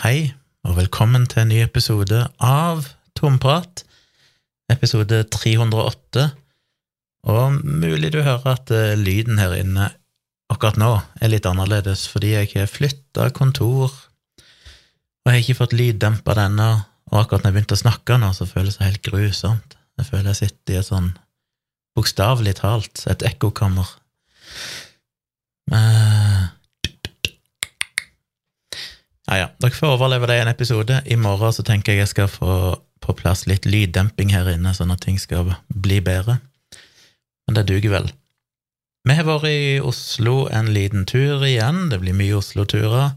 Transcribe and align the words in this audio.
Hei, 0.00 0.30
og 0.64 0.78
velkommen 0.78 1.26
til 1.28 1.42
en 1.42 1.50
ny 1.52 1.58
episode 1.60 2.22
av 2.40 2.86
Tomprat, 3.18 3.82
episode 4.72 5.18
308. 5.28 6.22
Og 7.28 7.58
mulig 7.60 8.08
du 8.14 8.22
hører 8.24 8.46
at 8.54 8.72
eh, 8.72 8.94
lyden 8.96 9.36
her 9.42 9.52
inne 9.58 9.90
akkurat 10.48 10.80
nå 10.80 10.88
er 11.20 11.34
litt 11.34 11.44
annerledes, 11.50 12.06
fordi 12.08 12.30
jeg 12.32 12.48
har 12.54 12.72
flytta 12.72 13.28
kontor, 13.36 13.92
og 14.40 15.28
jeg 15.28 15.34
har 15.34 15.42
ikke 15.42 15.58
fått 15.58 15.76
lyddempa 15.76 16.38
denne, 16.38 16.70
og 17.12 17.20
akkurat 17.20 17.44
når 17.44 17.50
jeg 17.50 17.58
begynte 17.58 17.76
å 17.76 17.82
snakke 17.82 18.16
nå, 18.24 18.32
så 18.32 18.48
føles 18.48 18.80
det 18.80 18.88
helt 18.88 19.04
grusomt. 19.04 19.76
Jeg 20.00 20.08
føler 20.08 20.30
jeg 20.32 20.40
sitter 20.46 20.78
i 20.78 20.80
et 20.80 20.88
sånn, 20.88 21.12
bokstavelig 21.92 22.56
talt, 22.62 23.04
et 23.04 23.28
ekkokammer. 23.34 23.92
Eh, 25.76 26.29
ja. 29.38 29.50
Dere 29.62 29.76
får 29.76 29.94
overleve 29.94 30.26
det 30.26 30.38
i 30.40 30.44
en 30.44 30.50
episode. 30.50 31.02
I 31.06 31.18
morgen 31.20 31.52
så 31.54 31.62
tenker 31.66 31.92
jeg 31.92 32.04
jeg 32.04 32.12
skal 32.14 32.30
få 32.30 32.54
på 33.00 33.14
plass 33.16 33.46
litt 33.48 33.64
lyddemping 33.64 34.32
her 34.34 34.48
inne, 34.52 34.74
sånn 34.76 34.92
at 34.92 35.04
ting 35.04 35.18
skal 35.20 35.54
bli 35.68 36.00
bedre. 36.04 36.40
Men 37.46 37.56
det 37.56 37.68
duger 37.70 37.94
vel. 37.94 38.10
Vi 39.08 39.16
har 39.16 39.24
vært 39.24 39.48
i 39.48 39.78
Oslo 39.80 40.44
en 40.52 40.68
liten 40.74 41.06
tur 41.08 41.40
igjen. 41.46 41.88
Det 41.88 42.00
blir 42.02 42.16
mye 42.16 42.36
Oslo-turer. 42.36 43.14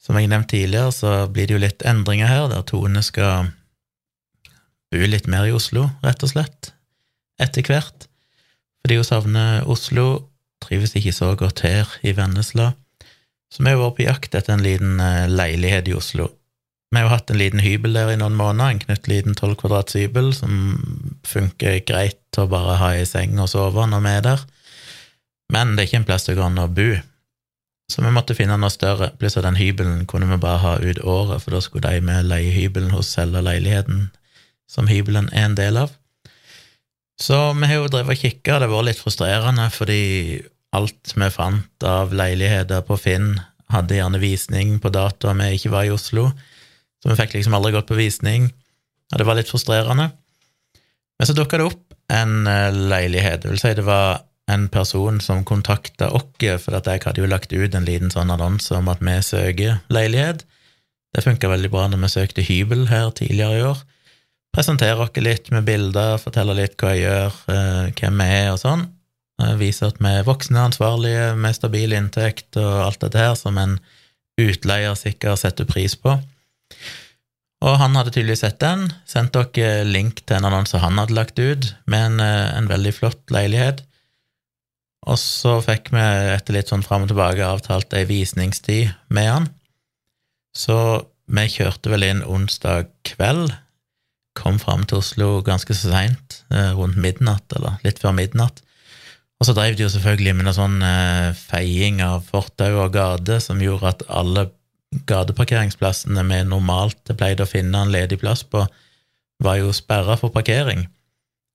Som 0.00 0.16
jeg 0.16 0.28
nevnte 0.32 0.56
tidligere, 0.56 0.92
så 0.92 1.14
blir 1.32 1.48
det 1.48 1.56
jo 1.56 1.62
litt 1.62 1.86
endringer 1.88 2.28
her, 2.28 2.46
der 2.52 2.64
Tone 2.68 3.02
skal 3.04 3.50
bo 4.90 5.00
litt 5.06 5.28
mer 5.30 5.46
i 5.48 5.54
Oslo, 5.54 5.86
rett 6.04 6.24
og 6.26 6.32
slett, 6.32 6.72
etter 7.40 7.64
hvert. 7.68 8.08
Fordi 8.80 8.96
hun 8.98 9.06
savner 9.06 9.68
Oslo, 9.70 10.06
trives 10.64 10.96
ikke 10.98 11.14
så 11.16 11.34
godt 11.38 11.62
her 11.64 11.88
i 12.02 12.14
Vennesla. 12.16 12.72
Så 13.50 13.64
vi 13.64 13.72
har 13.72 13.80
vært 13.80 13.96
på 13.98 14.06
jakt 14.06 14.36
etter 14.38 14.54
en 14.54 14.64
liten 14.64 15.00
eh, 15.02 15.26
leilighet 15.30 15.90
i 15.90 15.96
Oslo. 15.98 16.30
Vi 16.90 16.98
har 16.98 17.10
hatt 17.12 17.30
en 17.30 17.38
liten 17.38 17.62
hybel 17.62 17.94
der 17.94 18.10
i 18.10 18.18
noen 18.18 18.38
måneder, 18.38 18.72
en 18.72 18.82
knøttliten 18.82 19.36
tolv 19.38 19.56
kvadrats 19.60 19.94
hybel 19.98 20.32
som 20.34 20.54
funker 21.26 21.78
greit 21.86 22.18
til 22.34 22.46
å 22.46 22.50
bare 22.50 22.78
ha 22.80 22.88
i 22.98 23.06
seng 23.06 23.38
og 23.38 23.50
sove 23.52 23.86
når 23.86 24.02
vi 24.06 24.14
er 24.16 24.24
der, 24.26 24.42
men 25.54 25.74
det 25.74 25.84
er 25.84 25.88
ikke 25.88 26.00
en 26.00 26.08
plass 26.08 26.26
det 26.26 26.36
går 26.38 26.48
an 26.48 26.62
å 26.62 26.66
bo. 26.70 26.88
Så 27.90 28.02
vi 28.02 28.10
måtte 28.14 28.36
finne 28.38 28.58
noe 28.58 28.70
større, 28.70 29.10
pluss 29.18 29.38
at 29.38 29.46
den 29.46 29.58
hybelen 29.58 30.04
kunne 30.10 30.28
vi 30.30 30.38
bare 30.42 30.62
ha 30.62 30.74
ut 30.78 31.02
året, 31.02 31.42
for 31.42 31.54
da 31.54 31.62
skulle 31.62 31.90
de 31.90 32.02
med 32.06 32.28
leie 32.30 32.52
hybelen 32.54 32.94
hos 32.94 33.10
selger 33.16 33.42
leiligheten 33.42 34.08
som 34.70 34.90
hybelen 34.90 35.30
er 35.34 35.48
en 35.48 35.58
del 35.58 35.78
av. 35.80 35.94
Så 37.20 37.38
vi 37.58 37.66
har 37.66 37.80
jo 37.80 37.90
drevet 37.90 38.14
og 38.14 38.22
kikka, 38.22 38.58
det 38.58 38.68
har 38.68 38.72
vært 38.72 38.90
litt 38.92 39.02
frustrerende, 39.02 39.66
fordi 39.74 40.02
alt 40.76 41.14
vi 41.16 41.28
fant 41.34 41.86
av 41.86 42.14
leiligheter 42.14 42.84
på 42.86 42.98
Finn, 43.00 43.34
hadde 43.70 43.98
gjerne 43.98 44.20
visning 44.22 44.78
på 44.82 44.90
datoer 44.94 45.36
vi 45.38 45.52
ikke 45.56 45.72
var 45.74 45.86
i 45.86 45.92
Oslo, 45.94 46.30
så 47.00 47.12
vi 47.12 47.18
fikk 47.20 47.36
liksom 47.36 47.54
aldri 47.56 47.74
gått 47.76 47.90
på 47.90 47.98
visning, 47.98 48.50
og 49.12 49.20
det 49.20 49.26
var 49.26 49.38
litt 49.38 49.50
frustrerende. 49.50 50.10
Men 51.18 51.28
så 51.28 51.36
dukka 51.36 51.60
det 51.60 51.68
opp 51.70 51.94
en 52.10 52.46
eh, 52.50 52.74
leilighet, 52.74 53.44
det 53.44 53.54
vil 53.54 53.62
si 53.62 53.74
det 53.78 53.86
var 53.86 54.24
en 54.50 54.66
person 54.72 55.20
som 55.22 55.44
kontakta 55.46 56.10
oss, 56.16 56.26
for 56.64 56.74
at 56.78 56.88
jeg 56.88 57.04
hadde 57.04 57.22
jo 57.22 57.30
lagt 57.30 57.52
ut 57.52 57.74
en 57.74 57.86
liten 57.86 58.10
sånn 58.10 58.32
annonse 58.34 58.74
om 58.74 58.88
at 58.90 59.02
vi 59.04 59.14
søker 59.22 59.78
leilighet. 59.92 60.42
Det 61.14 61.24
funka 61.26 61.50
veldig 61.50 61.70
bra 61.70 61.86
når 61.90 62.04
vi 62.04 62.12
søkte 62.12 62.46
hybel 62.46 62.86
her 62.90 63.10
tidligere 63.14 63.58
i 63.58 63.66
år. 63.66 63.82
Presentere 64.54 65.04
oss 65.04 65.14
litt 65.22 65.50
med 65.54 65.66
bilder, 65.66 66.18
fortelle 66.22 66.56
litt 66.58 66.74
hva 66.80 66.94
jeg 66.94 67.04
gjør, 67.04 67.36
eh, 67.54 67.92
hvem 67.98 68.22
vi 68.22 68.28
er 68.40 68.50
og 68.54 68.62
sånn. 68.62 68.88
Vise 69.60 69.88
at 69.88 70.00
vi 70.02 70.10
er 70.10 70.26
voksne, 70.26 70.66
ansvarlige, 70.68 71.32
med 71.38 71.56
stabil 71.56 71.94
inntekt 71.96 72.58
og 72.60 72.86
alt 72.86 73.00
dette 73.04 73.20
her 73.20 73.36
som 73.38 73.58
en 73.60 73.78
utleier 74.40 74.96
sikkert 74.98 75.42
setter 75.42 75.68
pris 75.68 75.96
på. 75.96 76.16
Og 77.60 77.76
han 77.76 77.96
hadde 77.98 78.12
tydeligvis 78.14 78.40
sett 78.46 78.60
den, 78.62 78.86
sendt 79.08 79.36
dere 79.36 79.84
link 79.84 80.22
til 80.24 80.38
en 80.38 80.48
annonse 80.48 80.80
han 80.80 80.96
hadde 81.00 81.16
lagt 81.16 81.40
ut, 81.40 81.74
med 81.84 82.06
en, 82.06 82.20
eh, 82.24 82.56
en 82.56 82.68
veldig 82.70 82.92
flott 82.96 83.32
leilighet. 83.32 83.82
Og 85.08 85.16
så 85.20 85.58
fikk 85.64 85.92
vi 85.92 86.00
etter 86.00 86.56
litt 86.56 86.72
sånn 86.72 86.84
fram 86.84 87.04
og 87.04 87.12
tilbake 87.12 87.44
avtalt 87.44 87.92
ei 87.96 88.04
visningstid 88.08 88.94
med 89.08 89.28
han. 89.28 89.48
Så 90.56 91.06
vi 91.30 91.46
kjørte 91.52 91.92
vel 91.92 92.04
inn 92.08 92.24
onsdag 92.24 92.88
kveld, 93.08 93.52
kom 94.36 94.58
fram 94.62 94.86
til 94.88 95.00
Oslo 95.00 95.28
ganske 95.44 95.74
så 95.76 95.92
seint, 95.92 96.42
eh, 96.50 96.72
rundt 96.72 96.96
midnatt, 96.96 97.44
eller 97.56 97.78
litt 97.84 98.00
før 98.00 98.16
midnatt. 98.16 98.62
Og 99.40 99.48
så 99.48 99.54
drev 99.56 99.76
de 99.76 99.86
jo 99.86 99.90
selvfølgelig 99.92 100.34
med 100.36 100.46
noe 100.46 100.56
sånn 100.56 100.80
eh, 100.84 101.30
feiing 101.36 102.02
av 102.04 102.26
fortau 102.28 102.82
og 102.84 102.92
gate 102.94 103.40
som 103.40 103.62
gjorde 103.62 103.94
at 103.94 104.06
alle 104.12 104.50
gateparkeringsplassene 105.08 106.24
vi 106.28 106.40
normalt 106.44 107.14
pleide 107.16 107.46
å 107.46 107.48
finne 107.48 107.80
en 107.80 107.92
ledig 107.94 108.20
plass 108.20 108.42
på, 108.44 108.66
var 109.40 109.60
jo 109.60 109.72
sperra 109.72 110.18
for 110.20 110.34
parkering. 110.34 110.84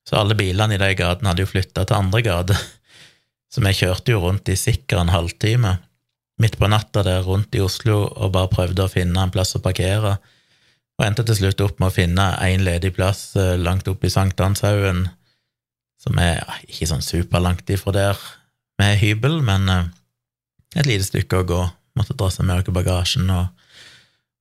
Så 0.05 0.17
alle 0.17 0.37
bilene 0.37 0.77
i 0.77 0.81
de 0.81 0.91
gatene 0.97 1.29
hadde 1.29 1.45
jo 1.45 1.51
flytta 1.51 1.85
til 1.85 1.99
andre 1.99 2.23
gater. 2.25 2.63
Så 3.53 3.61
vi 3.61 3.75
kjørte 3.77 4.15
jo 4.15 4.23
rundt 4.23 4.49
i 4.49 4.57
sikkert 4.59 5.03
en 5.03 5.13
halvtime 5.13 5.77
midt 6.41 6.57
på 6.59 6.67
natta 6.67 7.03
der 7.05 7.23
rundt 7.23 7.55
i 7.55 7.61
Oslo 7.63 8.01
og 8.09 8.33
bare 8.35 8.51
prøvde 8.51 8.85
å 8.85 8.91
finne 8.91 9.21
en 9.21 9.31
plass 9.31 9.55
å 9.55 9.61
parkere, 9.63 10.17
og 10.95 11.05
endte 11.05 11.25
til 11.27 11.37
slutt 11.39 11.61
opp 11.63 11.79
med 11.79 11.91
å 11.91 11.95
finne 11.95 12.25
én 12.43 12.63
ledig 12.63 12.93
plass 12.95 13.35
eh, 13.39 13.55
langt 13.59 13.87
oppe 13.91 14.07
i 14.07 14.13
Sankthanshaugen, 14.13 15.05
som 16.05 16.19
er 16.21 16.37
ja, 16.37 16.57
ikke 16.69 16.89
sånn 16.91 17.05
superlangt 17.05 17.69
ifra 17.73 17.93
der 17.95 18.25
med 18.81 18.99
hybel, 19.01 19.39
men 19.45 19.69
eh, 19.71 19.85
et 20.79 20.89
lite 20.89 21.07
stykke 21.07 21.41
å 21.41 21.47
gå. 21.49 21.61
Måtte 21.95 22.17
dra 22.17 22.29
seg 22.33 22.47
med 22.47 22.61
oss 22.61 22.75
bagasjen 22.75 23.29
og, 23.31 23.47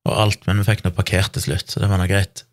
og 0.08 0.16
alt, 0.24 0.42
men 0.48 0.60
vi 0.60 0.66
fikk 0.68 0.84
nå 0.84 0.92
parkert 0.96 1.32
til 1.36 1.46
slutt, 1.48 1.70
så 1.70 1.80
det 1.80 1.90
var 1.90 2.00
nå 2.02 2.08
greit. 2.10 2.44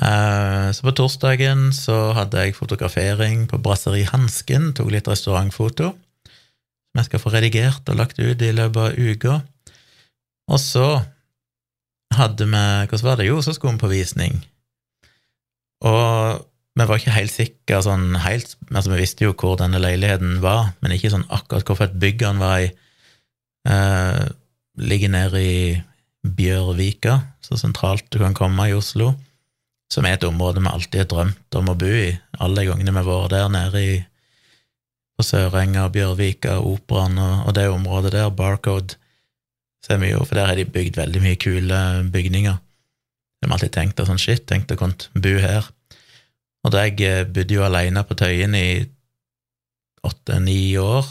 Eh, 0.00 0.68
så 0.72 0.86
på 0.86 0.94
torsdagen 0.96 1.68
så 1.76 2.14
hadde 2.16 2.46
jeg 2.46 2.56
fotografering 2.56 3.44
på 3.50 3.60
Brasseri 3.60 4.06
Hansken, 4.08 4.70
tok 4.76 4.92
litt 4.94 5.10
restaurantfoto, 5.10 5.92
som 5.92 7.00
jeg 7.00 7.10
skal 7.10 7.22
få 7.24 7.32
redigert 7.34 7.90
og 7.90 7.98
lagt 8.00 8.22
ut 8.22 8.40
i 8.40 8.54
løpet 8.56 8.86
av 8.86 8.96
uka. 8.96 9.40
Og 10.52 10.60
så 10.60 10.86
hadde 12.16 12.48
vi 12.48 12.62
Hvordan 12.88 13.06
var 13.06 13.20
det? 13.20 13.28
Jo, 13.28 13.42
så 13.42 13.54
skulle 13.56 13.76
vi 13.76 13.84
på 13.84 13.92
visning. 13.92 14.40
Og 15.82 16.46
vi 16.78 16.86
var 16.88 17.00
ikke 17.00 17.14
helt 17.14 17.32
sikre 17.32 17.82
sånn 17.84 18.14
helt 18.24 18.54
Altså, 18.70 18.88
vi 18.94 19.02
visste 19.02 19.26
jo 19.26 19.34
hvor 19.36 19.58
denne 19.60 19.80
leiligheten 19.82 20.38
var, 20.40 20.72
men 20.80 20.94
ikke 20.94 21.10
sånn 21.12 21.26
akkurat 21.28 21.68
hvorfor 21.68 21.92
bygg 22.00 22.24
han 22.24 22.40
var 22.40 22.62
i. 22.64 22.70
Eh, 23.68 24.22
ligger 24.80 25.12
nede 25.12 25.42
i 25.44 25.58
Bjørvika, 26.22 27.18
så 27.44 27.58
sentralt 27.60 28.08
du 28.14 28.22
kan 28.22 28.34
komme 28.36 28.70
i 28.70 28.76
Oslo 28.76 29.12
som 29.92 30.06
er 30.08 30.16
et 30.16 30.24
område 30.24 30.62
vi 30.62 30.70
alltid 30.70 31.02
har 31.02 31.10
drømt 31.10 31.58
om 31.58 31.68
å 31.68 31.76
bo 31.78 31.90
i, 31.90 32.12
alle 32.40 32.64
gangene 32.64 32.94
vi 32.94 33.02
har 33.02 33.08
vært 33.08 33.34
der 33.34 33.52
nede 33.52 33.82
i, 33.84 33.94
på 35.12 35.26
Sørenga, 35.26 35.86
Bjørvika, 35.92 36.56
Operaen 36.64 37.18
og, 37.20 37.34
og, 37.46 37.54
det 37.58 37.68
området 37.68 38.14
der, 38.14 38.30
Barcode, 38.32 38.96
så 39.84 39.96
er 39.96 40.00
vi 40.00 40.12
jo, 40.14 40.22
for 40.24 40.38
der 40.38 40.48
har 40.48 40.56
de 40.56 40.64
bygd 40.64 40.96
veldig 40.96 41.22
mye 41.24 41.40
kule 41.42 41.80
bygninger. 42.14 42.56
De 43.42 43.48
har 43.48 43.56
alltid 43.58 43.74
tenkt 43.74 44.00
sånn 44.06 44.22
shit, 44.22 44.46
tenkt 44.48 44.72
å 44.72 44.78
kunne 44.80 45.22
bo 45.24 45.34
her. 45.42 45.68
Og 46.62 46.72
da 46.74 46.86
jeg 46.86 47.00
eh, 47.06 47.26
bodde 47.26 47.56
jo 47.56 47.64
alene 47.66 48.04
på 48.06 48.16
Tøyen 48.18 48.54
i 48.58 48.84
åtte-ni 50.06 50.76
år, 50.78 51.06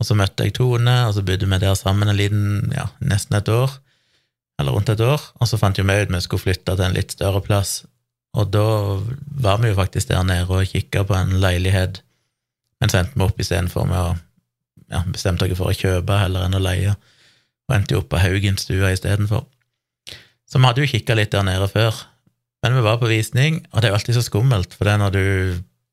og 0.00 0.06
så 0.06 0.16
møtte 0.18 0.46
jeg 0.46 0.56
Tone, 0.56 0.94
og 1.06 1.14
så 1.16 1.24
bodde 1.24 1.48
vi 1.48 1.58
der 1.62 1.76
sammen 1.78 2.10
en 2.10 2.18
liten, 2.18 2.72
ja, 2.74 2.88
nesten 3.00 3.38
et 3.38 3.48
år, 3.52 3.76
eller 4.60 4.74
rundt 4.74 4.90
et 4.92 5.00
år, 5.00 5.22
og 5.38 5.48
så 5.48 5.58
fant 5.60 5.78
vi 5.78 5.84
ut 5.84 6.12
vi 6.12 6.20
skulle 6.20 6.42
flytte 6.42 6.74
til 6.76 6.84
en 6.86 6.96
litt 6.96 7.14
større 7.14 7.42
plass, 7.44 7.82
og 8.36 8.50
da 8.52 8.66
var 9.44 9.60
vi 9.60 9.70
jo 9.70 9.78
faktisk 9.78 10.08
der 10.08 10.24
nede 10.24 10.48
og 10.48 10.68
kikka 10.68 11.04
på 11.08 11.16
en 11.16 11.38
leilighet, 11.40 12.02
men 12.80 12.90
så 12.90 13.02
endte 13.02 13.16
vi 13.16 13.24
opp 13.26 13.40
istedenfor 13.40 13.88
med 13.88 13.98
å 14.00 14.12
ja, 14.92 15.02
bestemte 15.06 15.46
dere 15.46 15.56
for 15.58 15.70
å 15.70 15.76
kjøpe 15.76 16.18
heller 16.20 16.48
enn 16.48 16.56
å 16.58 16.62
leie, 16.62 16.96
og 17.68 17.76
endte 17.76 17.94
jo 17.94 18.02
opp 18.02 18.10
på 18.12 18.20
Haugenstua 18.20 18.92
istedenfor. 18.92 19.44
Så 20.48 20.58
vi 20.58 20.68
hadde 20.68 20.82
jo 20.82 20.90
kikka 20.90 21.16
litt 21.16 21.32
der 21.32 21.46
nede 21.46 21.68
før, 21.70 22.02
men 22.62 22.76
vi 22.78 22.84
var 22.84 23.00
på 23.00 23.10
visning, 23.10 23.60
og 23.72 23.80
det 23.80 23.88
er 23.88 23.92
jo 23.92 23.98
alltid 23.98 24.18
så 24.18 24.24
skummelt, 24.26 24.74
for 24.76 24.86
det 24.86 24.94
er 24.94 25.02
når 25.02 25.16
du 25.16 25.24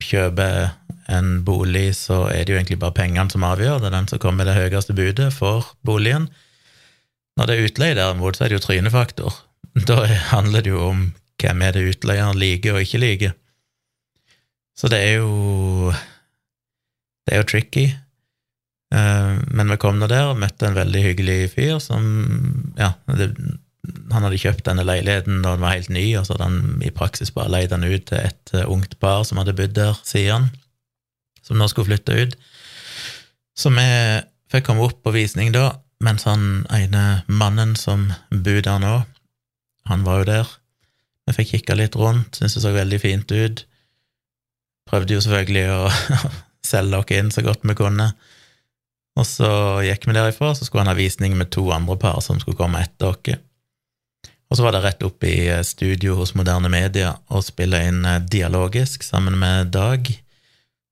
kjøper 0.06 0.70
en 1.10 1.32
bolig, 1.46 1.96
så 1.98 2.28
er 2.30 2.46
det 2.46 2.54
jo 2.54 2.60
egentlig 2.60 2.80
bare 2.82 2.96
pengene 2.96 3.32
som 3.34 3.46
avgjør, 3.48 3.80
det 3.82 3.90
er 3.90 3.98
den 3.98 4.10
som 4.12 4.22
kommer 4.22 4.44
med 4.44 4.52
det 4.52 4.60
høyeste 4.60 4.96
budet 4.98 5.32
for 5.36 5.72
boligen. 5.86 6.30
Når 7.40 7.50
det 7.50 7.56
er 7.56 7.70
utleie, 7.70 7.98
derimot, 7.98 8.38
så 8.38 8.46
er 8.46 8.52
det 8.52 8.60
jo 8.60 8.66
trynefaktor. 8.68 9.42
Da 9.90 10.04
handler 10.34 10.66
det 10.66 10.74
jo 10.74 10.82
om 10.90 11.04
hvem 11.40 11.62
er 11.64 11.76
det 11.76 11.88
utleieren 11.94 12.40
liker 12.40 12.76
og 12.76 12.84
ikke 12.84 13.02
liker. 13.02 13.36
Så 14.76 14.92
det 14.92 15.00
er 15.04 15.20
jo 15.20 15.94
Det 17.28 17.36
er 17.36 17.44
jo 17.44 17.50
tricky. 17.52 17.84
Eh, 18.90 19.34
men 19.54 19.70
vi 19.70 19.78
kom 19.78 20.00
nå 20.00 20.08
der 20.10 20.32
og 20.32 20.40
møtte 20.42 20.66
en 20.66 20.78
veldig 20.78 21.02
hyggelig 21.04 21.52
fyr 21.54 21.78
som 21.84 22.74
Ja, 22.80 22.96
det, 23.06 23.36
han 23.88 24.26
hadde 24.26 24.40
kjøpt 24.42 24.66
denne 24.68 24.84
leiligheten 24.84 25.44
da 25.44 25.54
den 25.56 25.64
var 25.64 25.78
helt 25.78 25.92
ny, 25.94 26.06
og 26.20 26.26
så 26.28 26.36
hadde 26.36 26.48
han 26.50 26.86
i 26.86 26.92
praksis 26.94 27.32
bare 27.36 27.52
leid 27.54 27.72
den 27.72 27.88
ut 27.88 28.10
til 28.10 28.20
et 28.20 28.54
eh, 28.56 28.68
ungt 28.68 28.98
par 29.00 29.24
som 29.28 29.40
hadde 29.40 29.56
bodd 29.58 29.76
der 29.78 30.00
sier 30.08 30.36
han, 30.36 30.50
som 31.46 31.60
nå 31.60 31.70
skulle 31.72 31.90
flytte 31.92 32.18
ut. 32.20 32.36
Så 33.58 33.72
vi 33.76 33.88
fikk 34.52 34.68
komme 34.68 34.86
opp 34.88 35.00
på 35.06 35.14
visning 35.16 35.54
da, 35.56 35.72
mens 36.04 36.28
han 36.28 36.66
ene 36.76 37.24
mannen 37.28 37.76
som 37.80 38.10
bor 38.32 38.62
der 38.66 38.84
nå, 38.84 38.96
han 39.90 40.06
var 40.06 40.22
jo 40.22 40.30
der. 40.30 40.54
Vi 41.28 41.38
fikk 41.38 41.56
kikka 41.56 41.78
litt 41.78 41.98
rundt, 42.00 42.38
syntes 42.38 42.58
det 42.58 42.66
så 42.66 42.76
veldig 42.76 43.00
fint 43.02 43.32
ut. 43.32 43.64
Prøvde 44.90 45.16
jo 45.16 45.24
selvfølgelig 45.24 45.66
å 45.74 45.82
selge 46.72 47.00
oss 47.00 47.14
inn 47.16 47.32
så 47.34 47.44
godt 47.46 47.66
vi 47.68 47.78
kunne. 47.78 48.12
Og 49.20 49.28
så 49.28 49.52
gikk 49.84 50.08
vi 50.08 50.16
derifra, 50.16 50.54
så 50.56 50.66
skulle 50.66 50.86
han 50.86 50.92
ha 50.94 50.98
visning 50.98 51.36
med 51.38 51.52
to 51.54 51.66
andre 51.76 51.98
par 52.00 52.22
som 52.26 52.40
skulle 52.42 52.60
komme 52.60 52.82
etter 52.84 53.14
oss. 53.14 53.40
Og 54.50 54.58
så 54.58 54.66
var 54.66 54.74
det 54.74 54.82
rett 54.84 55.04
opp 55.06 55.24
i 55.28 55.36
eh, 55.48 55.62
studio 55.66 56.16
hos 56.18 56.34
Moderne 56.38 56.72
Media 56.74 57.14
og 57.30 57.46
spille 57.46 57.82
inn 57.86 58.02
eh, 58.06 58.22
dialogisk 58.22 59.06
sammen 59.06 59.38
med 59.42 59.72
Dag. 59.76 60.10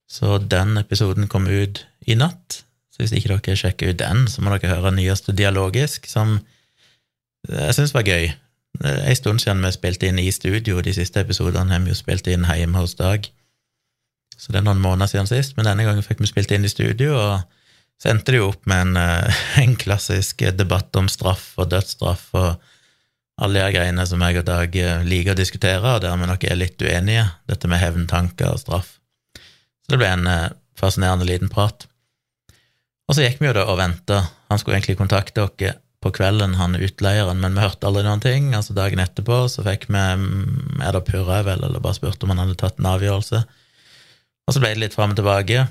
Så 0.08 0.38
den 0.38 0.78
episoden 0.78 1.28
kom 1.28 1.50
ut 1.50 1.86
i 2.06 2.16
natt. 2.16 2.62
Så 2.94 3.02
hvis 3.02 3.16
ikke 3.18 3.34
dere 3.34 3.58
sjekker 3.58 3.92
ut 3.92 4.00
den, 4.00 4.28
så 4.30 4.42
må 4.42 4.54
dere 4.54 4.78
høre 4.78 4.94
nyeste 4.96 5.34
dialogisk, 5.36 6.08
som 6.10 6.40
jeg 7.48 7.76
syns 7.76 7.94
var 7.94 8.08
gøy. 8.08 8.32
En 8.82 9.18
stund 9.18 9.42
siden 9.42 9.62
vi 9.64 9.74
spilte 9.74 10.10
inn 10.10 10.20
i 10.22 10.32
studio, 10.34 10.80
de 10.82 10.94
siste 10.96 11.22
episodene 11.22 11.74
har 11.74 11.84
vi 11.84 11.94
jo 11.94 11.98
spilt 11.98 12.28
inn 12.32 12.48
hjemme 12.48 12.82
hos 12.82 12.96
Dag. 12.98 13.28
Så 14.38 14.54
det 14.54 14.62
er 14.62 14.66
noen 14.66 14.82
måneder 14.82 15.10
siden 15.12 15.30
sist, 15.30 15.56
men 15.58 15.66
denne 15.68 15.86
gangen 15.86 16.06
fikk 16.06 16.22
vi 16.22 16.30
spilt 16.30 16.52
inn 16.54 16.66
i 16.66 16.72
studio, 16.72 17.16
og 17.18 18.02
så 18.02 18.12
endte 18.12 18.34
det 18.34 18.42
jo 18.42 18.52
opp 18.52 18.66
med 18.70 18.88
en, 18.88 18.98
eh, 19.02 19.44
en 19.64 19.78
klassisk 19.80 20.46
debatt 20.58 20.96
om 21.00 21.10
straff 21.12 21.52
og 21.58 21.72
dødsstraff 21.74 22.30
og 22.38 22.74
alle 23.38 23.62
de 23.62 23.74
greiene 23.76 24.06
som 24.10 24.22
jeg 24.26 24.40
og 24.42 24.48
Dag 24.48 24.78
eh, 24.82 25.04
liker 25.06 25.36
å 25.36 25.40
diskutere, 25.40 25.96
og 25.96 26.02
der 26.04 26.16
vi 26.18 26.30
nok 26.30 26.46
er 26.48 26.58
litt 26.58 26.82
uenige, 26.82 27.28
dette 27.50 27.70
med 27.70 27.82
hevntanker 27.82 28.54
og 28.54 28.62
straff. 28.64 28.96
Så 29.38 29.94
det 29.94 30.02
ble 30.02 30.10
en 30.10 30.30
eh, 30.32 30.56
fascinerende 30.78 31.28
liten 31.30 31.52
prat. 31.54 31.86
Og 33.08 33.16
så 33.16 33.24
gikk 33.24 33.40
vi 33.42 33.50
jo 33.50 33.56
da 33.56 33.68
og 33.70 33.78
venta. 33.80 34.24
Han 34.52 34.60
skulle 34.60 34.80
egentlig 34.80 34.98
kontakte 35.00 35.46
oss 35.46 35.78
på 36.04 36.12
kvelden, 36.14 36.58
han 36.60 36.76
utleieren, 36.76 37.40
men 37.42 37.56
vi 37.56 37.64
hørte 37.64 37.88
aldri 37.88 38.04
noen 38.06 38.22
ting. 38.22 38.52
Altså 38.58 38.76
dagen 38.78 39.02
etterpå 39.02 39.46
så 39.50 39.64
fikk 39.66 39.88
vi 39.90 39.98
mm, 39.98 40.82
Er 40.84 40.94
det 40.94 41.06
purra, 41.08 41.42
vel, 41.48 41.64
eller 41.64 41.82
bare 41.82 41.98
spurte 41.98 42.28
om 42.28 42.34
han 42.34 42.44
hadde 42.44 42.58
tatt 42.60 42.82
en 42.82 42.90
avgjørelse. 42.92 43.42
Og 44.48 44.56
så 44.56 44.62
ble 44.62 44.76
det 44.76 44.84
litt 44.84 44.98
fram 44.98 45.16
og 45.16 45.20
tilbake. 45.20 45.66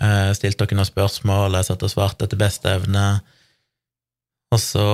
Eh, 0.00 0.30
stilte 0.36 0.64
dere 0.64 0.80
noen 0.80 0.88
spørsmål, 0.88 1.58
jeg 1.58 1.68
satt 1.68 1.84
og 1.84 1.92
svarte 1.92 2.26
etter 2.26 2.40
beste 2.40 2.72
evne. 2.72 3.04
Og 4.50 4.58
så 4.58 4.86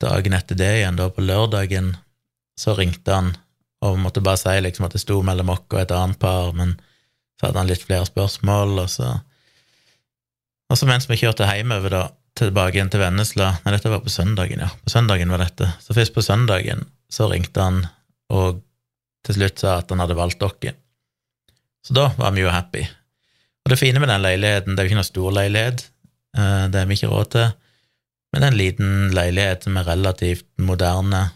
dagen 0.00 0.36
etter 0.36 0.58
det 0.58 0.70
igjen, 0.78 0.96
da 0.98 1.10
på 1.12 1.24
lørdagen, 1.24 1.92
så 2.58 2.76
ringte 2.76 3.12
han 3.12 3.34
og 3.82 3.98
måtte 3.98 4.22
bare 4.24 4.38
si 4.40 4.54
liksom 4.62 4.86
at 4.86 4.94
det 4.94 5.02
sto 5.02 5.18
mellom 5.26 5.50
oss 5.52 5.64
og 5.72 5.80
et 5.80 5.92
annet 5.94 6.20
par, 6.22 6.52
men 6.56 6.76
så 7.38 7.48
hadde 7.48 7.62
han 7.62 7.70
litt 7.70 7.84
flere 7.84 8.06
spørsmål, 8.08 8.78
og 8.84 8.90
så 8.90 9.12
Og 10.72 10.78
så 10.78 10.86
mens 10.88 11.04
vi 11.04 11.18
kjørte 11.20 11.44
hjemover, 11.44 11.92
da, 11.92 12.02
tilbake 12.38 12.78
igjen 12.78 12.88
til 12.88 13.02
Vennesla 13.02 13.50
Nei, 13.60 13.74
dette 13.74 13.90
var 13.92 14.00
på 14.00 14.12
søndagen, 14.12 14.62
ja. 14.64 14.70
På 14.80 14.88
søndagen 14.88 15.28
var 15.28 15.42
dette. 15.42 15.68
Så 15.84 15.92
først 15.92 16.14
på 16.14 16.24
søndagen 16.24 16.86
så 17.12 17.28
ringte 17.28 17.60
han 17.60 17.82
og 18.32 18.62
til 19.26 19.36
slutt 19.36 19.60
sa 19.60 19.74
at 19.82 19.92
han 19.92 20.00
hadde 20.00 20.16
valgt 20.16 20.40
dere. 20.40 20.72
Så 21.84 21.92
da 21.92 22.08
var 22.16 22.32
vi 22.32 22.40
jo 22.40 22.54
happy. 22.54 22.86
Og 23.62 23.70
det 23.70 23.78
fine 23.78 24.00
med 24.00 24.08
den 24.10 24.22
leiligheten, 24.24 24.74
det 24.74 24.80
er 24.80 24.86
jo 24.86 24.92
ikke 24.92 25.00
noe 25.02 25.10
stor 25.10 25.34
leilighet, 25.36 25.84
eh, 26.38 26.64
det 26.72 26.80
har 26.80 26.88
vi 26.88 26.96
ikke 26.98 27.10
råd 27.12 27.30
til. 27.34 27.52
Men 28.32 28.46
en 28.46 28.56
liten 28.56 29.12
leilighet 29.12 29.66
som 29.66 29.76
er 29.76 29.88
relativt 29.90 30.48
moderne, 30.62 31.26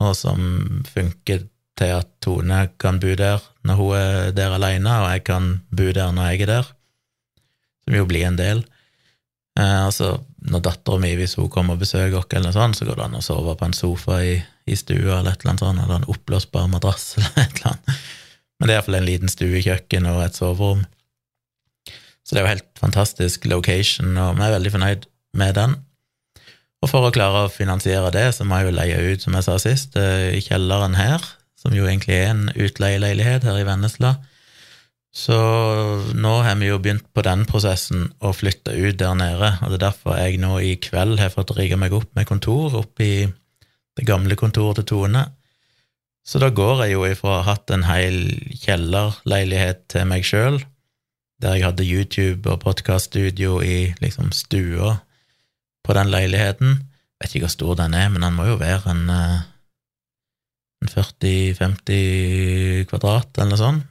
og 0.00 0.16
som 0.16 0.82
funker 0.88 1.46
til 1.80 1.94
at 1.96 2.08
Tone 2.24 2.64
kan 2.80 2.98
bo 3.00 3.14
der 3.16 3.42
når 3.68 3.78
hun 3.78 3.96
er 3.96 4.34
der 4.36 4.56
alene, 4.56 4.92
og 5.02 5.10
jeg 5.12 5.24
kan 5.28 5.50
bo 5.70 5.90
der 5.94 6.12
når 6.16 6.32
jeg 6.32 6.46
er 6.46 6.52
der, 6.54 6.70
som 7.84 7.96
jo 7.96 8.06
blir 8.08 8.26
en 8.28 8.38
del. 8.40 8.64
Eh, 9.58 9.84
altså, 9.86 10.14
når 10.50 10.62
dattera 10.64 11.00
mi, 11.02 11.12
hvis 11.18 11.36
hun 11.38 11.50
kommer 11.52 11.76
og 11.76 11.82
besøker 11.84 12.18
oss, 12.20 12.30
eller 12.32 12.50
noe 12.50 12.56
sånt, 12.56 12.78
så 12.78 12.88
går 12.88 12.98
det 12.98 13.06
an 13.08 13.18
å 13.20 13.24
sove 13.24 13.56
på 13.58 13.68
en 13.68 13.76
sofa 13.76 14.20
i, 14.24 14.38
i 14.66 14.78
stua 14.78 15.20
eller 15.20 15.34
et 15.34 15.44
eller 15.44 15.52
annet 15.52 15.64
sånt, 15.66 15.82
eller 15.84 16.00
en 16.00 16.08
oppblåsbar 16.14 16.70
madrass 16.72 17.12
eller 17.18 17.44
et 17.44 17.60
eller 17.60 17.74
annet. 17.74 18.00
Men 18.60 18.68
det 18.68 18.74
er 18.74 18.78
iallfall 18.78 18.98
en 18.98 19.08
liten 19.08 19.32
stuekjøkken 19.32 20.08
og 20.10 20.24
et 20.24 20.36
soverom. 20.36 20.82
Så 22.24 22.34
det 22.34 22.40
er 22.40 22.44
jo 22.44 22.54
helt 22.54 22.80
fantastisk 22.80 23.46
location, 23.48 24.12
og 24.20 24.36
vi 24.36 24.44
er 24.46 24.56
veldig 24.58 24.72
fornøyd 24.74 25.06
med 25.40 25.56
den. 25.56 25.78
Og 26.80 26.88
for 26.88 27.04
å 27.06 27.12
klare 27.12 27.44
å 27.44 27.52
finansiere 27.52 28.08
det, 28.14 28.30
så 28.36 28.46
må 28.48 28.60
jeg 28.60 28.70
jo 28.70 28.76
leie 28.78 29.00
ut, 29.12 29.24
som 29.24 29.36
jeg 29.36 29.46
sa 29.46 29.58
sist, 29.60 29.96
eh, 30.00 30.32
i 30.38 30.40
kjelleren 30.40 30.96
her, 30.96 31.20
som 31.60 31.74
jo 31.76 31.84
egentlig 31.84 32.16
er 32.16 32.30
en 32.32 32.46
utleieleilighet 32.56 33.44
her 33.44 33.58
i 33.60 33.66
Vennesla. 33.68 34.14
Så 35.12 35.36
nå 36.14 36.32
har 36.46 36.54
vi 36.56 36.70
jo 36.70 36.78
begynt 36.78 37.08
på 37.12 37.24
den 37.26 37.42
prosessen 37.44 38.12
å 38.22 38.30
flytte 38.32 38.72
ut 38.72 38.96
der 38.96 39.16
nede, 39.18 39.58
og 39.60 39.72
det 39.72 39.80
er 39.80 39.86
derfor 39.90 40.16
jeg 40.16 40.38
nå 40.40 40.60
i 40.62 40.76
kveld 40.80 41.18
har 41.20 41.34
fått 41.34 41.52
rigga 41.58 41.76
meg 41.76 41.92
opp 41.92 42.08
med 42.14 42.28
kontor 42.30 42.78
oppe 42.78 43.04
i 43.04 43.26
det 43.98 44.06
gamle 44.06 44.38
kontoret 44.38 44.80
til 44.80 44.88
Tone. 44.94 45.26
Så 46.24 46.38
da 46.38 46.48
går 46.54 46.84
jeg 46.84 46.94
jo 46.94 47.04
ifra 47.08 47.28
å 47.28 47.38
ha 47.40 47.56
hatt 47.56 47.72
en 47.74 47.88
hel 47.88 48.22
kjellerleilighet 48.62 49.88
til 49.90 50.06
meg 50.08 50.24
sjøl, 50.24 50.60
der 51.42 51.58
jeg 51.58 51.66
hadde 51.66 51.88
YouTube 51.88 52.48
og 52.52 52.62
podkaststudio 52.62 53.58
i 53.64 53.90
liksom 54.00 54.30
stua 54.36 55.00
på 55.86 55.96
den 55.96 56.10
leiligheten. 56.12 56.78
Vet 57.20 57.34
ikke 57.34 57.46
hvor 57.48 57.54
stor 57.54 57.78
den 57.82 57.94
er, 57.96 58.08
men 58.12 58.24
den 58.24 58.36
må 58.36 58.46
jo 58.48 58.58
være 58.60 58.92
en, 58.94 59.02
eh, 59.12 59.40
en 60.80 60.92
40-50 60.92 62.86
kvadrat, 62.88 63.32
eller 63.36 63.52
noe 63.52 63.60
sånt. 63.60 63.86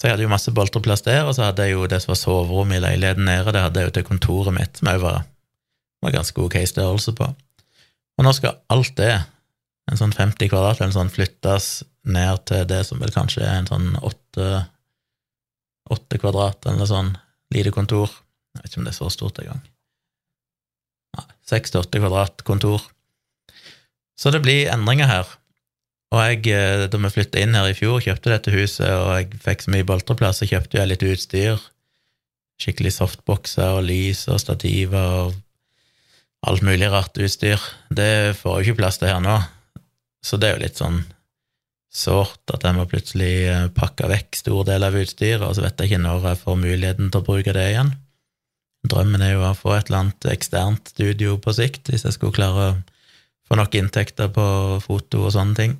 Så 0.00 0.08
jeg 0.08 0.14
hadde 0.14 0.24
jo 0.24 0.32
masse 0.32 0.52
boltreplass 0.56 1.04
der, 1.04 1.26
og 1.28 1.34
så 1.36 1.50
hadde 1.50 1.66
jeg 1.66 1.74
jo 1.74 1.88
det 1.90 1.98
som 2.00 2.14
var 2.14 2.20
soverommet 2.22 2.78
i 2.78 2.84
leiligheten 2.86 3.26
nede, 3.28 3.52
det 3.52 3.60
hadde 3.66 3.82
jeg 3.82 3.90
jo 3.90 3.96
til 3.98 4.06
kontoret 4.08 4.56
mitt, 4.56 4.78
som 4.80 4.88
òg 4.88 5.02
var, 5.02 5.18
var 6.00 6.14
ganske 6.14 6.40
ok 6.40 6.56
størrelse 6.70 7.12
på. 7.18 7.28
Og 8.16 8.24
nå 8.24 8.32
skal 8.36 8.62
alt 8.72 8.94
det, 8.96 9.12
en 9.90 10.00
sånn 10.00 10.14
50 10.16 10.48
kvadrat 10.48 10.80
eller 10.80 10.94
sånn, 10.94 11.12
flyttes 11.12 11.68
ned 12.08 12.46
til 12.48 12.64
det 12.70 12.80
som 12.88 13.02
vel 13.02 13.12
kanskje 13.12 13.44
er 13.44 13.58
en 13.58 13.68
sånn 13.68 13.90
åtte, 14.00 14.48
åtte 15.92 16.20
kvadrat 16.22 16.64
eller 16.70 16.88
sånn, 16.88 17.12
lite 17.52 17.74
kontor. 17.74 18.08
Jeg 18.54 18.62
vet 18.62 18.72
ikke 18.72 18.80
om 18.80 18.88
det 18.88 18.94
er 18.94 19.00
så 19.02 19.12
stort 19.12 19.42
engang 19.42 19.60
seks 21.50 21.74
til 21.74 21.82
åtte 21.82 22.00
kvadrat 22.00 22.44
kontor. 22.46 22.86
Så 24.20 24.32
det 24.34 24.42
blir 24.44 24.70
endringer 24.72 25.08
her. 25.10 25.36
Og 26.10 26.22
jeg, 26.26 26.48
eh, 26.50 26.86
da 26.90 26.98
vi 26.98 27.12
flytta 27.14 27.42
inn 27.42 27.54
her 27.54 27.68
i 27.70 27.76
fjor, 27.76 28.00
kjøpte 28.02 28.32
dette 28.32 28.54
huset, 28.54 28.88
og 28.90 29.12
jeg 29.14 29.42
fikk 29.44 29.62
så 29.64 29.74
mye 29.74 29.86
boltreplass, 29.86 30.42
så 30.42 30.48
kjøpte 30.50 30.80
jeg 30.80 30.90
litt 30.90 31.06
utstyr. 31.06 31.62
Skikkelig 32.60 32.96
softboxer 32.96 33.78
og 33.78 33.86
lys 33.86 34.26
og 34.28 34.40
stativer 34.42 35.14
og 35.28 35.38
alt 36.50 36.66
mulig 36.66 36.90
rart 36.90 37.16
utstyr. 37.20 37.62
Det 37.94 38.36
får 38.40 38.58
jo 38.58 38.66
ikke 38.66 38.82
plass 38.82 38.98
til 39.00 39.12
her 39.12 39.22
nå, 39.22 39.38
så 40.24 40.36
det 40.40 40.50
er 40.50 40.58
jo 40.58 40.64
litt 40.66 40.80
sånn 40.80 41.00
sårt 41.90 42.52
at 42.54 42.64
jeg 42.66 42.76
må 42.76 42.86
plutselig 42.90 43.32
eh, 43.50 43.70
pakke 43.74 44.10
vekk 44.10 44.38
stor 44.38 44.66
del 44.68 44.86
av 44.86 44.98
utstyret, 44.98 45.46
og 45.46 45.56
så 45.56 45.64
vet 45.64 45.78
jeg 45.78 45.90
ikke 45.90 46.04
når 46.04 46.28
jeg 46.30 46.42
får 46.42 46.60
muligheten 46.60 47.10
til 47.10 47.22
å 47.22 47.26
bruke 47.26 47.54
det 47.54 47.66
igjen. 47.72 47.94
Drømmen 48.88 49.22
er 49.22 49.34
jo 49.34 49.44
å 49.44 49.56
få 49.56 49.74
et 49.76 49.90
eller 49.90 50.06
annet 50.06 50.26
eksternt 50.32 50.94
studio 50.94 51.36
på 51.42 51.52
sikt, 51.56 51.90
hvis 51.90 52.06
jeg 52.06 52.16
skulle 52.16 52.36
klare 52.36 52.66
å 52.70 52.76
få 53.48 53.58
nok 53.58 53.74
inntekter 53.76 54.30
på 54.32 54.44
foto 54.84 55.26
og 55.26 55.34
sånne 55.34 55.58
ting. 55.58 55.78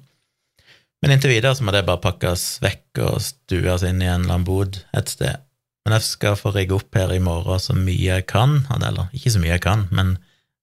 Men 1.01 1.15
inntil 1.15 1.33
videre 1.33 1.57
så 1.57 1.65
må 1.65 1.73
det 1.73 1.87
bare 1.89 2.03
pakkes 2.03 2.59
vekk 2.61 3.01
og 3.07 3.23
stues 3.25 3.87
inn 3.89 4.03
i 4.03 4.09
en 4.11 4.27
eller 4.27 4.37
annen 4.37 4.49
bod 4.49 4.83
et 4.97 5.13
sted. 5.13 5.41
Men 5.87 5.97
jeg 5.97 6.11
skal 6.11 6.37
få 6.37 6.53
rigge 6.53 6.77
opp 6.77 6.99
her 6.99 7.13
i 7.15 7.23
morgen 7.25 7.63
så 7.63 7.77
mye 7.77 8.19
jeg 8.19 8.27
kan, 8.29 8.59
eller 8.75 9.09
ikke 9.17 9.33
så 9.33 9.41
mye 9.41 9.55
jeg 9.55 9.65
kan, 9.65 9.87
men 9.97 10.19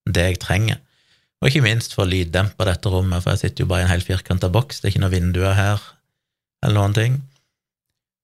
det 0.06 0.28
jeg 0.28 0.42
trenger. 0.44 0.78
Og 1.42 1.50
ikke 1.50 1.64
minst 1.66 1.94
for 1.94 2.04
å 2.04 2.10
lyddempe 2.10 2.66
dette 2.66 2.90
rommet, 2.90 3.22
for 3.22 3.34
jeg 3.34 3.42
sitter 3.42 3.64
jo 3.64 3.70
bare 3.70 3.82
i 3.82 3.86
en 3.88 3.92
helt 3.92 4.06
firkanta 4.06 4.50
boks, 4.50 4.78
det 4.78 4.88
er 4.88 4.94
ikke 4.94 5.02
noen 5.04 5.16
vinduer 5.16 5.58
her 5.58 5.82
eller 6.62 6.78
noen 6.78 6.96
ting. 6.96 7.18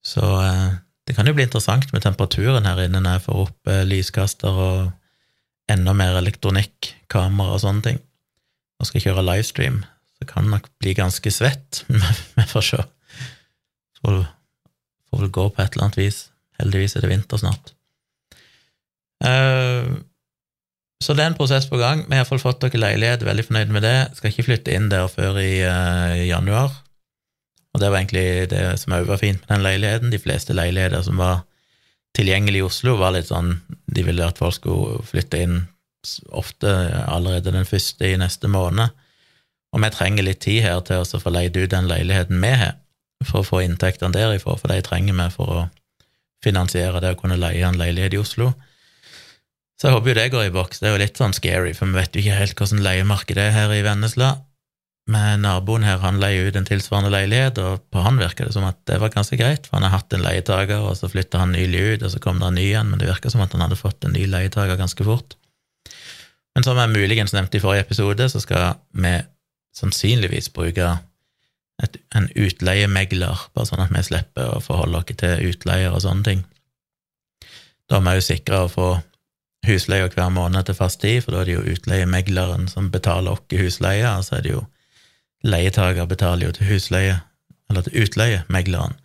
Så 0.07 0.23
eh, 0.23 0.79
det 1.05 1.17
kan 1.17 1.29
jo 1.29 1.35
bli 1.37 1.45
interessant 1.45 1.91
med 1.93 2.05
temperaturen 2.05 2.65
her 2.69 2.81
inne 2.87 3.03
når 3.03 3.19
jeg 3.19 3.25
får 3.27 3.41
opp 3.43 3.71
eh, 3.71 3.83
lyskaster 3.89 4.61
og 4.67 4.93
enda 5.71 5.95
mer 5.97 6.19
elektronikk, 6.21 6.93
kamera 7.13 7.57
og 7.57 7.63
sånne 7.65 7.85
ting. 7.85 8.01
Og 8.81 8.89
skal 8.89 9.05
kjøre 9.05 9.25
livestream, 9.25 9.83
så 10.19 10.29
kan 10.29 10.47
det 10.47 10.57
nok 10.57 10.71
bli 10.81 10.97
ganske 10.97 11.33
svett. 11.33 11.85
men 11.93 12.17
Vi 12.37 12.47
får 12.51 12.67
se. 12.71 12.83
Får, 14.01 14.25
får 15.11 15.25
vel 15.25 15.33
gå 15.39 15.47
på 15.49 15.63
et 15.63 15.77
eller 15.77 15.89
annet 15.89 16.01
vis. 16.01 16.25
Heldigvis 16.61 16.97
er 16.97 17.05
det 17.05 17.13
vinter 17.13 17.41
snart. 17.41 17.75
Uh, 19.25 20.01
så 21.01 21.17
det 21.17 21.25
er 21.25 21.33
en 21.33 21.37
prosess 21.37 21.67
på 21.69 21.81
gang. 21.81 22.05
Vi 22.09 22.17
har 22.17 22.29
fått 22.29 22.65
dere 22.65 22.81
leilighet, 22.81 23.25
veldig 23.27 23.45
fornøyd 23.49 23.73
med 23.77 23.85
det. 23.85 23.97
Skal 24.17 24.33
ikke 24.33 24.47
flytte 24.49 24.77
inn 24.77 24.91
der 24.93 25.09
før 25.13 25.41
i 25.41 25.59
uh, 25.65 26.17
januar. 26.25 26.84
Og 27.75 27.83
det 27.83 27.91
var 27.91 27.99
egentlig 28.01 28.49
det 28.53 28.63
som 28.81 28.95
òg 28.95 29.09
var 29.09 29.21
fint 29.21 29.43
med 29.43 29.51
den 29.51 29.65
leiligheten. 29.67 30.13
De 30.15 30.23
fleste 30.23 30.55
leiligheter 30.55 31.03
som 31.03 31.19
var 31.19 31.43
tilgjengelige 32.15 32.63
i 32.63 32.67
Oslo, 32.69 32.95
var 33.01 33.17
litt 33.17 33.31
sånn 33.31 33.57
De 33.91 34.05
ville 34.07 34.27
at 34.27 34.39
folk 34.39 34.55
skulle 34.61 35.03
flytte 35.07 35.41
inn 35.43 35.57
ofte 36.37 36.71
allerede 37.09 37.55
den 37.55 37.67
første 37.67 38.07
i 38.07 38.19
neste 38.21 38.51
måned. 38.51 38.93
Og 39.75 39.83
vi 39.83 39.91
trenger 39.91 40.27
litt 40.27 40.43
tid 40.45 40.63
her 40.63 40.83
til 40.87 41.03
å 41.03 41.21
få 41.21 41.33
leid 41.35 41.57
ut 41.57 41.73
den 41.73 41.89
leiligheten 41.91 42.43
vi 42.43 42.53
har, 42.61 42.77
for 43.25 43.41
å 43.41 43.49
få 43.49 43.63
inntektene 43.65 44.15
derifra, 44.15 44.55
for 44.61 44.71
de 44.71 44.85
trenger 44.85 45.17
vi 45.19 45.27
for 45.35 45.51
å 45.51 45.65
finansiere 46.45 47.01
det 47.03 47.15
å 47.15 47.19
kunne 47.19 47.41
leie 47.41 47.65
en 47.67 47.81
leilighet 47.81 48.15
i 48.15 48.21
Oslo. 48.21 48.53
Så 49.81 49.89
jeg 49.89 49.97
håper 49.97 50.13
jo 50.13 50.19
det 50.19 50.31
går 50.35 50.49
i 50.49 50.55
boks. 50.55 50.81
Det 50.81 50.89
er 50.89 50.95
jo 50.95 51.03
litt 51.03 51.19
sånn 51.19 51.35
scary, 51.35 51.73
for 51.75 51.91
vi 51.91 51.99
vet 51.99 52.15
jo 52.15 52.23
ikke 52.23 52.39
helt 52.39 52.61
hvordan 52.61 52.85
leiemarkedet 52.85 53.49
er 53.49 53.57
her 53.57 53.75
i 53.75 53.83
Vennesla. 53.87 54.35
Men 55.11 55.43
naboen 55.45 55.85
her 55.85 55.99
han 56.01 56.17
leier 56.21 56.49
ut 56.49 56.57
en 56.57 56.65
tilsvarende 56.65 57.11
leilighet, 57.13 57.59
og 57.61 57.83
på 57.93 58.01
han 58.07 58.17
virker 58.17 58.49
det 58.49 58.55
som 58.55 58.65
at 58.65 58.79
det 58.89 58.97
var 59.03 59.13
ganske 59.13 59.37
greit, 59.37 59.67
for 59.69 59.77
han 59.77 59.85
har 59.85 59.99
hatt 59.99 60.15
en 60.17 60.25
leietager, 60.25 60.81
og 60.81 60.97
så 60.97 61.11
flytta 61.13 61.43
han 61.43 61.53
nylig 61.53 61.83
ut, 61.85 62.07
og 62.07 62.15
så 62.15 62.21
kom 62.25 62.41
det 62.41 62.49
en 62.49 62.57
ny 62.57 62.65
igjen, 62.71 62.89
men 62.89 63.03
det 63.03 63.11
virker 63.11 63.33
som 63.33 63.45
at 63.45 63.53
han 63.53 63.67
hadde 63.67 63.81
fått 63.81 64.07
en 64.09 64.17
ny 64.17 64.25
leietager 64.31 64.81
ganske 64.81 65.05
fort. 65.05 65.37
Men 66.55 66.65
som 66.65 66.79
jeg 66.79 66.95
muligens 66.95 67.35
nevnte 67.37 67.59
i 67.59 67.63
forrige 67.63 67.85
episode, 67.85 68.29
så 68.33 68.41
skal 68.41 68.79
vi 68.97 69.15
sannsynligvis 69.77 70.49
bruke 70.55 70.95
et, 71.83 71.97
en 72.15 72.29
utleiemegler, 72.39 73.49
bare 73.53 73.69
sånn 73.69 73.83
at 73.85 73.93
vi 73.93 74.05
slipper 74.07 74.55
å 74.55 74.63
forholde 74.65 75.03
oss 75.03 75.17
til 75.21 75.51
utleier 75.51 75.93
og 75.93 76.05
sånne 76.05 76.29
ting. 76.31 76.45
Da 77.91 77.99
er 77.99 78.07
vi 78.07 78.21
jo 78.21 78.25
sikra 78.25 78.65
å 78.65 78.71
få 78.73 78.93
husleie 79.67 80.09
hver 80.13 80.31
måned 80.33 80.65
til 80.65 80.77
fast 80.79 81.03
tid, 81.03 81.25
for 81.25 81.35
da 81.35 81.43
er 81.43 81.51
det 81.51 81.59
jo 81.59 81.75
utleiemegleren 81.75 82.71
som 82.71 82.89
betaler 82.95 83.35
oss 83.35 83.45
husleie, 83.53 84.07
og 84.09 84.25
så 84.25 84.39
er 84.39 84.47
det 84.47 84.55
jo 84.55 84.63
leietaker 85.45 86.09
betaler 86.11 86.49
jo 86.49 86.55
til 86.57 86.71
husleie, 86.73 87.19
eller 87.71 87.85
til 87.87 88.05
utleiemegleren. 88.05 88.97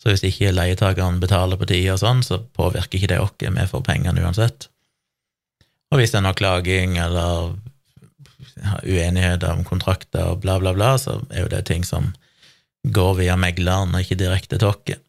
Så 0.00 0.12
hvis 0.12 0.24
ikke 0.24 0.52
leietakeren 0.54 1.20
betaler 1.20 1.60
på 1.60 1.68
tida 1.68 1.96
og 1.96 2.00
sånn, 2.00 2.22
så 2.24 2.40
påvirker 2.56 2.96
ikke 2.98 3.10
det 3.12 3.20
oss, 3.20 3.34
vi 3.40 3.66
får 3.68 3.82
pengene 3.84 4.22
uansett. 4.24 4.70
Og 5.90 6.00
hvis 6.00 6.14
det 6.14 6.20
er 6.20 6.24
noe 6.24 6.38
klaging 6.38 6.96
eller 7.02 7.56
uenigheter 8.84 9.52
om 9.52 9.64
kontrakter 9.66 10.32
og 10.32 10.40
bla, 10.44 10.58
bla, 10.62 10.72
bla, 10.76 10.94
så 11.00 11.18
er 11.28 11.44
jo 11.44 11.52
det 11.52 11.64
ting 11.68 11.84
som 11.84 12.12
går 12.88 13.18
via 13.20 13.36
megleren 13.36 13.92
og 13.94 14.04
ikke 14.04 14.20
direkte 14.20 14.60
til 14.60 14.70
oss. 14.70 15.00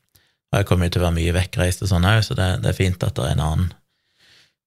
Og 0.52 0.60
jeg 0.60 0.68
kommer 0.68 0.90
jo 0.90 0.96
til 0.96 1.04
å 1.04 1.06
være 1.06 1.18
mye 1.20 1.36
vekkreist 1.38 1.86
og 1.86 1.92
sånn 1.94 2.08
òg, 2.10 2.24
så 2.28 2.36
det, 2.36 2.50
det, 2.64 2.74
er 2.74 2.80
fint 2.80 3.04
at 3.08 3.16
det 3.16 3.28
er 3.30 3.38
en 3.38 3.46
annen 3.46 3.70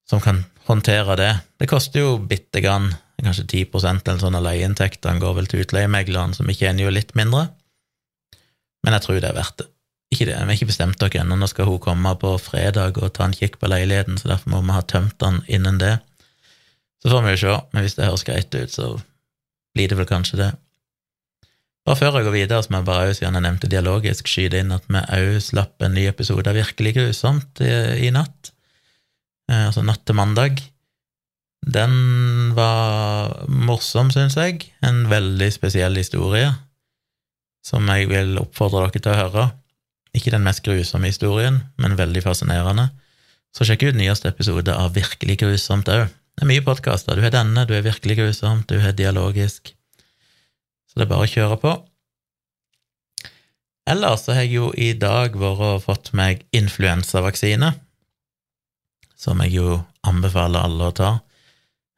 som 0.09 0.23
kan 0.25 0.41
håndtere 0.69 1.17
det. 1.21 1.33
Det 1.61 1.69
koster 1.69 2.01
jo 2.01 2.15
bitte 2.31 2.63
grann, 2.65 2.95
kanskje 3.23 3.47
10% 3.69 4.09
eller 4.09 4.23
sånn 4.23 4.39
av 4.39 4.43
leieinntektene 4.47 5.23
går 5.23 5.37
vel 5.39 5.47
til 5.51 5.63
utleiemegleren, 5.63 6.35
som 6.35 6.49
ikke 6.51 6.67
tjener 6.67 6.87
jo 6.87 6.95
litt 6.95 7.15
mindre, 7.19 7.47
men 8.85 8.97
jeg 8.97 9.07
tror 9.07 9.21
det 9.21 9.31
er 9.31 9.39
verdt 9.39 9.63
det. 9.63 9.71
Ikke 10.13 10.27
det, 10.29 10.35
Vi 10.37 10.45
har 10.47 10.59
ikke 10.59 10.71
bestemt 10.71 11.01
dere 11.01 11.23
ennå, 11.23 11.39
nå 11.41 11.47
skal 11.51 11.67
hun 11.67 11.81
komme 11.83 12.13
på 12.21 12.35
fredag 12.39 12.99
og 13.01 13.15
ta 13.17 13.25
en 13.27 13.35
kikk 13.35 13.57
på 13.59 13.71
leiligheten, 13.71 14.19
så 14.21 14.29
derfor 14.31 14.53
må 14.53 14.61
vi 14.63 14.77
ha 14.77 14.83
tømt 14.83 15.17
den 15.23 15.41
innen 15.49 15.81
det. 15.81 15.97
Så 17.03 17.11
får 17.11 17.25
vi 17.25 17.33
jo 17.35 17.41
se, 17.41 17.55
men 17.73 17.85
hvis 17.85 17.97
det 17.99 18.07
høres 18.07 18.27
greit 18.27 18.55
ut, 18.55 18.71
så 18.73 18.91
blir 19.75 19.91
det 19.91 19.99
vel 19.99 20.09
kanskje 20.09 20.39
det. 20.41 20.51
Bare 21.85 21.99
før 22.01 22.17
jeg 22.17 22.29
går 22.29 22.37
videre, 22.37 22.63
så 22.65 22.73
må 22.73 22.81
jeg 22.81 22.89
bare 22.89 23.17
siden 23.17 23.37
jeg 23.37 23.45
nevnte 23.45 23.69
dialogisk, 23.73 24.29
skyte 24.31 24.61
inn 24.63 24.73
at 24.73 24.87
vi 24.89 25.03
òg 25.03 25.41
slapp 25.45 25.85
en 25.85 25.97
ny 25.97 26.07
episode 26.09 26.49
av 26.49 26.57
Virkelig 26.57 26.95
grusomt 26.97 27.61
i, 27.61 27.73
i 28.07 28.13
natt. 28.15 28.55
Eh, 29.51 29.67
altså 29.67 29.85
natt 29.85 30.05
til 30.09 30.17
mandag. 30.17 30.63
Den 31.65 32.53
var 32.57 33.47
morsom, 33.49 34.11
syns 34.13 34.37
jeg. 34.37 34.69
En 34.85 35.07
veldig 35.09 35.49
spesiell 35.55 35.97
historie 35.97 36.53
som 37.65 37.87
jeg 37.89 38.11
vil 38.11 38.37
oppfordre 38.37 38.91
dere 38.91 39.01
til 39.01 39.15
å 39.15 39.21
høre. 39.23 39.45
Ikke 40.15 40.35
den 40.35 40.45
mest 40.45 40.61
grusomme 40.67 41.09
historien, 41.09 41.63
men 41.81 41.97
veldig 41.97 42.23
fascinerende. 42.27 42.91
Så 43.57 43.65
sjekk 43.65 43.89
ut 43.89 43.97
nyeste 43.97 44.29
episode 44.29 44.75
av 44.75 44.93
Virkelig 44.95 45.39
grusomt 45.41 45.89
òg. 45.89 46.11
Det 46.35 46.45
er 46.45 46.51
mye 46.51 46.67
podkaster. 46.67 47.17
Du 47.17 47.25
har 47.25 47.33
denne, 47.33 47.65
du 47.67 47.73
er 47.77 47.87
Virkelig 47.87 48.19
grusomt, 48.19 48.69
du 48.69 48.83
har 48.83 48.93
Dialogisk. 48.93 49.73
Så 50.91 51.01
det 51.01 51.07
er 51.07 51.13
bare 51.15 51.27
å 51.27 51.31
kjøre 51.31 51.59
på. 51.63 51.75
Ellers 53.91 54.25
så 54.25 54.35
har 54.35 54.45
jeg 54.45 54.57
jo 54.59 54.71
i 54.77 54.93
dag 54.97 55.37
vært 55.37 55.65
og 55.65 55.83
fått 55.85 56.13
meg 56.17 56.45
influensavaksine 56.57 57.73
som 59.25 59.41
jeg 59.45 59.57
jo 59.57 59.79
anbefaler 60.05 60.67
alle 60.67 60.91
å 60.91 60.97
ta. 60.97 61.11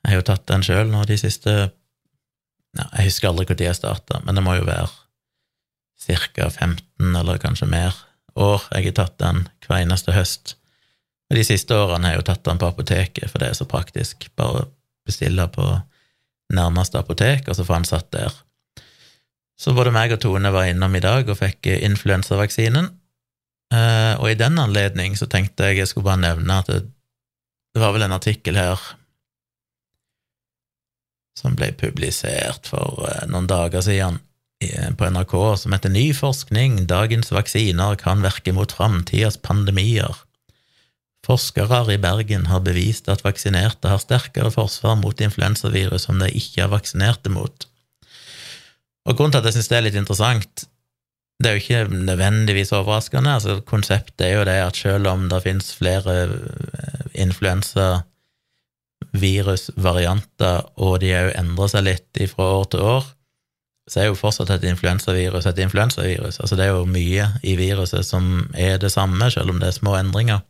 Jeg 0.07 0.15
har 0.15 0.21
jo 0.21 0.27
tatt 0.29 0.47
den 0.47 0.63
sjøl 0.63 0.87
nå 0.87 1.01
de 1.09 1.17
siste 1.19 1.53
ja, 1.57 2.85
Jeg 2.93 3.09
husker 3.09 3.33
aldri 3.33 3.49
når 3.51 3.65
jeg 3.65 3.79
starta, 3.81 4.21
men 4.23 4.39
det 4.39 4.45
må 4.47 4.55
jo 4.55 4.69
være 4.69 4.87
ca. 6.07 6.47
15 6.47 7.17
eller 7.19 7.41
kanskje 7.43 7.67
mer 7.67 7.97
år 8.39 8.69
jeg 8.71 8.91
har 8.91 8.97
tatt 9.01 9.17
den 9.19 9.47
hver 9.67 9.81
eneste 9.83 10.15
høst. 10.15 10.55
Og 11.27 11.39
de 11.41 11.43
siste 11.49 11.75
årene 11.75 12.07
har 12.07 12.15
jeg 12.15 12.23
jo 12.23 12.27
tatt 12.29 12.45
den 12.47 12.61
på 12.61 12.69
apoteket, 12.69 13.31
for 13.33 13.43
det 13.43 13.49
er 13.51 13.59
så 13.59 13.67
praktisk. 13.67 14.29
Bare 14.39 14.69
bestille 15.09 15.49
på 15.51 15.65
nærmeste 16.55 17.01
apotek, 17.01 17.49
og 17.49 17.57
så 17.59 17.67
få 17.67 17.81
den 17.81 17.89
satt 17.89 18.13
der. 18.15 18.37
Så 19.59 19.73
både 19.75 19.91
meg 19.91 20.13
og 20.15 20.21
Tone 20.23 20.53
var 20.55 20.69
innom 20.69 20.95
i 20.95 21.03
dag 21.03 21.27
og 21.27 21.41
fikk 21.41 21.67
influensavaksinen. 21.81 22.93
Eh, 23.75 24.15
og 24.21 24.29
i 24.31 24.39
den 24.39 24.61
anledning 24.63 25.17
så 25.19 25.27
tenkte 25.27 25.73
jeg 25.73 25.81
jeg 25.81 25.91
skulle 25.91 26.07
bare 26.07 26.23
nevne 26.23 26.61
at 26.61 26.71
det, 26.71 26.85
det 27.75 27.83
var 27.83 27.97
vel 27.97 28.07
en 28.07 28.15
artikkel 28.15 28.61
her 28.61 28.79
som 31.37 31.57
ble 31.59 31.73
publisert 31.77 32.71
for 32.71 33.05
eh, 33.09 33.27
noen 33.31 33.49
dager 33.51 33.85
siden 33.85 34.23
på 34.97 35.05
NRK, 35.13 35.33
som 35.61 35.75
heter 35.75 35.93
Ny 35.93 36.07
forskning 36.17 36.87
dagens 36.89 37.29
vaksiner 37.29 37.99
kan 38.01 38.23
verke 38.25 38.55
mot 38.57 38.73
framtidas 38.73 39.37
pandemier. 39.45 40.17
Forskere 41.27 41.83
i 41.93 41.99
Bergen 41.99 42.47
har 42.47 42.63
bevist 42.65 43.11
at 43.13 43.25
vaksinerte 43.27 43.91
har 43.91 44.01
sterkere 44.01 44.53
forsvar 44.55 44.97
mot 45.01 45.21
influensavirus 45.21 46.07
som 46.07 46.23
de 46.23 46.31
ikke 46.39 46.65
er 46.65 46.73
vaksinerte 46.73 47.33
mot. 47.35 47.67
Og 49.07 49.19
Grunnen 49.19 49.35
til 49.35 49.43
at 49.43 49.51
jeg 49.51 49.59
synes 49.59 49.71
det 49.71 49.79
er 49.79 49.87
litt 49.87 49.99
interessant, 49.99 50.67
det 51.43 51.51
er 51.51 51.57
jo 51.57 51.63
ikke 51.65 51.97
nødvendigvis 52.07 52.73
overraskende. 52.73 53.35
altså 53.35 53.61
Konseptet 53.61 54.25
er 54.25 54.39
jo 54.39 54.45
det 54.49 54.57
at 54.63 54.77
selv 54.77 55.11
om 55.11 55.27
det 55.29 55.43
finnes 55.45 55.75
flere 55.77 56.15
eh, 56.25 57.03
influensavirusvarianter, 59.17 60.67
og 60.77 61.01
de 61.01 61.13
òg 61.17 61.33
endrer 61.39 61.71
seg 61.73 61.87
litt 61.87 62.21
fra 62.31 62.45
år 62.61 62.67
til 62.73 62.81
år, 62.81 63.07
så 63.87 64.01
er 64.01 64.09
jo 64.09 64.19
fortsatt 64.19 64.51
et 64.51 64.65
influensavirus 64.67 65.47
et 65.47 65.59
influensavirus. 65.63 66.41
Altså 66.41 66.57
det 66.59 66.67
er 66.67 66.75
jo 66.75 66.87
mye 66.91 67.29
i 67.47 67.55
viruset 67.57 68.07
som 68.07 68.49
er 68.55 68.79
det 68.83 68.91
samme, 68.91 69.31
selv 69.31 69.51
om 69.51 69.61
det 69.61 69.69
er 69.69 69.79
små 69.79 69.95
endringer. 69.97 70.43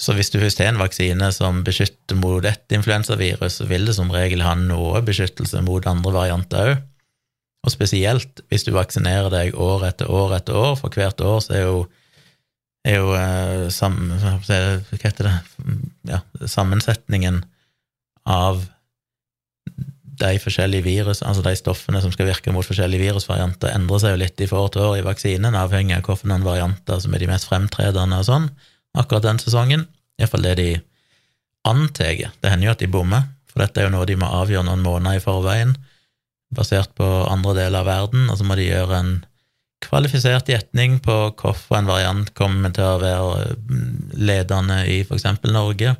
Så 0.00 0.12
hvis 0.12 0.30
du 0.30 0.40
har 0.40 0.50
en 0.68 0.78
vaksine 0.82 1.30
som 1.32 1.62
beskytter 1.64 2.16
mot 2.18 2.44
ett 2.44 2.72
influensavirus, 2.72 3.60
så 3.60 3.64
vil 3.70 3.86
det 3.86 3.94
som 3.94 4.10
regel 4.10 4.42
ha 4.42 4.54
noe 4.58 5.00
beskyttelse 5.06 5.62
mot 5.62 5.86
andre 5.86 6.12
varianter 6.12 6.74
òg. 6.74 6.82
Og 7.64 7.72
spesielt 7.72 8.42
hvis 8.52 8.66
du 8.66 8.74
vaksinerer 8.74 9.30
deg 9.32 9.54
år 9.56 9.86
etter 9.88 10.10
år 10.12 10.34
etter 10.36 10.56
år, 10.58 10.74
for 10.76 10.92
hvert 10.92 11.20
år 11.24 11.38
så 11.40 11.54
er 11.56 11.62
jo, 11.64 11.86
er 12.84 13.00
jo 13.00 13.14
eh, 13.16 13.66
sam, 13.72 13.98
Hva 14.20 15.00
heter 15.02 15.28
det 15.28 15.34
ja, 16.10 16.20
Sammensetningen 16.46 17.42
av 18.28 18.64
de 20.14 20.36
forskjellige 20.38 20.86
virus, 20.86 21.22
altså 21.26 21.42
de 21.42 21.54
stoffene 21.58 21.98
som 22.00 22.12
skal 22.14 22.28
virke 22.28 22.52
mot 22.54 22.66
forskjellige 22.66 23.02
virusvarianter, 23.02 23.72
endrer 23.74 24.02
seg 24.02 24.14
jo 24.14 24.20
litt 24.20 24.40
i 24.40 24.46
år 24.46 24.68
til 24.70 24.84
år 24.86 24.98
i 25.00 25.06
vaksinen, 25.06 25.56
avhengig 25.58 25.96
av 25.96 26.06
hvilke 26.06 26.38
varianter 26.44 27.00
som 27.02 27.16
er 27.16 27.24
de 27.24 27.30
mest 27.32 27.48
fremtredende 27.50 28.20
og 28.22 28.28
sånn, 28.28 28.46
akkurat 28.94 29.26
den 29.26 29.40
sesongen. 29.42 29.88
Iallfall 30.20 30.46
det 30.46 30.54
de 30.60 30.68
antar. 31.66 32.14
Det 32.14 32.52
hender 32.52 32.68
jo 32.68 32.76
at 32.76 32.84
de 32.84 32.90
bommer, 32.94 33.26
for 33.50 33.64
dette 33.64 33.82
er 33.82 33.88
jo 33.88 33.94
noe 33.96 34.06
de 34.06 34.16
må 34.20 34.30
avgjøre 34.30 34.68
noen 34.68 34.86
måneder 34.86 35.18
i 35.18 35.24
forveien 35.24 35.74
basert 36.54 36.92
på 36.94 37.06
andre 37.26 37.56
deler 37.58 37.82
av 37.82 37.88
verden, 37.88 38.28
og 38.30 38.38
så 38.38 38.46
må 38.46 38.56
de 38.58 38.68
gjøre 38.68 38.98
en 39.00 39.14
kvalifisert 39.84 40.48
gjetning 40.50 40.98
på 41.04 41.14
hvorfor 41.38 41.78
en 41.78 41.90
variant 41.90 42.32
kommer 42.36 42.72
til 42.74 42.86
å 42.86 42.98
være 43.02 43.54
ledende 44.18 44.82
i 44.90 45.02
eksempel 45.04 45.54
Norge. 45.54 45.94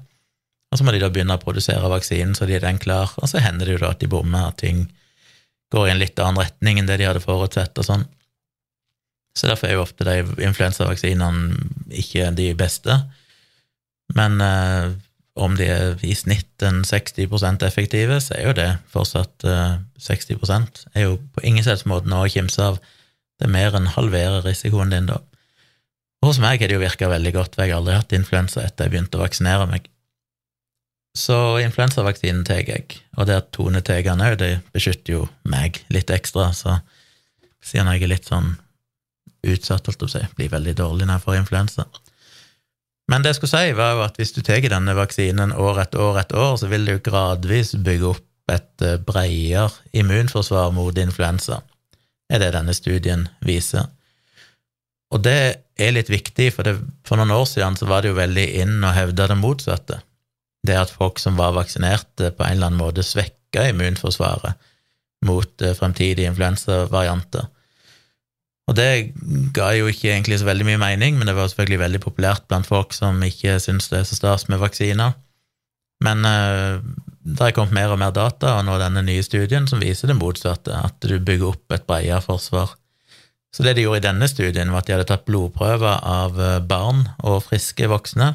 Og 0.73 0.79
så 0.79 0.87
må 0.87 0.95
de 0.95 1.01
da 1.03 1.11
begynne 1.13 1.37
å 1.39 1.43
produsere 1.43 1.91
vaksinen 1.93 2.35
så 2.35 2.49
de 2.51 2.57
er 2.57 2.65
den 2.65 2.81
klar, 2.83 3.13
og 3.21 3.31
så 3.31 3.43
hender 3.45 3.69
det 3.69 3.77
jo 3.77 3.85
da 3.85 3.93
at 3.95 4.03
de 4.03 4.11
bommer, 4.11 4.49
at 4.51 4.59
ting 4.63 4.89
går 5.75 5.89
i 5.89 5.93
en 5.95 6.01
litt 6.03 6.19
annen 6.23 6.43
retning 6.43 6.81
enn 6.81 6.89
det 6.91 6.99
de 7.01 7.09
hadde 7.09 7.23
forutsett 7.23 7.79
og 7.79 7.87
sånn. 7.87 8.05
Så 9.35 9.49
derfor 9.51 9.69
er 9.69 9.77
jo 9.77 9.85
ofte 9.85 10.07
de 10.07 10.21
influensavaksinene 10.47 11.95
ikke 12.03 12.31
de 12.39 12.53
beste. 12.59 12.99
Men 14.15 14.39
eh, 14.43 14.93
om 15.35 15.57
de 15.59 15.67
er 15.67 16.03
i 16.07 16.15
snitt 16.15 16.63
en 16.63 16.85
60% 16.87 17.65
effektive, 17.67 18.21
så 18.23 18.37
er 18.37 18.47
jo 18.47 18.55
det 18.59 18.69
fortsatt 18.93 19.47
eh, 19.49 19.79
60% 19.99 20.85
er 20.95 21.09
jo 21.09 21.17
på 21.35 21.43
ingen 21.47 21.67
selvs 21.67 21.87
måte 21.91 22.11
noe 22.11 22.29
å 22.29 22.31
kimse 22.31 22.63
av. 22.63 22.79
Det 23.39 23.49
er 23.49 23.55
mer 23.55 23.77
enn 23.77 23.91
halverer 23.95 24.45
risikoen 24.47 24.93
din, 24.95 25.09
da. 25.11 25.21
Hos 26.25 26.39
meg 26.41 26.63
har 26.63 26.71
det 26.71 26.79
jo 26.79 26.83
virka 26.83 27.11
veldig 27.11 27.35
godt, 27.35 27.57
for 27.57 27.65
jeg 27.65 27.75
har 27.75 27.83
aldri 27.83 27.99
hatt 27.99 28.15
influensa 28.17 28.63
etter 28.65 28.87
jeg 28.87 28.95
begynte 28.95 29.19
å 29.19 29.25
vaksinere 29.25 29.67
meg. 29.69 29.91
Så 31.15 31.37
influensavaksinen 31.63 32.43
tar 32.47 32.65
jeg, 32.67 32.99
og 33.15 33.29
det 33.29 33.37
at 33.39 33.53
Tone 33.55 33.83
tar 33.87 34.03
den 34.03 34.23
òg, 34.25 34.39
det 34.41 34.57
beskytter 34.75 35.19
jo 35.19 35.27
meg 35.47 35.79
litt 35.95 36.11
ekstra, 36.11 36.49
så 36.57 36.81
siden 37.65 37.91
jeg 37.93 38.07
er 38.07 38.13
litt 38.15 38.31
sånn 38.31 38.57
utsatt, 39.45 39.87
holdt 39.87 40.01
jeg 40.01 40.01
på 40.01 40.09
å 40.09 40.15
si, 40.15 40.25
blir 40.39 40.51
veldig 40.53 40.75
dårlig 40.81 41.07
når 41.07 41.19
jeg 41.19 41.27
får 41.27 41.39
influensa. 41.43 41.87
Men 43.13 43.23
det 43.23 43.35
jeg 43.35 43.39
skulle 43.43 43.53
si, 43.53 43.77
var 43.77 43.95
jo 43.95 44.05
at 44.07 44.19
hvis 44.19 44.33
du 44.33 44.41
tar 44.45 44.65
denne 44.65 44.97
vaksinen 44.97 45.53
år 45.53 45.83
etter 45.85 46.01
år 46.01 46.23
etter 46.23 46.41
år, 46.41 46.55
så 46.61 46.71
vil 46.73 46.89
du 46.89 46.97
gradvis 47.05 47.75
bygge 47.77 48.11
opp 48.15 48.53
et 48.53 48.85
eh, 48.85 48.99
bredere 49.01 49.71
immunforsvar 49.97 50.73
mot 50.77 50.99
influensa, 51.01 51.61
er 52.35 52.43
det 52.43 52.55
denne 52.57 52.75
studien 52.77 53.29
viser. 53.45 53.87
Og 55.15 55.23
det 55.23 55.39
er 55.79 55.95
litt 55.95 56.11
viktig, 56.11 56.51
for 56.57 56.67
det, 56.67 56.77
for 57.07 57.21
noen 57.21 57.35
år 57.35 57.47
siden 57.51 57.79
så 57.79 57.87
var 57.91 58.03
det 58.03 58.13
jo 58.13 58.19
veldig 58.19 58.47
inn 58.63 58.85
å 58.85 58.95
hevde 58.97 59.29
det 59.31 59.39
motsatte. 59.39 60.03
det 60.65 60.79
at 60.81 60.89
folk 60.89 61.19
som 61.21 61.37
var 61.37 61.53
vaksinerte, 61.53 62.31
på 62.33 62.45
en 62.45 62.55
eller 62.55 62.71
annen 62.71 62.81
måte 62.81 63.03
svekka 63.05 63.67
immunforsvaret 63.69 64.57
mot 65.29 65.63
eh, 65.63 65.75
fremtidige 65.77 66.31
influensavarianter. 66.31 67.51
Og 68.65 68.77
det 68.79 69.13
ga 69.53 69.75
jo 69.77 69.91
ikke 69.93 70.09
egentlig 70.09 70.39
så 70.41 70.49
veldig 70.49 70.65
mye 70.71 70.81
mening, 70.81 71.19
men 71.19 71.29
det 71.29 71.35
var 71.37 71.51
selvfølgelig 71.51 71.83
veldig 71.83 72.01
populært 72.01 72.47
blant 72.49 72.69
folk 72.69 72.97
som 72.97 73.21
ikke 73.27 73.59
syns 73.61 73.91
det 73.93 74.01
er 74.01 74.07
så 74.09 74.17
stas 74.17 74.49
med 74.49 74.63
vaksiner. 74.63 75.13
Men 76.05 76.25
uh, 76.25 76.81
det 77.25 77.41
er 77.41 77.55
kommet 77.57 77.73
mer 77.73 77.93
og 77.95 78.01
mer 78.03 78.13
data, 78.13 78.59
og 78.59 78.67
nå 78.67 78.77
denne 78.81 79.01
nye 79.07 79.25
studien 79.25 79.65
som 79.69 79.81
viser 79.81 80.11
det 80.11 80.19
motsatte, 80.19 80.77
at 80.77 81.01
du 81.01 81.17
bygger 81.17 81.55
opp 81.55 81.73
et 81.73 81.87
bredere 81.89 82.21
forsvar. 82.21 82.75
Så 83.55 83.65
det 83.65 83.77
de 83.79 83.87
gjorde 83.87 84.03
i 84.03 84.05
denne 84.09 84.29
studien, 84.29 84.73
var 84.73 84.83
at 84.83 84.91
de 84.91 84.97
hadde 84.97 85.09
tatt 85.09 85.25
blodprøver 85.29 86.03
av 86.05 86.37
eh, 86.37 86.61
barn 86.61 87.07
og 87.25 87.45
friske 87.47 87.89
voksne, 87.89 88.35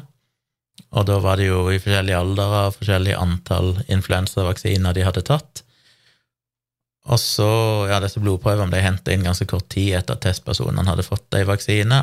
og 0.90 1.06
da 1.06 1.20
var 1.22 1.38
det 1.38 1.46
jo 1.50 1.68
i 1.70 1.78
forskjellige 1.78 2.18
aldre 2.18 2.46
og 2.48 2.78
forskjellig 2.80 3.14
antall 3.14 3.74
influensavaksiner 3.86 4.96
de 4.96 5.04
hadde 5.06 5.22
tatt. 5.28 5.62
Og 7.10 7.20
så, 7.20 7.50
ja, 7.90 8.00
disse 8.02 8.22
blodprøvene 8.22 8.72
ble 8.72 8.82
henta 8.82 9.14
inn 9.14 9.22
ganske 9.28 9.46
kort 9.50 9.68
tid 9.70 10.00
etter 10.00 10.18
at 10.18 10.24
testpersonene 10.26 10.88
hadde 10.88 11.06
fått 11.06 11.38
ei 11.38 11.46
vaksine, 11.46 12.02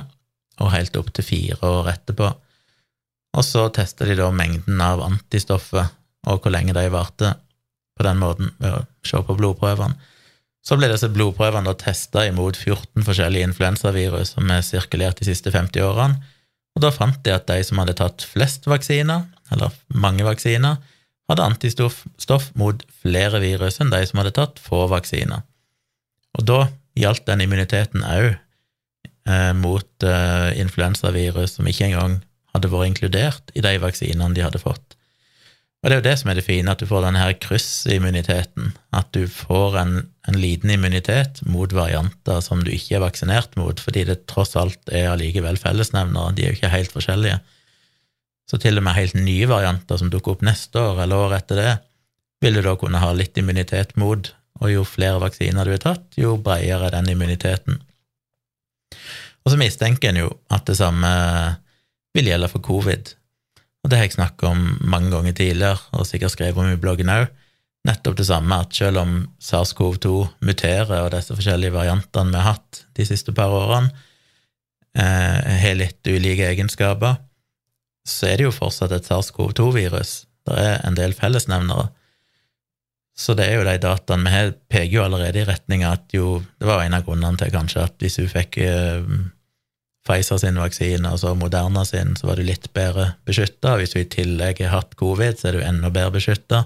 og 0.64 0.72
helt 0.72 0.96
opp 0.98 1.12
til 1.14 1.28
fire 1.28 1.60
år 1.68 1.92
etterpå. 1.98 2.32
Og 3.38 3.46
så 3.46 3.68
testa 3.76 4.08
de 4.08 4.16
da 4.18 4.32
mengden 4.32 4.80
av 4.82 5.04
antistoffet 5.04 5.98
og 6.28 6.44
hvor 6.44 6.54
lenge 6.54 6.76
de 6.76 6.86
varte, 6.94 7.34
på 7.98 8.06
den 8.06 8.20
måten, 8.22 8.52
ved 8.62 8.76
å 8.78 8.86
se 9.08 9.20
på 9.26 9.36
blodprøvene. 9.40 9.98
Så 10.68 10.76
ble 10.78 10.90
disse 10.92 11.08
blodprøvene 11.10 11.72
testa 11.80 12.26
imot 12.28 12.60
14 12.60 13.06
forskjellige 13.08 13.48
influensavirus 13.48 14.36
som 14.36 14.52
er 14.52 14.66
sirkulert 14.68 15.22
de 15.22 15.30
siste 15.30 15.54
50 15.54 15.86
årene, 15.88 16.20
og 16.78 16.84
da 16.84 16.92
fant 16.94 17.18
de 17.26 17.34
at 17.34 17.48
de 17.50 17.64
som 17.66 17.80
hadde 17.82 17.96
tatt 17.98 18.22
flest 18.28 18.68
vaksiner, 18.70 19.24
eller 19.56 19.74
mange 19.90 20.28
vaksiner, 20.28 20.78
hadde 21.28 21.44
antistoff 21.44 22.52
mot 22.60 22.84
flere 23.02 23.42
virus 23.44 23.82
enn 23.82 23.92
de 23.92 24.04
som 24.08 24.22
hadde 24.22 24.36
tatt 24.38 24.62
få 24.62 24.86
vaksiner. 24.92 25.42
Og 26.38 26.46
da 26.48 26.60
gjaldt 26.98 27.26
den 27.28 27.44
immuniteten 27.44 28.06
òg 28.06 28.30
eh, 28.30 29.54
mot 29.58 30.06
eh, 30.06 30.52
influensavirus 30.62 31.58
som 31.58 31.68
ikke 31.70 31.90
engang 31.90 32.20
hadde 32.54 32.72
vært 32.72 32.92
inkludert 32.92 33.56
i 33.58 33.64
de 33.66 33.74
vaksinene 33.82 34.36
de 34.38 34.46
hadde 34.46 34.62
fått. 34.62 34.97
Og 35.84 35.90
det 35.90 35.94
er 35.94 36.00
jo 36.00 36.06
det 36.08 36.16
som 36.20 36.32
er 36.32 36.40
det 36.40 36.46
fine, 36.48 36.74
at 36.74 36.82
du 36.82 36.90
får 36.90 37.04
denne 37.06 37.22
her 37.22 37.36
kryssimmuniteten. 37.38 38.72
At 38.98 39.12
du 39.14 39.28
får 39.30 39.78
en, 39.78 39.92
en, 40.28 40.40
liten 40.42 40.72
immunitet 40.74 41.44
mot 41.46 41.74
varianter 41.74 42.42
som 42.42 42.64
du 42.66 42.72
ikke 42.74 42.98
er 42.98 43.04
vaksinert 43.06 43.54
mot, 43.60 43.78
fordi 43.80 44.08
det 44.10 44.24
tross 44.30 44.56
alt 44.58 44.90
er 44.90 45.12
allikevel 45.12 45.60
fellesnevnere, 45.62 46.34
de 46.34 46.44
er 46.44 46.52
jo 46.52 46.58
ikke 46.58 46.74
helt 46.74 46.96
forskjellige. 46.96 47.38
Så 48.50 48.58
til 48.64 48.80
og 48.80 48.88
med 48.88 48.98
helt 48.98 49.20
nye 49.20 49.50
varianter 49.50 50.00
som 50.02 50.10
dukker 50.10 50.34
opp 50.34 50.46
neste 50.48 50.82
år 50.82 51.04
eller 51.04 51.28
året 51.28 51.44
etter 51.44 51.62
det, 51.62 51.76
vil 52.42 52.58
du 52.58 52.64
da 52.66 52.74
kunne 52.80 53.02
ha 53.02 53.12
litt 53.14 53.38
immunitet 53.38 53.94
mot, 54.02 54.32
og 54.62 54.72
jo 54.72 54.86
flere 54.88 55.22
vaksiner 55.22 55.68
du 55.68 55.76
har 55.76 55.84
tatt, 55.84 56.08
jo 56.18 56.38
bredere 56.42 56.90
er 56.90 56.98
den 56.98 57.12
immuniteten. 57.14 57.78
Og 59.46 59.54
så 59.54 59.60
mistenker 59.60 60.10
en 60.10 60.24
jo 60.24 60.34
at 60.54 60.66
det 60.70 60.78
samme 60.80 61.12
vil 62.18 62.32
gjelde 62.32 62.50
for 62.52 62.66
covid, 62.66 63.14
og 63.88 63.92
det 63.92 64.02
har 64.02 64.10
jeg 64.10 64.18
snakket 64.18 64.50
om 64.50 64.64
mange 64.92 65.08
ganger 65.14 65.32
tidligere, 65.32 65.80
og 65.96 66.04
sikkert 66.04 66.34
skrevet 66.34 66.60
om 66.60 66.74
i 66.74 66.80
bloggen 66.80 67.08
òg, 67.08 67.30
nettopp 67.88 68.18
det 68.20 68.26
samme, 68.28 68.58
at 68.60 68.76
selv 68.76 69.00
om 69.00 69.14
SARS-CoV-2 69.40 70.10
muterer, 70.44 70.92
og 71.06 71.14
disse 71.14 71.32
forskjellige 71.32 71.72
variantene 71.72 72.34
vi 72.34 72.42
har 72.42 72.58
hatt 72.58 72.82
de 73.00 73.06
siste 73.08 73.32
par 73.32 73.56
årene, 73.56 73.94
eh, 74.92 75.56
har 75.62 75.80
litt 75.80 76.04
ulike 76.04 76.50
egenskaper, 76.50 77.16
så 78.04 78.28
er 78.28 78.42
det 78.42 78.50
jo 78.50 78.58
fortsatt 78.58 78.92
et 78.92 79.08
SARS-CoV-2-virus. 79.08 80.18
Det 80.52 80.60
er 80.66 80.84
en 80.84 81.00
del 81.00 81.16
fellesnevnere. 81.16 81.88
Så 83.16 83.38
det 83.40 83.48
er 83.48 83.56
jo 83.56 83.66
de 83.70 83.80
dataene 83.88 84.28
vi 84.28 84.36
har, 84.36 84.54
peker 84.68 84.98
jo 84.98 85.08
allerede 85.08 85.46
i 85.46 85.48
retning 85.48 85.88
av 85.88 85.96
at 86.02 86.12
jo 86.14 86.44
Det 86.60 86.68
var 86.68 86.84
en 86.84 86.94
av 87.00 87.08
grunnene 87.08 87.40
til 87.40 87.56
kanskje 87.56 87.88
at 87.88 87.96
hvis 88.04 88.20
hun 88.20 88.28
fikk 88.36 88.60
uh, 88.68 89.08
Pfizer 90.08 90.40
sin 90.40 90.60
vaksine 90.60 91.12
og 91.12 91.20
så 91.20 91.34
Moderna 91.36 91.84
sin, 91.86 92.16
så 92.16 92.30
var 92.30 92.40
du 92.40 92.48
litt 92.48 92.70
bedre 92.76 93.12
beskytta. 93.28 93.76
Hvis 93.80 93.94
du 93.94 94.00
i 94.02 94.08
tillegg 94.08 94.62
har 94.64 94.78
hatt 94.78 94.96
covid, 95.00 95.40
så 95.40 95.50
er 95.50 95.58
du 95.58 95.66
enda 95.66 95.92
bedre 95.92 96.16
beskytta. 96.16 96.64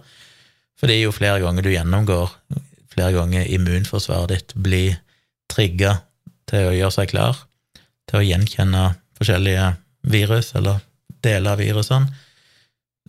Fordi 0.81 0.99
jo 1.01 1.13
flere 1.13 1.41
ganger 1.41 1.65
du 1.65 1.71
gjennomgår, 1.73 2.33
flere 2.93 3.15
ganger 3.17 3.49
immunforsvaret 3.49 4.33
ditt 4.33 4.55
blir 4.57 4.99
trigga 5.51 5.99
til 6.49 6.69
å 6.69 6.75
gjøre 6.75 6.95
seg 6.95 7.11
klar, 7.13 7.45
til 8.09 8.21
å 8.21 8.25
gjenkjenne 8.25 8.85
forskjellige 9.19 9.71
virus 10.11 10.51
eller 10.57 10.81
deler 11.21 11.53
av 11.53 11.61
virusene, 11.61 12.09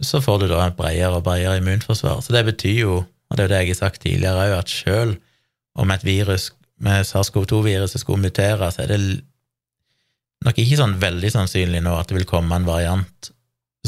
så 0.02 0.20
får 0.24 0.42
du 0.42 0.46
da 0.50 0.66
et 0.66 0.76
bredere 0.76 1.18
og 1.18 1.26
bredere 1.26 1.60
immunforsvar. 1.60 2.20
Så 2.24 2.34
det 2.34 2.44
betyr 2.48 2.78
jo, 2.80 2.96
og 3.02 3.36
det 3.36 3.44
er 3.44 3.48
jo 3.48 3.52
det 3.52 3.60
jeg 3.62 3.72
har 3.72 3.80
sagt 3.80 4.02
tidligere 4.04 4.46
òg, 4.48 4.54
at 4.58 4.72
sjøl 4.72 5.14
om 5.78 5.92
et 5.92 6.04
virus 6.04 6.50
med 6.82 7.06
SARS-CoV-2-viruset 7.06 8.02
skulle 8.02 8.24
mutere, 8.24 8.70
så 8.72 8.84
er 8.84 8.92
det 8.92 9.00
nok 10.46 10.58
ikke 10.58 10.78
sånn 10.80 10.98
veldig 11.02 11.30
sannsynlig 11.34 11.82
nå 11.84 11.94
at 11.98 12.10
det 12.10 12.20
vil 12.20 12.28
komme 12.28 12.56
en 12.56 12.68
variant 12.68 13.32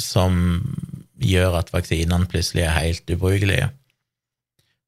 som 0.00 0.36
gjør 1.22 1.60
at 1.60 1.72
vaksinene 1.74 2.28
plutselig 2.30 2.64
er 2.66 2.76
helt 2.76 3.10
ubrukelige. 3.10 3.70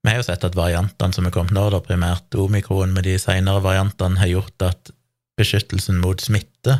Vi 0.03 0.11
har 0.11 0.21
jo 0.21 0.27
sett 0.27 0.45
at 0.47 0.55
variantene 0.55 1.15
som 1.15 1.27
er 1.27 1.33
kommet 1.35 1.55
nå, 1.55 1.65
da 1.73 1.81
primært 1.83 2.35
omikron 2.39 2.93
med 2.95 3.07
de 3.07 3.17
senere 3.19 3.63
variantene, 3.63 4.19
har 4.21 4.31
gjort 4.31 4.67
at 4.67 4.91
beskyttelsen 5.39 5.99
mot 6.01 6.21
smitte 6.21 6.79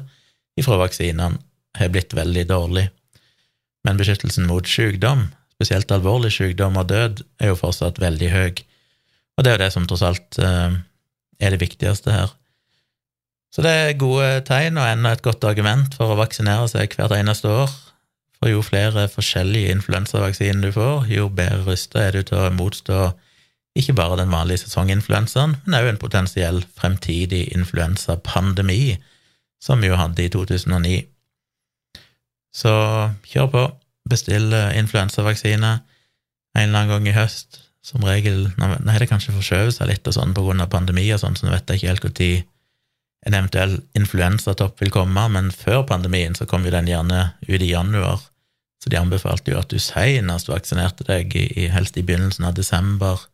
ifra 0.58 0.78
vaksinene 0.80 1.38
har 1.78 1.92
blitt 1.94 2.16
veldig 2.18 2.46
dårlig. 2.50 2.88
Men 3.86 4.00
beskyttelsen 4.00 4.48
mot 4.50 4.68
sykdom, 4.68 5.28
spesielt 5.58 5.92
alvorlig 5.94 6.32
sykdom 6.36 6.80
og 6.80 6.90
død, 6.92 7.24
er 7.42 7.52
jo 7.52 7.60
fortsatt 7.60 8.02
veldig 8.02 8.32
høy. 8.34 8.64
Og 9.38 9.46
det 9.46 9.52
er 9.52 9.58
jo 9.58 9.64
det 9.66 9.72
som 9.76 9.86
tross 9.90 10.06
alt 10.06 10.40
eh, 10.42 10.80
er 11.40 11.54
det 11.54 11.62
viktigste 11.62 12.14
her. 12.14 12.34
Så 13.58 13.64
det 13.66 13.72
er 13.74 13.96
gode 13.98 14.26
tegn, 14.46 14.76
og 14.78 14.86
enda 14.86 15.16
et 15.16 15.24
godt 15.26 15.42
argument 15.50 15.96
for 15.98 16.14
å 16.14 16.18
vaksinere 16.20 16.68
seg 16.70 16.94
hvert 16.94 17.16
eneste 17.18 17.50
år. 17.50 17.72
For 18.38 18.52
jo 18.52 18.60
flere 18.62 19.08
forskjellige 19.10 19.72
influensavaksiner 19.74 20.68
du 20.68 20.76
får, 20.76 21.08
jo 21.10 21.24
bedre 21.34 21.64
rusta 21.66 22.04
er 22.04 22.14
du 22.14 22.28
til 22.28 22.38
å 22.38 22.52
motstå 22.54 23.00
ikke 23.82 23.96
bare 23.98 24.20
den 24.20 24.30
vanlige 24.30 24.62
sesonginfluensaen, 24.62 25.56
men 25.66 25.78
òg 25.80 25.90
en 25.90 25.98
potensiell 25.98 26.60
fremtidig 26.78 27.48
influensapandemi, 27.58 29.00
som 29.58 29.82
vi 29.82 29.90
jo 29.90 29.98
hadde 29.98 30.28
i 30.28 30.30
2009. 30.34 31.00
Så 32.62 32.74
kjør 33.26 33.50
på. 33.56 33.64
Bestill 34.08 34.54
eh, 34.54 34.76
influensavaksine 34.78 35.72
en 35.82 36.62
eller 36.62 36.78
annen 36.84 36.94
gang 36.94 37.10
i 37.10 37.16
høst. 37.18 37.64
Som 37.82 38.06
regel 38.06 38.52
har 38.60 39.02
det 39.02 39.10
kanskje 39.10 39.34
forskjøvet 39.34 39.80
seg 39.80 39.90
litt 39.90 40.08
og 40.10 40.14
sånn 40.14 40.38
av 40.62 40.70
pandemi 40.70 41.08
og 41.16 41.24
sånn, 41.24 41.38
så 41.40 41.48
nå 41.48 41.56
vet 41.56 41.74
jeg 41.74 41.82
ikke 41.82 41.92
helt 41.96 42.06
når 42.06 42.30
en 43.28 43.36
eventuell 43.36 43.78
influensatopp 43.98 44.82
vil 44.82 44.94
komme, 44.94 45.28
men 45.34 45.52
før 45.52 45.84
pandemien 45.90 46.36
så 46.38 46.48
kom 46.48 46.66
jo 46.66 46.72
den 46.72 46.88
gjerne 46.88 47.32
ut 47.48 47.62
i 47.62 47.72
januar. 47.72 48.22
Så 48.84 48.92
de 48.94 49.00
anbefalte 49.00 49.52
jo 49.52 49.60
at 49.60 49.72
du 49.74 49.80
senest 49.84 50.48
vaksinerte 50.48 51.04
deg, 51.08 51.34
i, 51.36 51.68
helst 51.74 51.98
i 52.00 52.06
begynnelsen 52.08 52.48
av 52.48 52.56
desember, 52.56 53.26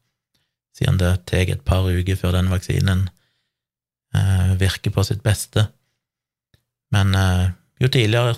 siden 0.73 0.97
det 0.97 1.11
tar 1.29 1.51
et 1.53 1.65
par 1.67 1.85
uker 1.85 2.17
før 2.17 2.33
den 2.33 2.49
vaksinen 2.49 3.05
eh, 4.15 4.55
virker 4.57 4.95
på 4.95 5.05
sitt 5.05 5.21
beste. 5.25 5.67
Men 6.93 7.13
eh, 7.17 7.51
jo 7.83 7.91
tidligere 7.93 8.33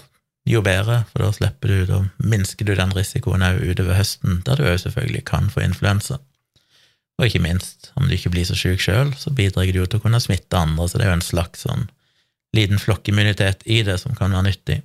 jo 0.45 0.61
bedre, 0.61 1.03
for 1.09 1.23
da 1.23 1.31
slipper 1.33 1.71
du, 1.71 1.77
da 1.89 2.01
minsker 2.21 2.67
du 2.67 2.75
den 2.77 2.91
risikoen 2.93 3.45
òg 3.45 3.63
utover 3.65 3.97
høsten, 3.97 4.41
der 4.45 4.59
du 4.59 4.67
òg 4.67 4.81
selvfølgelig 4.83 5.23
kan 5.31 5.47
få 5.49 5.63
influensa. 5.65 6.19
Og 7.15 7.29
ikke 7.29 7.43
minst, 7.43 7.91
om 7.95 8.07
du 8.09 8.15
ikke 8.15 8.33
blir 8.33 8.47
så 8.47 8.57
syk 8.59 8.81
sjøl, 8.83 9.13
så 9.15 9.31
bidrar 9.35 9.69
du 9.71 9.79
jo 9.79 9.87
til 9.87 10.01
å 10.01 10.03
kunne 10.03 10.19
smitte 10.23 10.59
andre, 10.59 10.87
så 10.89 10.99
det 10.99 11.05
er 11.05 11.13
jo 11.13 11.19
en 11.21 11.29
slags 11.29 11.63
sånn 11.63 11.87
liten 12.55 12.79
flokkimmunitet 12.79 13.63
i 13.71 13.81
det 13.87 13.97
som 14.01 14.15
kan 14.15 14.35
være 14.35 14.49
nyttig. 14.49 14.79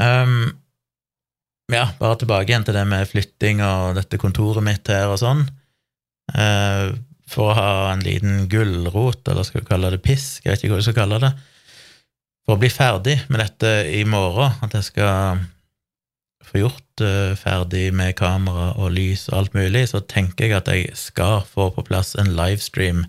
Um, 0.00 0.54
ja, 1.72 1.86
bare 2.00 2.18
tilbake 2.20 2.50
igjen 2.50 2.64
til 2.66 2.76
det 2.76 2.84
med 2.88 3.08
flytting 3.08 3.62
og 3.64 3.94
dette 3.98 4.20
kontoret 4.20 4.64
mitt 4.64 4.88
her 4.92 5.12
og 5.12 5.20
sånn. 5.20 5.44
Uh, 6.32 6.96
for 7.28 7.52
å 7.52 7.56
ha 7.56 7.70
en 7.92 8.04
liten 8.04 8.44
gulrot, 8.52 9.24
eller 9.28 9.46
skal 9.46 9.62
vi 9.62 9.68
kalle 9.68 9.92
det 9.94 10.02
pisk, 10.04 10.44
jeg 10.44 10.52
vet 10.52 10.64
ikke 10.64 10.74
hva 10.74 10.80
du 10.80 10.86
skal 10.86 10.98
kalle 10.98 11.20
det, 11.24 11.32
for 12.44 12.56
å 12.56 12.60
bli 12.60 12.68
ferdig 12.72 13.18
med 13.32 13.40
dette 13.40 13.72
i 13.92 14.04
morgen, 14.08 14.56
at 14.64 14.76
jeg 14.76 14.88
skal 14.92 15.44
få 16.46 16.62
gjort 16.62 17.02
uh, 17.04 17.34
ferdig 17.38 17.88
med 17.96 18.14
kamera 18.18 18.72
og 18.78 18.94
lys 18.96 19.26
og 19.30 19.38
alt 19.38 19.58
mulig, 19.58 19.88
så 19.90 20.00
tenker 20.00 20.48
jeg 20.48 20.56
at 20.58 20.70
jeg 20.70 20.94
skal 20.98 21.42
få 21.48 21.70
på 21.74 21.84
plass 21.86 22.14
en 22.20 22.32
livestream 22.36 23.04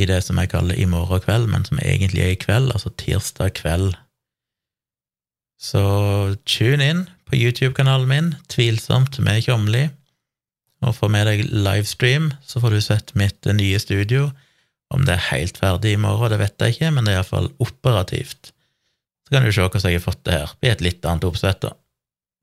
i 0.00 0.06
det 0.08 0.22
som 0.24 0.38
jeg 0.40 0.50
kaller 0.52 0.78
i 0.78 0.88
morgen 0.88 1.20
kveld, 1.22 1.50
men 1.52 1.66
som 1.68 1.80
egentlig 1.82 2.24
er 2.24 2.34
i 2.34 2.40
kveld, 2.40 2.72
altså 2.72 2.92
tirsdag 2.98 3.52
kveld. 3.58 3.92
Så 5.62 5.82
tune 6.48 6.88
inn 6.88 7.02
på 7.28 7.38
YouTube-kanalen 7.38 8.08
min, 8.08 8.30
Tvilsomt 8.50 9.20
med 9.22 9.44
Tjomli, 9.44 9.84
og 10.82 10.96
få 10.96 11.10
med 11.12 11.28
deg 11.28 11.44
livestream, 11.52 12.32
så 12.42 12.62
får 12.62 12.74
du 12.74 12.80
sett 12.82 13.12
mitt 13.18 13.46
nye 13.46 13.78
studio 13.78 14.30
om 14.92 15.06
det 15.06 15.14
er 15.14 15.28
helt 15.30 15.60
ferdig 15.60 15.94
i 15.94 16.00
morgen, 16.00 16.32
det 16.32 16.40
vet 16.42 16.60
jeg 16.60 16.74
ikke, 16.74 16.90
men 16.92 17.06
det 17.06 17.14
er 17.14 17.22
iallfall 17.22 17.48
operativt. 17.62 18.50
Så 19.24 19.32
kan 19.32 19.46
du 19.46 19.52
se 19.54 19.64
hvordan 19.64 19.86
jeg 19.88 20.00
har 20.00 20.04
fått 20.04 20.24
det 20.28 20.34
her. 20.36 20.50
i 20.60 20.68
et 20.68 20.84
litt 20.84 21.06
annet 21.08 21.24
oppsett, 21.24 21.62
da. 21.64 21.72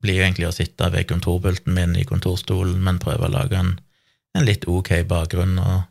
Blir 0.00 0.16
jo 0.16 0.24
egentlig 0.24 0.48
å 0.48 0.56
sitte 0.56 0.88
ved 0.94 1.08
kontorpulten 1.10 1.74
min 1.76 1.94
i 1.98 2.06
kontorstolen, 2.08 2.78
men 2.84 3.00
prøve 3.02 3.28
å 3.28 3.32
lage 3.32 3.58
en, 3.58 3.74
en 4.36 4.46
litt 4.46 4.66
ok 4.68 4.94
bakgrunn 5.08 5.58
og, 5.60 5.82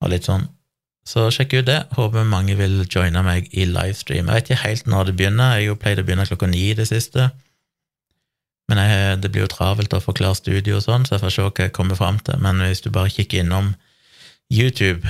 og, 0.00 0.10
litt 0.12 0.28
sånn. 0.28 0.46
Så 1.04 1.26
sjekk 1.34 1.58
ut 1.58 1.68
det. 1.68 1.82
Håper 1.98 2.24
mange 2.24 2.56
vil 2.56 2.78
joine 2.88 3.20
meg 3.26 3.50
i 3.52 3.66
livestream. 3.68 4.30
Jeg 4.30 4.38
vet 4.38 4.50
ikke 4.50 4.62
helt 4.62 4.86
når 4.88 5.10
det 5.10 5.16
begynner. 5.18 5.58
Jeg 5.58 5.66
har 5.66 5.74
jo 5.74 5.80
pleid 5.82 6.00
å 6.00 6.04
begynne 6.06 6.24
klokka 6.30 6.48
ni 6.48 6.70
i 6.70 6.76
det 6.78 6.88
siste. 6.88 7.28
Men 8.72 8.80
jeg, 8.80 9.18
det 9.20 9.28
blir 9.32 9.44
jo 9.44 9.50
travelt 9.52 9.92
å 9.92 10.00
forklare 10.00 10.38
studio 10.38 10.78
og 10.78 10.86
sånn, 10.86 11.04
så 11.04 11.18
jeg 11.18 11.24
får 11.26 11.34
se 11.34 11.44
hva 11.44 11.66
jeg 11.66 11.74
kommer 11.76 11.98
fram 11.98 12.16
til. 12.24 12.40
Men 12.40 12.62
hvis 12.64 12.80
du 12.80 12.88
bare 12.94 13.12
kikker 13.12 13.44
innom 13.44 13.74
YouTube 14.48 15.04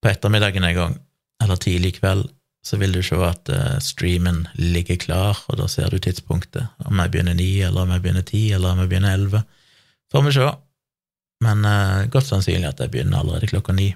på 0.00 0.08
ettermiddagen 0.08 0.64
en 0.64 0.78
gang, 0.78 0.96
eller 1.44 1.60
tidlig 1.60 1.98
kveld, 1.98 2.30
så 2.66 2.78
vil 2.80 2.94
du 2.96 3.02
se 3.06 3.16
at 3.22 3.50
uh, 3.54 3.76
streamen 3.78 4.40
ligger 4.58 4.98
klar, 4.98 5.38
og 5.46 5.60
da 5.60 5.68
ser 5.70 5.92
du 5.92 6.00
tidspunktet. 6.02 6.66
Om 6.82 6.98
jeg 6.98 7.12
begynner 7.14 7.36
ni, 7.38 7.60
eller 7.62 7.84
om 7.84 7.92
jeg 7.94 8.02
begynner 8.02 8.26
ti, 8.26 8.42
eller 8.56 8.74
om 8.74 8.82
jeg 8.82 8.90
begynner 8.90 9.14
elleve. 9.14 9.44
Får 10.10 10.24
vi 10.26 10.32
se. 10.34 10.48
Men 11.46 11.62
uh, 11.62 12.08
godt 12.10 12.26
sannsynlig 12.26 12.66
at 12.72 12.82
jeg 12.82 12.90
begynner 12.90 13.20
allerede 13.20 13.50
klokka 13.52 13.76
ni. 13.76 13.92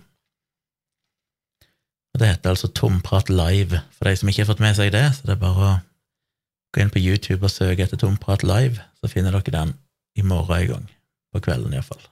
Det 2.21 2.29
heter 2.29 2.53
altså 2.53 2.69
Tomprat 2.69 3.31
live, 3.31 3.81
for 3.97 4.07
de 4.07 4.17
som 4.17 4.31
ikke 4.31 4.45
har 4.45 4.51
fått 4.53 4.63
med 4.63 4.79
seg 4.79 4.93
det. 4.95 5.07
Så 5.17 5.27
det 5.27 5.35
er 5.35 5.43
bare 5.43 5.67
å 5.67 5.75
gå 6.71 6.83
inn 6.83 6.95
på 6.95 7.03
YouTube 7.03 7.47
og 7.47 7.55
søke 7.55 7.87
etter 7.87 7.99
Tomprat 7.99 8.47
live, 8.47 8.83
så 9.01 9.11
finner 9.11 9.35
dere 9.35 9.57
den 9.57 9.75
i 10.19 10.23
morgen 10.23 10.61
en 10.61 10.73
gang. 10.75 10.89
På 11.35 11.43
kvelden, 11.43 11.75
iallfall. 11.75 12.03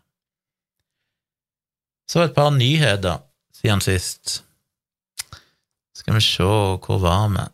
Så 2.08 2.22
et 2.24 2.34
par 2.34 2.50
nyheter 2.54 3.22
siden 3.54 3.82
sist. 3.84 4.40
Skal 5.98 6.14
vi 6.14 6.22
se, 6.22 6.44
hvor 6.44 7.00
var 7.02 7.26
vi? 7.34 7.48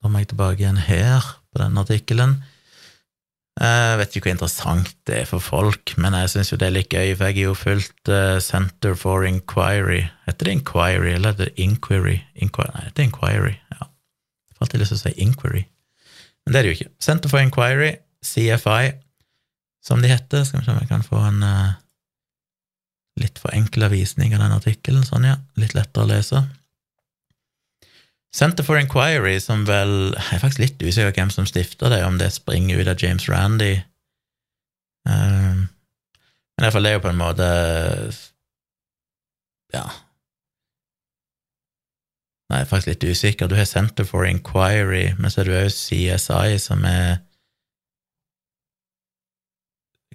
Da 0.00 0.08
må 0.08 0.22
jeg 0.22 0.30
tilbake 0.30 0.62
igjen 0.62 0.80
her, 0.80 1.24
på 1.52 1.60
den 1.60 1.76
artikkelen. 1.80 2.38
Jeg 3.60 3.98
vet 4.00 4.14
ikke 4.14 4.30
hvor 4.30 4.36
interessant 4.36 4.92
det 5.08 5.16
er 5.18 5.26
for 5.28 5.44
folk, 5.44 5.92
men 6.00 6.14
jeg 6.16 6.30
syns 6.32 6.52
jo 6.52 6.56
det 6.60 6.70
er 6.70 6.76
litt 6.78 6.94
gøy, 6.94 7.10
for 7.12 7.28
jeg 7.28 7.36
har 7.36 7.50
jo 7.50 7.56
fulgt 7.58 8.12
uh, 8.12 8.38
Center 8.40 8.94
for 8.96 9.26
Inquiry 9.28 10.04
Heter 10.24 10.48
det 10.48 10.54
Inquiry, 10.54 11.10
eller 11.16 11.34
er 11.34 11.38
det 11.42 11.50
Inquiry? 11.60 12.20
Inquiry? 12.40 12.70
Nei, 12.76 12.86
det 12.88 13.02
er 13.02 13.08
Inquiry, 13.10 13.52
ja. 13.74 13.90
Jeg 13.90 14.56
får 14.56 14.64
alltid 14.66 14.80
lyst 14.80 14.94
til 14.94 15.00
å 15.00 15.02
si 15.02 15.26
Inquiry, 15.26 15.62
men 16.46 16.54
det 16.54 16.60
er 16.60 16.64
det 16.64 16.72
jo 16.72 16.78
ikke. 16.78 16.94
Center 17.04 17.32
for 17.32 17.44
Inquiry, 17.44 17.90
CFI, 18.24 18.94
som 19.84 20.00
de 20.00 20.08
heter. 20.08 20.46
Skal 20.46 20.62
vi 20.62 20.68
se 20.68 20.72
om 20.72 20.80
jeg 20.80 20.88
kan 20.88 21.04
få 21.04 21.20
en 21.26 21.44
uh, 21.44 21.76
litt 23.20 23.42
forenkla 23.42 23.90
visning 23.92 24.32
av 24.38 24.46
den 24.46 24.56
artikkelen, 24.56 25.04
sånn, 25.04 25.28
ja. 25.28 25.36
Litt 25.60 25.76
lettere 25.76 26.06
å 26.06 26.12
lese. 26.14 26.46
Center 28.32 28.62
for 28.62 28.78
Inquiry, 28.78 29.38
som 29.42 29.64
vel 29.66 30.14
Jeg 30.14 30.36
er 30.36 30.42
faktisk 30.42 30.62
litt 30.62 30.82
usikker 30.82 31.14
hvem 31.16 31.32
som 31.34 31.46
stifta 31.48 31.90
det, 31.90 32.04
om 32.06 32.18
det 32.18 32.30
springer 32.32 32.78
ut 32.78 32.90
av 32.90 33.02
James 33.02 33.26
Randy. 33.28 33.80
Um, 35.08 35.66
men 36.60 36.66
iallfall 36.66 36.86
det 36.86 36.92
er 36.92 36.98
jo 36.98 37.06
på 37.06 37.10
en 37.14 37.20
måte 37.20 37.48
Ja. 39.74 39.86
Nei, 42.50 42.58
jeg 42.58 42.66
er 42.66 42.70
faktisk 42.70 42.90
litt 42.90 43.04
usikker. 43.14 43.48
Du 43.48 43.54
har 43.54 43.66
Center 43.66 44.04
for 44.04 44.26
Inquiry, 44.26 45.12
men 45.18 45.30
så 45.30 45.40
er 45.40 45.46
du 45.46 45.52
òg 45.54 45.70
CSI, 45.70 46.58
som 46.58 46.86
er 46.86 47.20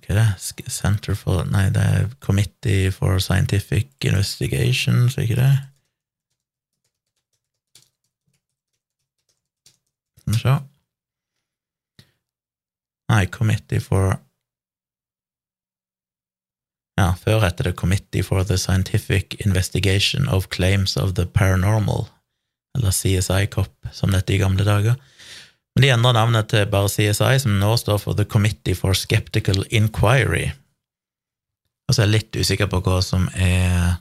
Hva 0.06 0.14
er 0.14 0.20
det? 0.20 0.72
Center 0.72 1.16
for 1.18 1.48
Nei, 1.50 1.70
det 1.74 1.82
er 1.82 2.12
Committee 2.22 2.92
for 2.92 3.18
Scientific 3.20 3.88
Investigation, 4.06 5.08
Investigations, 5.08 5.18
ikke 5.18 5.40
det? 5.40 5.54
Skal 10.26 10.34
vi 10.34 10.40
se 10.40 10.56
Nei, 13.12 13.26
Committee 13.30 13.80
for 13.80 14.18
Ja, 16.98 17.12
før 17.20 17.44
heter 17.44 17.68
det 17.68 17.76
Committee 17.78 18.24
for 18.24 18.44
the 18.44 18.58
Scientific 18.58 19.36
Investigation 19.46 20.30
of 20.32 20.48
Claims 20.50 20.96
of 20.98 21.14
the 21.14 21.26
Paranormal, 21.26 22.06
eller 22.78 22.92
CSI-COP, 22.92 23.90
som 23.92 24.16
dette 24.16 24.34
i 24.34 24.40
gamle 24.40 24.64
dager. 24.64 24.96
Men 25.76 25.84
de 25.84 25.90
endrer 25.92 26.16
navnet 26.16 26.48
til 26.50 26.70
bare 26.72 26.88
CSI, 26.88 27.36
som 27.44 27.60
nå 27.60 27.74
står 27.78 28.00
for 28.00 28.16
The 28.16 28.24
Committee 28.24 28.80
for 28.80 28.96
Skeptical 28.96 29.66
Inquiry. 29.70 30.54
Og 31.88 31.96
så 31.96 32.02
er 32.02 32.08
jeg 32.08 32.16
litt 32.16 32.40
usikker 32.40 32.72
på 32.72 32.80
hva 32.88 33.02
som 33.04 33.28
er 33.36 34.00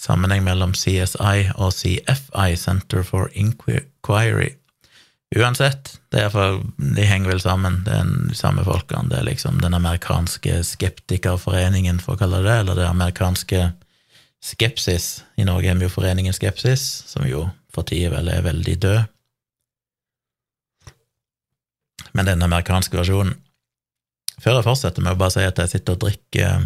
sammenheng 0.00 0.44
mellom 0.44 0.76
CSI 0.76 1.48
og 1.56 1.72
CFI, 1.72 2.56
Center 2.60 3.02
for 3.08 3.32
Inquiry. 3.32 4.52
Uansett, 5.30 6.00
det 6.10 6.24
er 6.24 6.32
for, 6.34 6.58
de 6.74 7.04
henger 7.06 7.30
vel 7.30 7.42
sammen, 7.42 7.84
det 7.86 7.92
er 7.94 8.08
de 8.30 8.34
samme 8.34 8.64
folkene. 8.66 9.06
Det 9.12 9.20
er 9.20 9.28
liksom 9.28 9.60
den 9.62 9.76
amerikanske 9.78 10.56
skeptikerforeningen, 10.66 12.00
for 12.02 12.16
å 12.16 12.20
kalle 12.24 12.40
det 12.42 12.48
det, 12.48 12.56
eller 12.64 12.80
det 12.80 12.88
amerikanske 12.88 13.68
Skepsis. 14.40 15.22
I 15.36 15.44
Norge 15.44 15.68
har 15.68 15.76
vi 15.76 15.84
jo 15.84 15.92
Foreningen 15.92 16.34
Skepsis, 16.34 16.82
som 17.06 17.26
jo 17.28 17.44
for 17.70 17.86
tida 17.86 18.08
vel 18.14 18.30
er 18.32 18.42
veldig 18.42 18.76
død. 18.82 19.00
Men 22.16 22.26
den 22.26 22.42
amerikanske 22.42 22.96
versjonen 22.96 23.36
Før 24.40 24.56
jeg 24.56 24.64
fortsetter 24.66 25.04
med 25.04 25.14
å 25.14 25.20
bare 25.20 25.34
si 25.34 25.42
at 25.44 25.58
jeg 25.60 25.68
sitter 25.68 25.94
og 25.94 26.00
drikker 26.06 26.62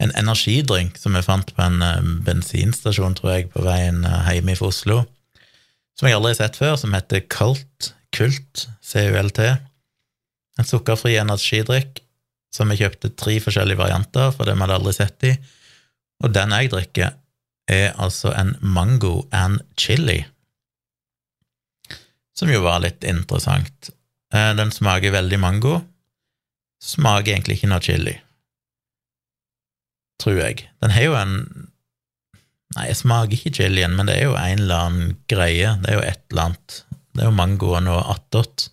en 0.00 0.12
energidrink 0.16 0.96
som 0.96 1.14
jeg 1.14 1.26
fant 1.26 1.50
på 1.52 1.60
en 1.60 1.84
eh, 1.84 2.08
bensinstasjon, 2.24 3.14
tror 3.18 3.34
jeg, 3.34 3.50
på 3.52 3.60
veien 3.64 4.00
eh, 4.08 4.30
hjemme 4.32 4.56
fra 4.56 4.70
Oslo 4.72 4.96
som 5.96 6.08
jeg 6.08 6.16
aldri 6.16 6.34
har 6.34 6.40
sett 6.40 6.58
før, 6.60 6.76
som 6.80 6.94
heter 6.96 7.24
Cult, 7.32 7.92
Kult, 8.16 8.66
CULT. 8.84 9.40
En 10.56 10.68
sukkerfri 10.68 11.16
energidrikk 11.20 12.00
som 12.54 12.70
jeg 12.72 12.84
kjøpte 12.84 13.12
tre 13.18 13.36
forskjellige 13.44 13.80
varianter, 13.80 14.32
for 14.32 14.48
vi 14.48 14.56
hadde 14.56 14.78
aldri 14.78 14.94
sett 14.96 15.26
i. 15.28 15.34
Og 16.24 16.32
den 16.32 16.54
jeg 16.56 16.72
drikker, 16.72 17.16
er 17.66 17.96
altså 17.98 18.30
en 18.38 18.54
mango 18.62 19.26
and 19.34 19.58
chili, 19.74 20.20
som 22.36 22.52
jo 22.52 22.60
var 22.62 22.84
litt 22.84 23.02
interessant. 23.02 23.90
Eh, 24.30 24.52
den 24.54 24.70
smaker 24.70 25.10
veldig 25.10 25.40
mango. 25.42 25.80
Smaker 26.82 27.32
egentlig 27.32 27.56
ikke 27.58 27.70
noe 27.72 27.82
chili, 27.82 28.14
tror 30.22 30.38
jeg. 30.38 30.68
Den 30.84 30.94
har 30.94 31.08
jo 31.08 31.16
en 31.18 31.34
Nei, 32.76 32.90
jeg 32.90 32.98
smaker 32.98 33.32
ikke 33.32 33.54
chilien, 33.56 33.94
men 33.96 34.08
det 34.08 34.18
er 34.18 34.26
jo 34.28 34.36
en 34.36 34.60
eller 34.60 34.82
annen 34.84 35.12
greie. 35.32 35.72
Det 35.80 35.92
er 35.92 35.96
jo 35.96 36.04
et 36.04 36.24
eller 36.28 36.50
annet. 36.50 36.80
Det 37.16 37.22
er 37.24 37.30
jo 37.30 37.36
mango 37.38 37.72
og 37.72 38.10
attåt. 38.12 38.68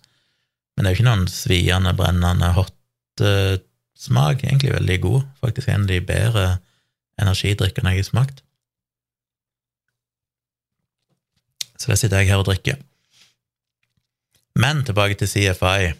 Men 0.74 0.84
det 0.84 0.90
er 0.90 0.92
jo 0.92 0.98
ikke 0.98 1.08
noen 1.08 1.28
sviende, 1.32 1.94
brennende 1.96 2.50
hot 2.52 3.24
uh, 3.24 3.54
smak. 3.96 4.44
Egentlig 4.44 4.74
veldig 4.74 4.98
god. 5.06 5.22
Faktisk 5.40 5.70
en 5.72 5.86
av 5.86 5.92
de 5.92 6.00
bedre 6.04 6.44
energidrikkene 7.22 7.94
jeg 7.94 8.04
har 8.04 8.10
smakt. 8.10 8.42
Så 11.80 11.88
det 11.88 11.98
sitter 12.02 12.20
jeg 12.20 12.34
her 12.34 12.42
og 12.42 12.48
drikker. 12.50 12.76
Men 14.60 14.84
tilbake 14.84 15.16
til 15.18 15.30
CFI. 15.32 15.94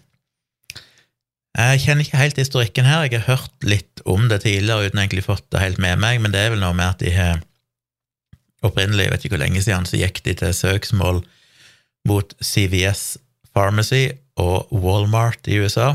Jeg 1.54 1.80
kjenner 1.80 2.04
ikke 2.04 2.20
helt 2.20 2.38
historikken 2.38 2.86
her. 2.86 3.06
Jeg 3.06 3.22
har 3.22 3.38
hørt 3.38 3.66
litt 3.66 4.04
om 4.04 4.28
det 4.28 4.42
tidligere 4.44 4.90
uten 4.90 5.00
egentlig 5.00 5.24
fått 5.24 5.46
det 5.54 5.62
helt 5.62 5.80
med 5.82 6.00
meg, 6.02 6.20
men 6.20 6.34
det 6.34 6.42
er 6.42 6.52
vel 6.52 6.62
noe 6.62 6.76
med 6.76 6.92
at 6.92 7.00
de 7.00 7.14
har 7.14 7.42
opprinnelig, 8.64 9.06
jeg 9.06 9.12
vet 9.14 9.24
ikke 9.26 9.36
hvor 9.36 9.44
lenge 9.44 9.62
siden, 9.64 9.86
så 9.88 10.00
gikk 10.00 10.22
de 10.24 10.34
til 10.40 10.56
søksmål 10.56 11.22
mot 12.08 12.34
CVS 12.42 13.16
Pharmacy 13.54 14.08
og 14.40 14.72
Walmart 14.72 15.46
i 15.46 15.60
USA, 15.62 15.94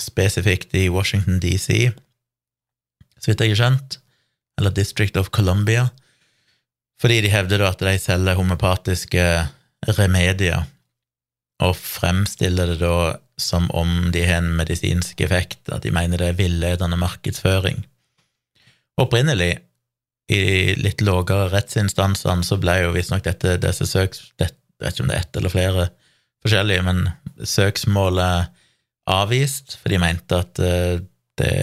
spesifikt 0.00 0.74
i 0.74 0.88
Washington 0.92 1.40
DC, 1.42 1.92
så 3.20 3.30
vidt 3.30 3.44
jeg 3.44 3.52
har 3.52 3.60
skjønt, 3.60 3.98
eller 4.58 4.74
District 4.74 5.16
of 5.20 5.30
Columbia, 5.34 5.88
fordi 7.00 7.20
de 7.24 7.32
hevder 7.32 7.64
at 7.68 7.80
de 7.80 7.96
selger 8.00 8.36
homopatiske 8.36 9.24
remedier, 9.96 10.66
og 11.60 11.76
fremstiller 11.76 12.72
det 12.72 12.80
da 12.80 13.16
som 13.40 13.68
om 13.76 14.10
de 14.12 14.24
har 14.24 14.42
en 14.42 14.54
medisinsk 14.56 15.20
effekt, 15.24 15.60
at 15.72 15.84
de 15.84 15.92
mener 15.92 16.20
det 16.20 16.28
er 16.28 16.38
villedende 16.38 16.96
markedsføring. 17.00 17.82
Opprinnelig 19.00 19.54
i 20.30 20.76
litt 20.78 21.02
lavere 21.02 21.48
rettsinstansene 21.50 22.46
så 22.46 22.58
ble 22.60 22.76
jo 22.84 22.94
visstnok 22.94 23.24
dette 23.26 23.56
disse 23.62 23.88
søks... 23.88 24.28
Det, 24.38 24.52
jeg 24.80 24.86
vet 24.86 24.94
ikke 24.94 25.04
om 25.04 25.10
det 25.10 25.16
er 25.16 25.24
ett 25.26 25.38
eller 25.40 25.52
flere 25.52 25.86
forskjellige, 26.40 26.84
men 26.86 27.00
søksmålet 27.44 28.52
avvist, 29.10 29.76
for 29.80 29.92
de 29.92 29.98
mente 30.00 30.38
at 30.38 30.60
eh, 30.62 31.02
det 31.40 31.54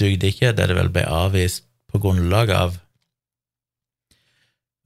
dugde 0.00 0.28
ikke. 0.28 0.52
Det 0.56 0.68
det 0.68 0.76
vel 0.76 0.90
ble 0.92 1.04
avvist 1.08 1.64
på 1.88 2.00
grunnlag 2.02 2.52
av, 2.52 2.76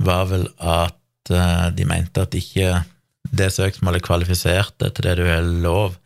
var 0.03 0.29
vel 0.31 0.47
at 0.59 1.33
eh, 1.33 1.69
de 1.75 1.89
mente 1.89 2.23
at 2.23 2.37
ikke 2.39 2.85
det 3.33 3.49
søksmålet 3.55 4.05
kvalifiserte 4.05 4.91
til 4.93 5.09
det 5.09 5.17
du 5.19 5.25
har 5.27 5.43
lov, 5.43 5.97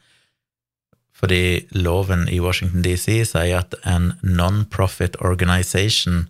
fordi 1.16 1.66
loven 1.72 2.26
i 2.28 2.38
Washington 2.44 2.84
DC 2.84 3.22
sier 3.32 3.62
at 3.62 3.74
en 3.88 4.12
non-profit 4.22 5.16
organization 5.24 6.26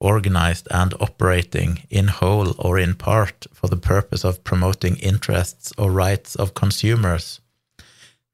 organized 0.00 0.68
and 0.70 0.94
operating 1.00 1.82
in 1.90 2.08
whole 2.08 2.54
or 2.58 2.78
in 2.78 2.94
part 2.94 3.46
for 3.52 3.68
the 3.68 3.76
purpose 3.76 4.24
of 4.24 4.44
promoting 4.44 4.96
interests 4.96 5.72
or 5.76 5.90
rights 5.90 6.36
of 6.36 6.54
consumers. 6.54 7.40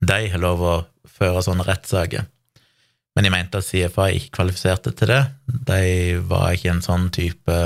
De 0.01 0.29
har 0.29 0.39
lov 0.39 0.61
å 0.61 0.85
føre 1.09 1.43
sånne 1.43 1.65
rettssaker. 1.65 2.27
Men 3.15 3.25
de 3.25 3.31
mente 3.31 3.59
at 3.59 3.69
CFA 3.69 4.11
ikke 4.13 4.31
kvalifiserte 4.41 4.91
til 4.99 5.09
det. 5.13 5.25
De 5.47 6.19
var 6.29 6.53
ikke 6.53 6.71
en 6.75 6.85
sånn 6.85 7.11
type 7.15 7.57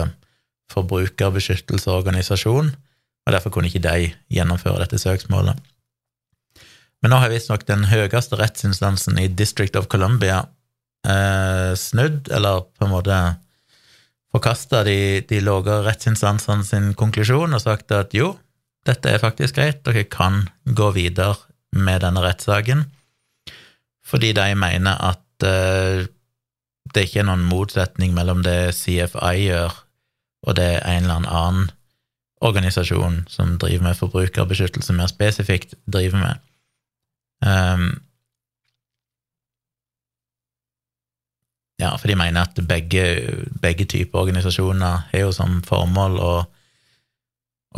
forbrukerbeskyttelseorganisasjon, 0.69 2.69
og 3.27 3.33
derfor 3.33 3.51
kunne 3.53 3.69
ikke 3.71 3.85
de 3.85 4.13
gjennomføre 4.33 4.81
dette 4.83 4.99
søksmålet. 5.01 5.57
Men 7.03 7.15
nå 7.15 7.21
har 7.23 7.33
visstnok 7.33 7.65
den 7.69 7.87
høyeste 7.89 8.39
rettsinstansen 8.39 9.19
i 9.23 9.29
District 9.31 9.77
of 9.79 9.89
Columbia 9.93 10.43
eh, 11.07 11.73
snudd, 11.79 12.29
eller 12.35 12.67
på 12.77 12.87
en 12.87 12.93
måte 12.93 13.19
forkasta 14.35 14.83
de, 14.87 15.25
de 15.29 15.41
lavere 15.41 15.85
rettsinstansene 15.87 16.67
sin 16.67 16.93
konklusjon 16.99 17.57
og 17.57 17.65
sagt 17.65 17.93
at 17.97 18.15
jo, 18.17 18.35
dette 18.89 19.11
er 19.11 19.23
faktisk 19.23 19.59
greit, 19.59 19.83
dere 19.87 20.05
kan 20.09 20.47
gå 20.65 20.91
videre 20.97 21.37
med 21.77 22.03
denne 22.05 22.23
rettssaken, 22.25 22.87
fordi 24.09 24.33
de 24.37 24.47
mener 24.57 24.97
at 25.05 25.45
uh, 25.45 26.07
det 26.95 27.05
ikke 27.05 27.21
er 27.23 27.29
noen 27.29 27.45
motsetning 27.49 28.15
mellom 28.17 28.41
det 28.47 28.73
CFI 28.77 29.35
gjør, 29.43 29.75
og 30.49 30.57
det 30.57 30.71
en 30.79 31.05
eller 31.05 31.29
annen 31.29 31.71
organisasjon 32.41 33.25
som 33.29 33.57
driver 33.61 33.89
med 33.89 33.99
forbrukerbeskyttelse 33.99 34.95
mer 34.97 35.11
spesifikt, 35.11 35.75
driver 35.91 36.23
med. 36.23 36.45
Um, 37.45 37.89
ja, 41.79 41.93
for 41.95 42.11
de 42.11 42.17
mener 42.19 42.47
at 42.47 42.59
begge, 42.67 43.05
begge 43.63 43.87
typer 43.87 44.25
organisasjoner 44.25 45.05
har 45.13 45.27
jo 45.27 45.35
som 45.35 45.61
formål 45.67 46.19
å, 46.23 46.33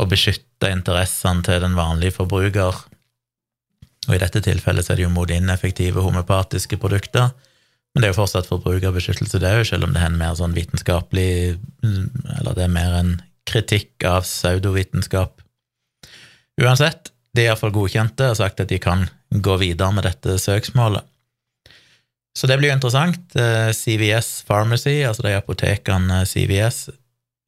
å 0.01 0.07
beskytte 0.09 0.71
interessene 0.73 1.45
til 1.45 1.61
den 1.61 1.77
vanlige 1.77 2.17
forbruker 2.17 2.81
og 4.07 4.17
i 4.17 4.21
dette 4.21 4.41
tilfellet 4.41 4.85
så 4.85 4.93
er 4.93 4.99
det 4.99 5.05
jo 5.05 5.13
mot 5.13 5.29
ineffektive 5.29 6.01
homopatiske 6.01 6.79
produkter. 6.81 7.29
Men 7.93 8.01
det 8.01 8.07
er 8.07 8.13
jo 8.13 8.21
fortsatt 8.21 8.49
forbrukerbeskyttelse, 8.49 9.41
det 9.43 9.51
òg, 9.59 9.65
selv 9.67 9.85
om 9.85 9.93
det 9.93 10.01
er 10.01 10.09
en 10.09 10.19
mer 10.19 10.37
sånn 10.39 10.55
vitenskapelig 10.55 11.59
Eller 11.83 12.55
det 12.55 12.63
er 12.65 12.71
mer 12.71 12.95
en 12.97 13.13
kritikk 13.47 14.05
av 14.07 14.23
pseudovitenskap. 14.23 15.41
Uansett, 16.61 17.11
de 17.35 17.43
er 17.43 17.51
iallfall 17.51 17.73
godkjente 17.75 18.31
og 18.31 18.39
sagt 18.39 18.61
at 18.63 18.71
de 18.71 18.79
kan 18.81 19.07
gå 19.31 19.57
videre 19.59 19.91
med 19.95 20.07
dette 20.07 20.37
søksmålet. 20.39 21.05
Så 22.37 22.47
det 22.47 22.57
blir 22.59 22.71
jo 22.71 22.77
interessant. 22.77 23.35
Eh, 23.35 23.69
CVS 23.75 24.43
Pharmacy, 24.47 25.01
altså 25.07 25.25
de 25.25 25.35
apotekene 25.35 26.23
CVS, 26.27 26.89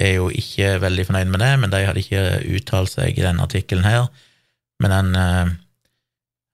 er 0.01 0.17
jo 0.17 0.29
ikke 0.33 0.75
veldig 0.83 1.05
fornøyd 1.07 1.31
med 1.31 1.43
det, 1.43 1.51
men 1.61 1.71
de 1.71 1.83
hadde 1.87 2.01
ikke 2.01 2.23
uttalt 2.57 2.91
seg 2.91 3.17
i 3.17 3.23
denne 3.23 3.45
artikkelen 3.45 3.87
her. 3.87 4.09
Men 4.83 4.91
den 4.91 5.19
eh, 5.19 5.53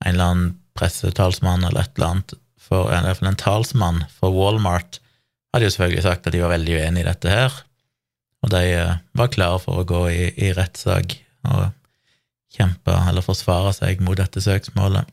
en 0.05 0.13
eller 0.13 0.31
annen 0.31 0.51
pressetalsmann 0.77 1.65
eller 1.65 1.83
et 1.83 1.97
eller 1.97 2.13
annet, 2.13 2.37
for, 2.69 2.91
hvert 2.91 3.19
fall 3.19 3.31
en 3.31 3.39
talsmann 3.39 4.03
for 4.19 4.35
Walmart, 4.35 4.99
hadde 5.53 5.65
jo 5.65 5.73
selvfølgelig 5.73 6.05
sagt 6.05 6.29
at 6.29 6.35
de 6.35 6.43
var 6.43 6.53
veldig 6.53 6.77
uenig 6.77 7.03
i 7.03 7.09
dette 7.09 7.33
her, 7.33 7.55
og 8.45 8.53
de 8.53 8.63
eh, 8.77 8.97
var 9.17 9.33
klare 9.33 9.59
for 9.63 9.81
å 9.81 9.87
gå 9.87 10.03
i, 10.13 10.29
i 10.37 10.53
rettssak 10.55 11.17
og 11.49 11.71
kjempe 12.53 12.93
eller 13.09 13.25
forsvare 13.25 13.73
seg 13.77 14.03
mot 14.05 14.17
dette 14.19 14.41
søksmålet. 14.43 15.09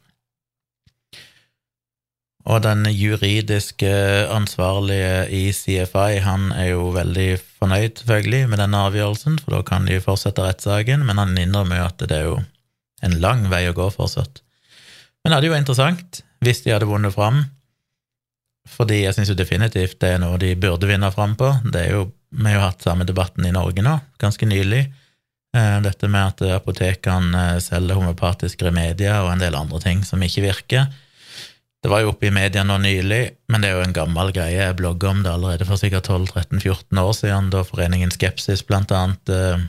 Og 2.46 2.62
den 2.62 2.86
juridiske 2.94 3.90
ansvarlige 4.30 5.26
i 5.34 5.48
CFI, 5.50 6.20
han 6.22 6.52
er 6.54 6.76
jo 6.76 6.92
veldig 6.94 7.40
fornøyd, 7.58 7.98
selvfølgelig, 7.98 8.42
med 8.52 8.60
denne 8.62 8.82
avgjørelsen, 8.86 9.40
for 9.42 9.56
da 9.56 9.62
kan 9.66 9.88
de 9.88 9.98
fortsette 10.02 10.44
rettssaken, 10.44 11.02
men 11.08 11.18
han 11.18 11.34
innrømmer 11.34 11.80
jo 11.80 11.88
at 11.88 12.04
det 12.04 12.14
er 12.20 12.28
jo 12.28 12.36
en 13.06 13.16
lang 13.22 13.48
vei 13.50 13.64
å 13.66 13.74
gå 13.74 13.88
fortsatt. 13.94 14.44
Men 15.24 15.32
det 15.32 15.38
hadde 15.38 15.48
jo 15.48 15.54
vært 15.56 15.64
interessant 15.64 16.20
hvis 16.46 16.62
de 16.62 16.70
hadde 16.70 16.86
vunnet 16.86 17.14
fram, 17.16 17.40
fordi 18.70 19.00
jeg 19.02 19.16
syns 19.16 19.32
jo 19.32 19.38
definitivt 19.38 19.98
det 20.02 20.12
er 20.14 20.22
noe 20.22 20.38
de 20.42 20.52
burde 20.58 20.86
vinne 20.86 21.10
fram 21.14 21.34
på. 21.38 21.50
Det 21.66 21.82
er 21.82 21.98
jo, 21.98 22.04
Vi 22.30 22.46
har 22.46 22.56
jo 22.58 22.62
hatt 22.66 22.82
samme 22.82 23.06
debatten 23.06 23.46
i 23.46 23.52
Norge 23.54 23.82
nå, 23.82 23.96
ganske 24.22 24.46
nylig. 24.46 24.84
Eh, 25.56 25.76
dette 25.82 26.08
med 26.10 26.34
at 26.34 26.42
apotekene 26.58 27.42
eh, 27.56 27.60
selger 27.62 27.98
homopatiske 27.98 28.66
remedier 28.66 29.22
og 29.22 29.32
en 29.32 29.42
del 29.42 29.56
andre 29.56 29.80
ting 29.80 30.02
som 30.04 30.22
ikke 30.22 30.44
virker. 30.44 30.90
Det 31.86 31.90
var 31.92 32.00
jo 32.02 32.08
oppe 32.10 32.26
i 32.26 32.32
media 32.34 32.64
nå 32.66 32.80
nylig, 32.82 33.20
men 33.46 33.62
det 33.62 33.68
er 33.68 33.76
jo 33.76 33.84
en 33.84 33.92
gammel 33.94 34.32
greie. 34.34 34.56
Jeg 34.58 34.74
blogga 34.74 35.06
om 35.12 35.20
det 35.22 35.30
allerede 35.30 35.68
for 35.68 35.78
sikkert 35.78 36.08
12-13-14 36.10 36.98
år 36.98 37.12
siden, 37.14 37.50
da 37.54 37.60
Foreningen 37.62 38.10
Skepsis 38.10 38.64
blant 38.66 38.90
annet 38.90 39.30
eh, 39.30 39.62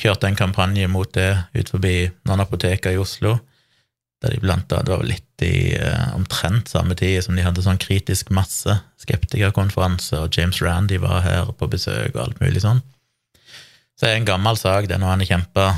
kjørte 0.00 0.30
en 0.30 0.38
kampanje 0.38 0.88
mot 0.88 1.10
det 1.12 1.28
ut 1.52 1.72
forbi 1.74 1.92
noen 2.24 2.40
apoteker 2.40 2.96
i 2.96 3.02
Oslo 3.02 3.34
der 4.24 4.32
de 4.32 4.40
blant 4.40 4.72
annet, 4.72 4.88
Det 4.88 4.94
var 4.94 5.04
litt 5.10 5.44
i 5.44 5.58
eh, 5.76 6.06
omtrent 6.16 6.72
samme 6.72 6.96
tid 6.96 7.20
som 7.26 7.36
de 7.36 7.44
hadde 7.44 7.66
sånn 7.66 7.84
kritisk 7.84 8.32
masse 8.32 8.78
skeptikerkonferanse, 9.04 10.16
og 10.16 10.32
James 10.32 10.62
Randy 10.64 10.96
var 11.04 11.20
her 11.20 11.52
på 11.52 11.68
besøk 11.68 12.16
og 12.16 12.22
alt 12.22 12.40
mulig 12.40 12.64
sånn. 12.64 12.80
Så 13.92 14.06
det 14.06 14.14
er 14.14 14.22
en 14.22 14.32
gammel 14.32 14.56
sak, 14.56 14.88
er 14.88 15.04
noe 15.04 15.12
han 15.12 15.20
har 15.20 15.34
kjempa 15.34 15.68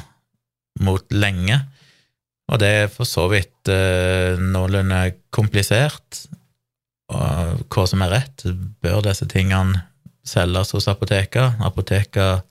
mot 0.86 1.02
lenge, 1.10 1.64
og 2.48 2.60
det 2.62 2.68
er 2.82 2.90
for 2.92 3.08
så 3.08 3.26
vidt 3.28 3.68
eh, 3.72 4.40
noenlunde 4.40 5.02
komplisert. 5.34 6.24
Og 7.12 7.64
hva 7.72 7.84
som 7.88 8.04
er 8.04 8.12
rett, 8.12 8.44
bør 8.84 9.02
disse 9.04 9.28
tingene 9.28 9.82
selges 10.28 10.72
hos 10.76 10.88
apoteker? 10.88 11.56
Apoteker, 11.64 12.42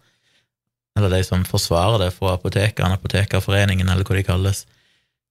eller 0.98 1.14
de 1.14 1.22
som 1.26 1.46
forsvarer 1.46 2.02
det 2.06 2.12
for 2.16 2.34
apotekerne, 2.34 2.98
Apotekerforeningen, 2.98 3.90
eller 3.90 4.06
hva 4.06 4.18
de 4.18 4.26
kalles, 4.26 4.66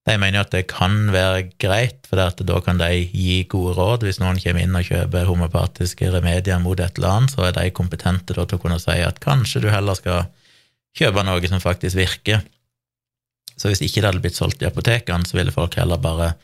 de 0.06 0.14
mener 0.22 0.44
at 0.44 0.52
det 0.54 0.68
kan 0.70 1.08
være 1.10 1.48
greit, 1.58 2.04
for 2.06 2.18
da 2.18 2.60
kan 2.62 2.78
de 2.78 2.90
gi 3.10 3.40
gode 3.50 3.74
råd. 3.74 4.04
Hvis 4.06 4.20
noen 4.22 4.38
kommer 4.38 4.62
inn 4.62 4.78
og 4.78 4.86
kjøper 4.86 5.26
homopatiske 5.26 6.12
remedier 6.14 6.60
mot 6.62 6.78
et 6.78 6.98
eller 6.98 7.16
annet, 7.16 7.34
så 7.34 7.48
er 7.48 7.56
de 7.56 7.72
kompetente 7.74 8.34
til 8.34 8.44
å 8.46 8.60
kunne 8.62 8.78
si 8.82 9.00
at 9.02 9.18
kanskje 9.22 9.64
du 9.64 9.70
heller 9.72 9.98
skal 9.98 10.28
kjøpe 10.96 11.26
noe 11.26 11.50
som 11.50 11.62
faktisk 11.62 11.98
virker. 11.98 12.46
Så 13.56 13.70
hvis 13.70 13.82
ikke 13.84 14.02
det 14.02 14.10
hadde 14.10 14.22
blitt 14.24 14.38
solgt 14.38 14.62
i 14.62 14.68
apotekene, 14.68 15.26
så 15.28 15.38
ville 15.38 15.54
folk 15.54 15.76
heller 15.80 16.00
bare 16.00 16.34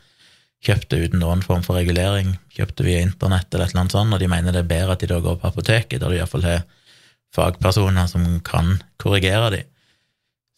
kjøpt 0.63 0.89
det 0.93 1.01
uten 1.07 1.21
noen 1.21 1.43
form 1.43 1.63
for 1.65 1.77
regulering, 1.77 2.37
kjøpt 2.55 2.77
det 2.79 2.87
via 2.87 3.03
internett 3.03 3.49
eller 3.51 3.67
et 3.67 3.73
eller 3.73 3.83
annet 3.83 3.95
sånt, 3.97 4.15
og 4.15 4.21
de 4.21 4.31
mener 4.31 4.55
det 4.55 4.63
er 4.63 4.71
bedre 4.71 4.95
at 4.95 5.03
de 5.03 5.11
da 5.11 5.19
går 5.23 5.37
på 5.41 5.49
apoteket, 5.51 5.99
der 5.99 6.09
du 6.09 6.17
iallfall 6.17 6.47
har 6.47 6.63
fagpersoner 7.35 8.07
som 8.09 8.25
kan 8.45 8.77
korrigere 9.01 9.51
dem. 9.57 9.69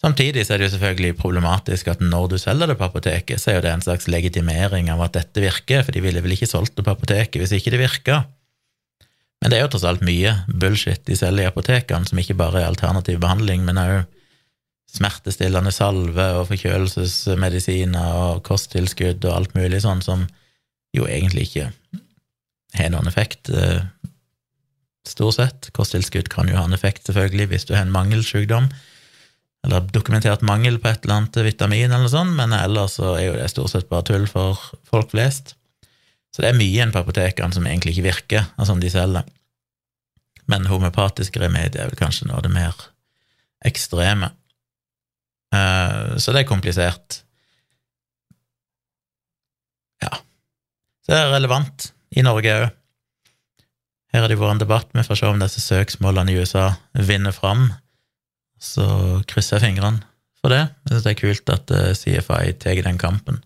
Samtidig 0.03 0.43
så 0.45 0.53
er 0.53 0.61
det 0.61 0.67
jo 0.67 0.73
selvfølgelig 0.75 1.15
problematisk 1.17 1.87
at 1.89 2.01
når 2.03 2.27
du 2.33 2.37
selger 2.37 2.69
det 2.69 2.77
på 2.77 2.85
apoteket, 2.85 3.41
så 3.41 3.51
er 3.51 3.55
jo 3.57 3.65
det 3.65 3.71
en 3.73 3.85
slags 3.85 4.09
legitimering 4.11 4.91
av 4.93 5.01
at 5.07 5.15
dette 5.15 5.41
virker, 5.41 5.85
for 5.87 5.95
de 5.95 6.03
ville 6.03 6.21
vel 6.21 6.35
ikke 6.35 6.49
solgt 6.51 6.75
det 6.77 6.85
på 6.85 6.93
apoteket 6.93 7.41
hvis 7.41 7.55
ikke 7.57 7.73
det 7.73 7.81
virka. 7.81 8.19
Men 9.41 9.51
det 9.51 9.57
er 9.57 9.65
jo 9.65 9.71
tross 9.73 9.87
alt 9.87 10.03
mye 10.05 10.35
bullshit 10.51 11.01
de 11.07 11.17
selger 11.17 11.47
i 11.47 11.49
apotekene, 11.49 12.05
som 12.05 12.19
ikke 12.21 12.37
bare 12.37 12.61
er 12.61 12.69
alternativ 12.69 13.17
behandling, 13.23 13.65
men 13.65 13.81
òg 13.81 13.95
smertestillende 14.95 15.73
salve 15.75 16.25
og 16.39 16.47
forkjølelsesmedisiner 16.49 18.19
og 18.21 18.43
kosttilskudd 18.47 19.25
og 19.27 19.35
alt 19.35 19.55
mulig 19.57 19.81
sånn 19.83 20.03
som 20.05 20.25
jo 20.95 21.07
egentlig 21.11 21.49
ikke 21.49 21.69
har 22.75 22.91
noen 22.91 23.07
effekt, 23.11 23.49
eh, 23.51 23.83
stort 25.07 25.37
sett. 25.37 25.69
Kosttilskudd 25.75 26.29
kan 26.31 26.49
jo 26.49 26.57
ha 26.57 26.65
en 26.65 26.75
effekt, 26.75 27.05
selvfølgelig, 27.07 27.49
hvis 27.51 27.67
du 27.67 27.75
har 27.75 27.85
en 27.85 27.95
mangelsykdom 27.95 28.69
eller 29.65 29.85
dokumentert 29.89 30.43
mangel 30.45 30.77
på 30.77 30.91
et 30.91 31.05
eller 31.05 31.15
annet 31.15 31.39
vitamin, 31.47 31.91
eller 31.91 32.09
sånt, 32.11 32.35
men 32.37 32.53
ellers 32.53 32.99
så 32.99 33.15
er 33.17 33.23
jo 33.25 33.37
det 33.39 33.49
stort 33.49 33.73
sett 33.73 33.87
bare 33.89 34.05
tull 34.05 34.27
for 34.29 34.59
folk 34.85 35.09
flest. 35.15 35.55
Så 36.29 36.43
det 36.43 36.51
er 36.51 36.59
mye 36.59 36.69
igjen 36.69 36.93
på 36.93 37.01
apotekene 37.01 37.55
som 37.55 37.65
egentlig 37.65 37.95
ikke 37.95 38.09
virker, 38.11 38.45
og 38.59 38.69
som 38.69 38.81
de 38.83 38.91
selger. 38.93 39.25
Men 40.51 40.67
homeopatiske 40.69 41.41
remedier 41.41 41.85
er 41.85 41.89
vel 41.89 41.97
kanskje 41.97 42.27
noe 42.29 42.37
av 42.37 42.45
det 42.45 42.53
mer 42.53 42.77
ekstreme. 43.65 44.29
Eh, 45.53 46.15
så 46.17 46.33
det 46.33 46.43
er 46.43 46.49
komplisert. 46.49 47.21
Ja. 50.03 50.15
Så 51.05 51.13
det 51.13 51.21
er 51.21 51.33
relevant 51.35 51.91
i 52.15 52.25
Norge 52.25 52.57
òg. 52.63 52.67
Her 54.15 54.23
har 54.23 54.31
det 54.31 54.37
vært 54.39 54.53
en 54.55 54.61
debatt, 54.61 54.93
vi 54.95 55.03
får 55.03 55.17
se 55.19 55.27
om 55.27 55.41
disse 55.41 55.59
søksmålene 55.59 56.31
i 56.31 56.37
USA 56.39 56.69
vinner 56.95 57.35
fram 57.35 57.65
så 58.61 58.85
krysser 59.29 59.59
jeg 59.59 59.69
fingrene 59.69 60.03
for 60.39 60.53
det. 60.53 60.63
Jeg 60.89 61.03
det 61.03 61.11
er 61.11 61.19
kult 61.19 61.53
at 61.53 61.73
eh, 61.73 61.93
CFI 61.97 62.55
tar 62.61 62.81
den 62.85 62.99
kampen. 63.01 63.41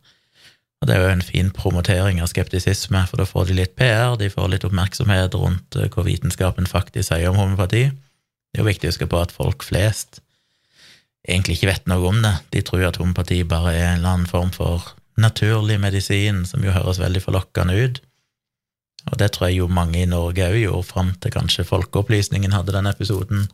Og 0.80 0.88
det 0.88 0.96
er 0.96 1.04
jo 1.04 1.12
en 1.12 1.26
fin 1.26 1.50
promotering 1.52 2.22
av 2.24 2.30
skeptisisme, 2.32 3.02
for 3.10 3.20
da 3.20 3.28
får 3.28 3.50
de 3.50 3.58
litt 3.58 3.76
PR, 3.80 4.16
de 4.20 4.30
får 4.32 4.48
litt 4.54 4.68
oppmerksomhet 4.68 5.36
rundt 5.36 5.80
eh, 5.80 5.90
hva 5.92 6.06
vitenskapen 6.08 6.70
faktisk 6.70 7.12
sier 7.12 7.32
om 7.32 7.40
homopati. 7.40 7.90
Det 7.90 8.60
er 8.60 8.64
jo 8.64 8.70
viktig 8.70 8.90
å 8.90 8.94
huske 8.94 9.10
på 9.10 9.22
at 9.22 9.36
folk 9.36 9.66
flest 9.66 10.22
egentlig 11.28 11.58
ikke 11.58 11.72
vet 11.72 11.90
noe 11.92 12.12
om 12.12 12.22
det. 12.24 12.36
De 12.54 12.64
tror 12.66 12.86
at 12.88 13.00
homopati 13.02 13.42
bare 13.48 13.74
er 13.76 13.88
en 13.90 14.00
eller 14.00 14.14
annen 14.14 14.30
form 14.30 14.52
for 14.56 14.94
naturlig 15.20 15.80
medisin, 15.82 16.46
som 16.48 16.64
jo 16.64 16.74
høres 16.76 17.02
veldig 17.02 17.22
forlokkende 17.24 17.76
ut. 17.76 18.00
Og 19.10 19.18
det 19.20 19.32
tror 19.34 19.50
jeg 19.50 19.60
jo 19.60 19.70
mange 19.72 20.02
i 20.02 20.10
Norge 20.10 20.48
òg 20.48 20.60
gjorde, 20.60 20.88
fram 20.88 21.12
til 21.22 21.34
kanskje 21.34 21.68
Folkeopplysningen 21.68 22.54
hadde 22.56 22.76
den 22.76 22.90
episoden 22.90 23.48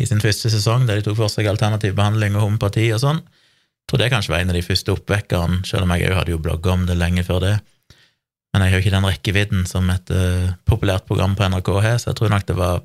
i 0.00 0.06
sin 0.08 0.22
første 0.22 0.50
sesong, 0.52 0.86
der 0.88 0.98
de 0.98 1.06
tok 1.06 1.18
for 1.18 1.32
seg 1.32 1.48
alternativ 1.50 1.94
behandling 1.98 2.36
og 2.36 2.46
homopati 2.46 2.88
og 2.94 3.02
sånn. 3.02 3.20
Jeg 3.22 3.90
tror 3.90 4.00
det 4.00 4.12
kanskje 4.12 4.32
var 4.32 4.42
en 4.42 4.52
av 4.52 4.56
de 4.56 4.64
første 4.64 4.94
oppvekkerne, 4.94 5.60
selv 5.68 5.84
om 5.84 5.92
jeg 5.94 6.08
òg 6.08 6.16
hadde 6.20 6.32
jo 6.32 6.40
blogga 6.42 6.72
om 6.76 6.86
det 6.88 6.96
lenge 6.96 7.24
før 7.26 7.42
det. 7.44 7.56
Men 8.52 8.64
jeg 8.64 8.72
har 8.72 8.78
jo 8.78 8.84
ikke 8.84 8.94
den 8.94 9.08
rekkevidden 9.08 9.68
som 9.68 9.90
et 9.92 10.12
uh, 10.12 10.54
populært 10.68 11.06
program 11.08 11.36
på 11.36 11.48
NRK 11.48 11.70
har, 11.84 11.98
så 12.00 12.10
jeg 12.10 12.18
tror 12.20 12.32
nok 12.32 12.48
det 12.48 12.56
var 12.58 12.82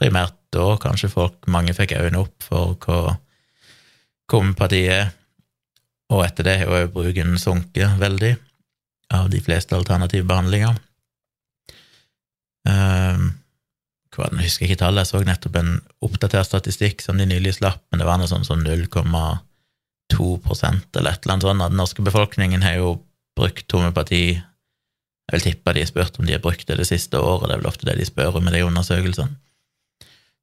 primært 0.00 0.36
da 0.54 0.66
kanskje 0.80 1.12
folk, 1.12 1.36
mange 1.52 1.74
fikk 1.76 1.94
øynene 1.98 2.24
opp 2.24 2.46
for 2.46 2.76
hva 2.82 3.16
er. 4.32 5.10
Og 6.10 6.24
etter 6.24 6.46
det 6.46 6.56
har 6.58 6.80
jo 6.84 6.94
bruken 6.94 7.38
sunket 7.38 7.98
veldig 7.98 8.36
av 9.14 9.30
de 9.30 9.40
fleste 9.42 9.76
alternative 9.76 10.26
behandlinger. 10.26 10.78
Um, 12.66 13.40
jeg 14.10 14.44
husker 14.44 14.66
ikke 14.66 14.80
tallet, 14.82 15.06
jeg 15.06 15.10
så 15.10 15.20
nettopp 15.24 15.56
en 15.56 15.76
oppdatert 16.04 16.46
statistikk 16.48 17.00
som 17.00 17.16
de 17.18 17.24
nylig 17.30 17.54
slapp, 17.56 17.80
men 17.90 18.02
det 18.02 18.08
var 18.08 18.18
noe 18.20 18.28
sånn 18.28 18.44
som 18.44 18.60
0,2 18.60 19.06
eller 20.10 21.12
et 21.12 21.22
eller 21.22 21.34
annet 21.34 21.46
sånt. 21.46 21.62
Den 21.62 21.78
norske 21.78 22.04
befolkningen 22.04 22.62
har 22.66 22.80
jo 22.80 22.98
brukt 23.38 23.72
homopati 23.72 24.40
Jeg 25.30 25.38
vil 25.38 25.44
tippe 25.44 25.72
de 25.72 25.82
har 25.84 25.86
spurt 25.86 26.16
om 26.18 26.26
de 26.26 26.34
har 26.34 26.42
brukt 26.42 26.66
det 26.66 26.74
det 26.80 26.88
siste 26.88 27.14
året, 27.16 27.46
det 27.46 27.54
er 27.54 27.60
vel 27.60 27.70
ofte 27.70 27.86
det 27.86 27.94
de 28.00 28.04
spør 28.08 28.40
om 28.40 28.48
i 28.50 28.52
de 28.56 28.64
undersøkelsene. 28.66 29.36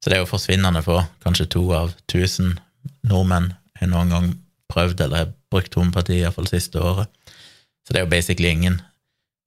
Så 0.00 0.08
det 0.08 0.16
er 0.16 0.22
jo 0.22 0.30
forsvinnende 0.30 0.80
få. 0.80 1.02
Kanskje 1.20 1.44
to 1.52 1.66
av 1.76 1.92
tusen 2.08 2.54
nordmenn 3.04 3.50
har 3.80 3.90
noen 3.90 4.12
gang 4.12 4.28
prøvd 4.72 5.00
eller 5.04 5.24
har 5.24 5.32
brukt 5.52 5.74
homopati, 5.78 6.20
iallfall 6.20 6.50
siste 6.50 6.80
året. 6.82 7.08
Så 7.86 7.94
det 7.94 8.02
er 8.02 8.06
jo 8.06 8.12
basically 8.12 8.50
ingen. 8.52 8.82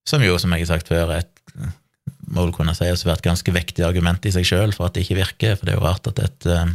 Som 0.10 0.24
jo, 0.26 0.38
som 0.42 0.54
jeg 0.56 0.66
har 0.66 0.74
sagt 0.74 0.90
før, 0.90 1.14
er 1.14 1.26
et 1.26 1.42
må 2.32 2.46
vel 2.46 2.54
kunne 2.56 2.76
sies 2.78 3.04
å 3.04 3.10
være 3.10 3.22
et 3.22 3.28
ganske 3.28 3.54
vektig 3.54 3.86
argument 3.86 4.26
i 4.26 4.34
seg 4.34 4.48
sjøl 4.48 4.74
for 4.76 4.88
at 4.88 4.96
det 4.96 5.06
ikke 5.06 5.20
virker, 5.20 5.58
for 5.58 5.68
det 5.68 5.76
er 5.76 5.80
jo 5.80 5.86
rart 5.86 6.08
at 6.10 6.22
et, 6.24 6.48
eh, 6.48 6.74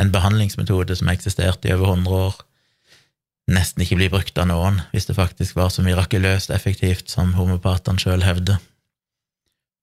en 0.00 0.12
behandlingsmetode 0.14 0.96
som 0.98 1.10
har 1.10 1.18
eksistert 1.18 1.66
i 1.66 1.74
over 1.74 1.94
100 1.94 2.16
år, 2.26 2.40
nesten 3.50 3.84
ikke 3.84 3.98
blir 3.98 4.12
brukt 4.12 4.38
av 4.38 4.48
noen, 4.50 4.82
hvis 4.94 5.08
det 5.08 5.18
faktisk 5.18 5.56
var 5.58 5.70
så 5.74 5.84
mirakuløst 5.86 6.52
effektivt 6.54 7.10
som 7.10 7.34
homopatene 7.38 8.02
sjøl 8.02 8.24
hevder. 8.26 8.60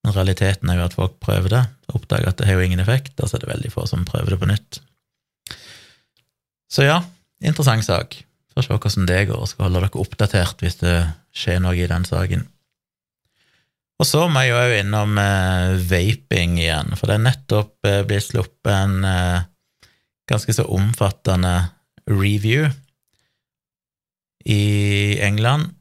Men 0.04 0.14
realiteten 0.14 0.70
er 0.70 0.78
jo 0.78 0.86
at 0.88 0.96
folk 0.96 1.18
prøver 1.20 1.52
det, 1.52 1.64
oppdager 1.92 2.30
at 2.30 2.38
det 2.38 2.48
har 2.48 2.58
jo 2.58 2.68
ingen 2.68 2.80
effekt, 2.80 3.18
og 3.20 3.28
så 3.28 3.36
er 3.36 3.44
det 3.44 3.52
veldig 3.52 3.72
få 3.74 3.84
som 3.90 4.06
prøver 4.08 4.34
det 4.34 4.40
på 4.40 4.48
nytt. 4.48 4.80
Så 6.68 6.84
ja, 6.86 7.00
interessant 7.44 7.86
sak. 7.86 8.18
Får 8.52 8.66
se 8.66 8.76
hvordan 8.76 9.08
det 9.08 9.24
går, 9.30 9.40
og 9.40 9.50
skal 9.50 9.68
holde 9.68 9.82
dere 9.84 10.02
oppdatert 10.02 10.64
hvis 10.64 10.80
det 10.82 10.96
skjer 11.36 11.62
noe 11.64 11.76
i 11.78 11.88
den 11.90 12.06
saken. 12.08 12.46
Og 13.98 14.06
så 14.06 14.26
må 14.30 14.44
jeg 14.46 14.54
jo 14.54 14.78
innom 14.78 15.18
eh, 15.18 15.78
vaping 15.90 16.58
igjen, 16.60 16.92
for 16.94 17.10
det 17.10 17.16
er 17.16 17.24
nettopp 17.24 17.88
eh, 17.88 18.04
blitt 18.06 18.28
sluppet 18.28 18.70
en 18.70 19.08
eh, 19.08 19.48
ganske 20.30 20.54
så 20.54 20.68
omfattende 20.70 21.54
review 22.06 22.68
i 24.46 25.18
England, 25.24 25.72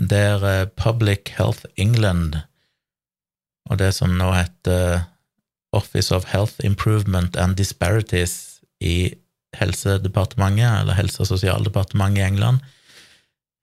der 0.00 0.46
eh, 0.48 0.68
Public 0.80 1.34
Health 1.36 1.68
England 1.76 2.38
og 3.66 3.78
det 3.80 3.92
som 3.96 4.14
nå 4.14 4.30
heter 4.34 5.06
Office 5.74 6.14
of 6.14 6.28
Health 6.30 6.62
Improvement 6.64 7.36
and 7.36 7.56
Disparities 7.58 8.60
i 8.80 9.14
Helsedepartementet, 9.56 10.80
eller 10.80 10.98
Helse- 10.98 11.22
og 11.22 11.30
sosialdepartementet 11.30 12.18
i 12.18 12.26
England, 12.26 12.64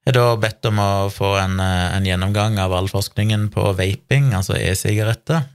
har 0.06 0.16
da 0.18 0.36
bedt 0.36 0.66
om 0.68 0.80
å 0.80 1.10
få 1.12 1.36
en, 1.40 1.60
eh, 1.60 1.96
en, 1.96 2.06
gjennomgang 2.06 2.60
av 2.60 2.74
all 2.74 2.90
forskningen 2.92 3.50
på 3.50 3.74
vaping, 3.78 4.34
altså 4.34 4.58
e-sigaretter, 4.60 5.46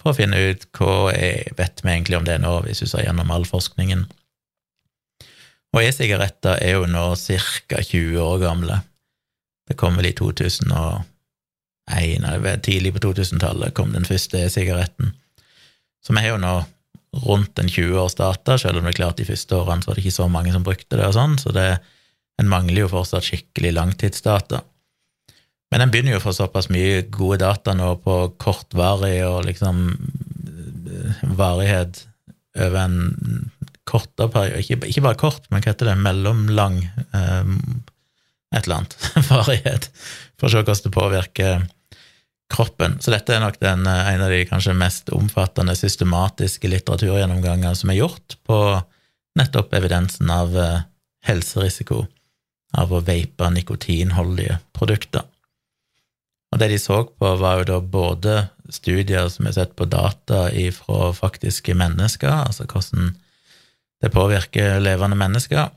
for 0.00 0.12
å 0.12 0.16
finne 0.16 0.36
ut 0.50 0.64
hva 0.72 1.12
jeg 1.12 1.52
vet 1.58 1.82
vi 1.84 1.90
egentlig 1.92 2.16
om 2.16 2.24
det 2.24 2.38
nå, 2.40 2.62
hvis 2.64 2.80
vi 2.82 2.88
ser 2.88 3.04
gjennom 3.04 3.30
all 3.30 3.44
forskningen. 3.44 4.06
Og 5.74 5.82
e-sigaretter 5.84 6.56
er 6.58 6.78
jo 6.78 6.86
nå 6.88 7.14
ca. 7.14 7.82
20 7.82 8.18
år 8.24 8.40
gamle. 8.42 8.80
Det 9.68 9.76
kom 9.76 9.96
vel 9.96 10.08
i 10.08 10.16
2001, 10.16 11.04
eller 12.24 12.56
tidlig 12.64 12.94
på 12.96 13.04
2000-tallet 13.04 13.74
kom 13.74 13.92
den 13.92 14.08
første 14.08 14.40
e-sigaretten. 14.40 15.12
Så 16.02 16.16
vi 16.16 16.24
har 16.24 16.32
jo 16.34 16.40
nå 16.42 16.54
rundt 17.10 17.58
en 17.58 17.68
20 17.68 17.98
års 17.98 18.14
data, 18.14 18.56
selv 18.58 18.78
om 18.78 18.86
det 18.86 18.94
er 18.94 19.00
klart 19.00 19.18
de 19.18 19.26
første 19.26 19.56
årene 19.56 19.82
så 19.82 19.90
var 19.90 19.98
det 19.98 20.04
ikke 20.04 20.18
så 20.20 20.28
mange 20.30 20.52
som 20.54 20.66
brukte 20.66 20.98
det 20.98 21.08
og 21.08 21.16
sånn, 21.16 21.38
så 21.42 21.54
det 21.54 21.70
en 22.40 22.50
mangler 22.50 22.84
jo 22.84 22.92
fortsatt 22.92 23.26
skikkelig 23.26 23.74
langtidsdata. 23.76 24.62
Men 25.70 25.84
en 25.84 25.92
begynner 25.92 26.16
jo 26.16 26.20
å 26.20 26.24
få 26.24 26.34
såpass 26.34 26.70
mye 26.72 27.02
gode 27.12 27.40
data 27.42 27.74
nå 27.78 27.92
på 28.04 28.16
kortvarig 28.42 29.20
og 29.26 29.44
liksom 29.46 29.82
eh, 29.90 31.24
varighet 31.38 32.04
over 32.58 32.78
en 32.80 33.50
kortere 33.90 34.30
periode, 34.30 34.62
ikke, 34.62 34.78
ikke, 34.90 35.04
bare 35.04 35.18
kort, 35.18 35.46
men 35.50 35.62
hva 35.62 35.72
heter 35.72 35.90
det, 35.90 35.98
mellomlang 35.98 36.78
um, 37.14 37.56
et 38.54 38.64
eller 38.64 38.80
annet 38.80 38.96
varighet, 39.30 39.88
for 40.38 40.46
å 40.46 40.52
se 40.52 40.62
hvordan 40.62 40.82
det 40.86 40.94
påvirker 40.94 41.64
kroppen. 42.50 42.98
Så 43.00 43.12
dette 43.14 43.34
er 43.34 43.42
nok 43.42 43.58
den, 43.62 43.86
eh, 43.86 44.12
en 44.14 44.24
av 44.26 44.30
de 44.32 44.44
kanskje 44.48 44.76
mest 44.76 45.10
omfattende 45.14 45.76
systematiske 45.78 46.68
litteraturgjennomganger 46.68 47.74
som 47.78 47.90
er 47.90 48.00
gjort 48.02 48.36
på 48.46 48.60
nettopp 49.38 49.74
evidensen 49.78 50.30
av 50.30 50.56
helserisiko 51.26 52.04
av 52.78 52.92
å 52.92 53.02
vape 53.04 53.50
nikotinholdige 53.54 54.58
produkter. 54.76 55.26
Og 56.50 56.58
det 56.58 56.70
de 56.72 56.78
så 56.82 57.04
på, 57.06 57.34
var 57.38 57.60
jo 57.60 57.68
da 57.68 57.80
både 57.80 58.36
studier 58.70 59.28
som 59.30 59.46
er 59.46 59.54
sett 59.54 59.76
på 59.78 59.86
data 59.90 60.48
fra 60.74 61.12
faktiske 61.14 61.74
mennesker, 61.78 62.30
altså 62.30 62.66
hvordan 62.66 63.12
det 64.02 64.10
påvirker 64.14 64.80
levende 64.82 65.18
mennesker, 65.18 65.70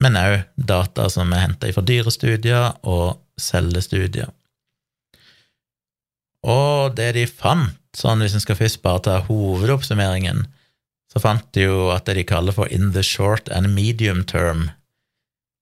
men 0.00 0.16
òg 0.16 0.42
data 0.56 1.08
som 1.12 1.32
er 1.32 1.44
henta 1.44 1.72
fra 1.72 1.84
dyrestudier 1.84 2.76
og 2.88 3.20
cellestudier. 3.40 4.28
Og 6.46 6.96
det 6.96 7.12
de 7.18 7.26
fant, 7.28 7.76
sånn 7.96 8.22
hvis 8.22 8.36
en 8.38 8.42
skal 8.42 8.58
først 8.58 8.80
bare 8.84 9.02
ta 9.04 9.16
hovedoppsummeringen, 9.26 10.44
så 11.10 11.22
fant 11.22 11.46
de 11.56 11.66
jo 11.66 11.88
at 11.90 12.06
det 12.06 12.20
de 12.20 12.26
kaller 12.28 12.54
for 12.54 12.70
in 12.70 12.92
the 12.94 13.02
short 13.02 13.50
and 13.50 13.74
medium 13.74 14.22
term 14.24 14.68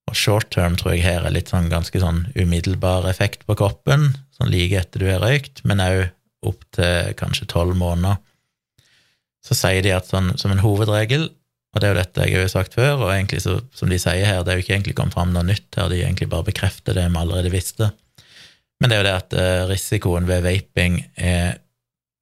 og 0.09 0.17
short 0.17 0.49
term 0.55 0.77
tror 0.79 0.95
jeg 0.95 1.05
her 1.05 1.27
er 1.27 1.35
litt 1.35 1.51
sånn 1.53 1.69
ganske 1.73 2.01
sånn 2.01 2.23
umiddelbar 2.37 3.09
effekt 3.11 3.45
på 3.49 3.57
kroppen, 3.61 4.15
sånn 4.37 4.53
like 4.53 4.79
etter 4.81 5.03
du 5.03 5.09
har 5.11 5.21
røykt, 5.25 5.63
men 5.69 5.83
òg 5.85 6.09
opp 6.49 6.63
til 6.77 7.13
kanskje 7.19 7.49
tolv 7.51 7.77
måneder. 7.77 8.21
Så 9.45 9.57
sier 9.59 9.83
de 9.85 9.93
at 9.93 10.09
sånn 10.09 10.33
som 10.41 10.53
en 10.55 10.63
hovedregel, 10.63 11.29
og 11.75 11.81
det 11.81 11.89
er 11.89 11.93
jo 11.93 12.01
dette 12.01 12.29
jeg 12.29 12.41
har 12.41 12.53
sagt 12.53 12.77
før, 12.79 13.05
og 13.05 13.13
egentlig 13.13 13.43
så, 13.45 13.59
som 13.77 13.93
de 13.93 13.99
sier 14.01 14.25
her, 14.25 14.41
det 14.45 14.53
er 14.53 14.61
jo 14.61 14.65
ikke 14.65 14.77
egentlig 14.79 14.97
kommet 14.99 15.17
fram 15.17 15.35
noe 15.35 15.45
nytt 15.47 15.77
her, 15.77 15.91
de 15.93 16.01
egentlig 16.01 16.31
bare 16.33 16.47
bekrefter 16.49 16.97
det 16.97 17.05
vi 17.05 17.21
allerede 17.21 17.53
visste, 17.53 17.91
men 18.79 18.91
det 18.91 18.97
er 18.97 19.01
jo 19.01 19.07
det 19.09 19.17
at 19.17 19.35
eh, 19.39 19.65
risikoen 19.71 20.29
ved 20.29 20.45
vaping 20.47 21.01
er, 21.17 21.59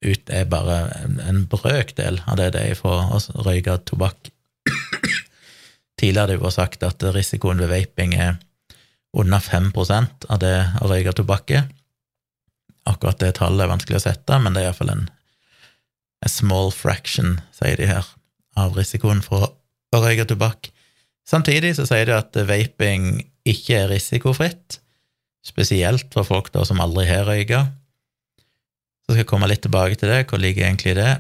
ut, 0.05 0.31
er 0.33 0.49
bare 0.49 0.79
en, 1.05 1.45
brøkdel 1.51 2.23
av 2.25 2.39
det 2.41 2.53
det 2.57 2.63
er 2.71 2.79
for 2.79 3.17
å 3.17 3.21
røyke 3.45 3.77
tobakk. 3.89 4.31
Tidligere 6.01 6.23
har 6.23 6.33
det 6.33 6.39
jo 6.39 6.53
sagt 6.53 6.85
at 6.87 7.05
risikoen 7.17 7.61
ved 7.61 7.73
vaping 7.73 8.17
er 8.17 8.39
under 9.17 9.41
5% 9.41 10.29
av 10.33 10.41
det 10.41 10.57
å 10.81 10.89
røyke 10.93 11.13
tobakk 11.17 11.53
er. 11.57 11.69
Akkurat 12.89 13.21
det 13.21 13.35
tallet 13.41 13.65
er 13.65 13.73
vanskelig 13.73 14.01
å 14.01 14.07
sette, 14.07 14.41
men 14.41 14.55
det 14.55 14.63
er 14.63 14.71
iallfall 14.71 14.93
en 14.93 15.07
a 16.25 16.31
small 16.33 16.73
fraction, 16.73 17.37
sier 17.53 17.77
de 17.77 17.89
her, 17.91 18.07
av 18.57 18.77
risikoen 18.79 19.21
for 19.25 19.51
å 19.93 20.01
røyke 20.01 20.25
tobakk. 20.31 20.71
Samtidig 21.29 21.75
så 21.77 21.85
sier 21.89 22.09
de 22.09 22.17
at 22.17 22.37
vaping 22.49 23.27
ikke 23.47 23.83
er 23.83 23.91
risikofritt, 23.93 24.81
spesielt 25.47 26.11
for 26.15 26.27
folk 26.27 26.51
da 26.55 26.65
som 26.67 26.83
aldri 26.83 27.07
har 27.09 27.27
røyka. 27.29 27.63
Så 29.07 29.15
skal 29.15 29.23
jeg 29.23 29.31
komme 29.31 29.49
litt 29.51 29.63
tilbake 29.63 29.99
til 29.99 30.11
det, 30.11 30.25
hvor 30.31 30.43
ligger 30.43 30.67
egentlig 30.67 30.97
det? 30.99 31.13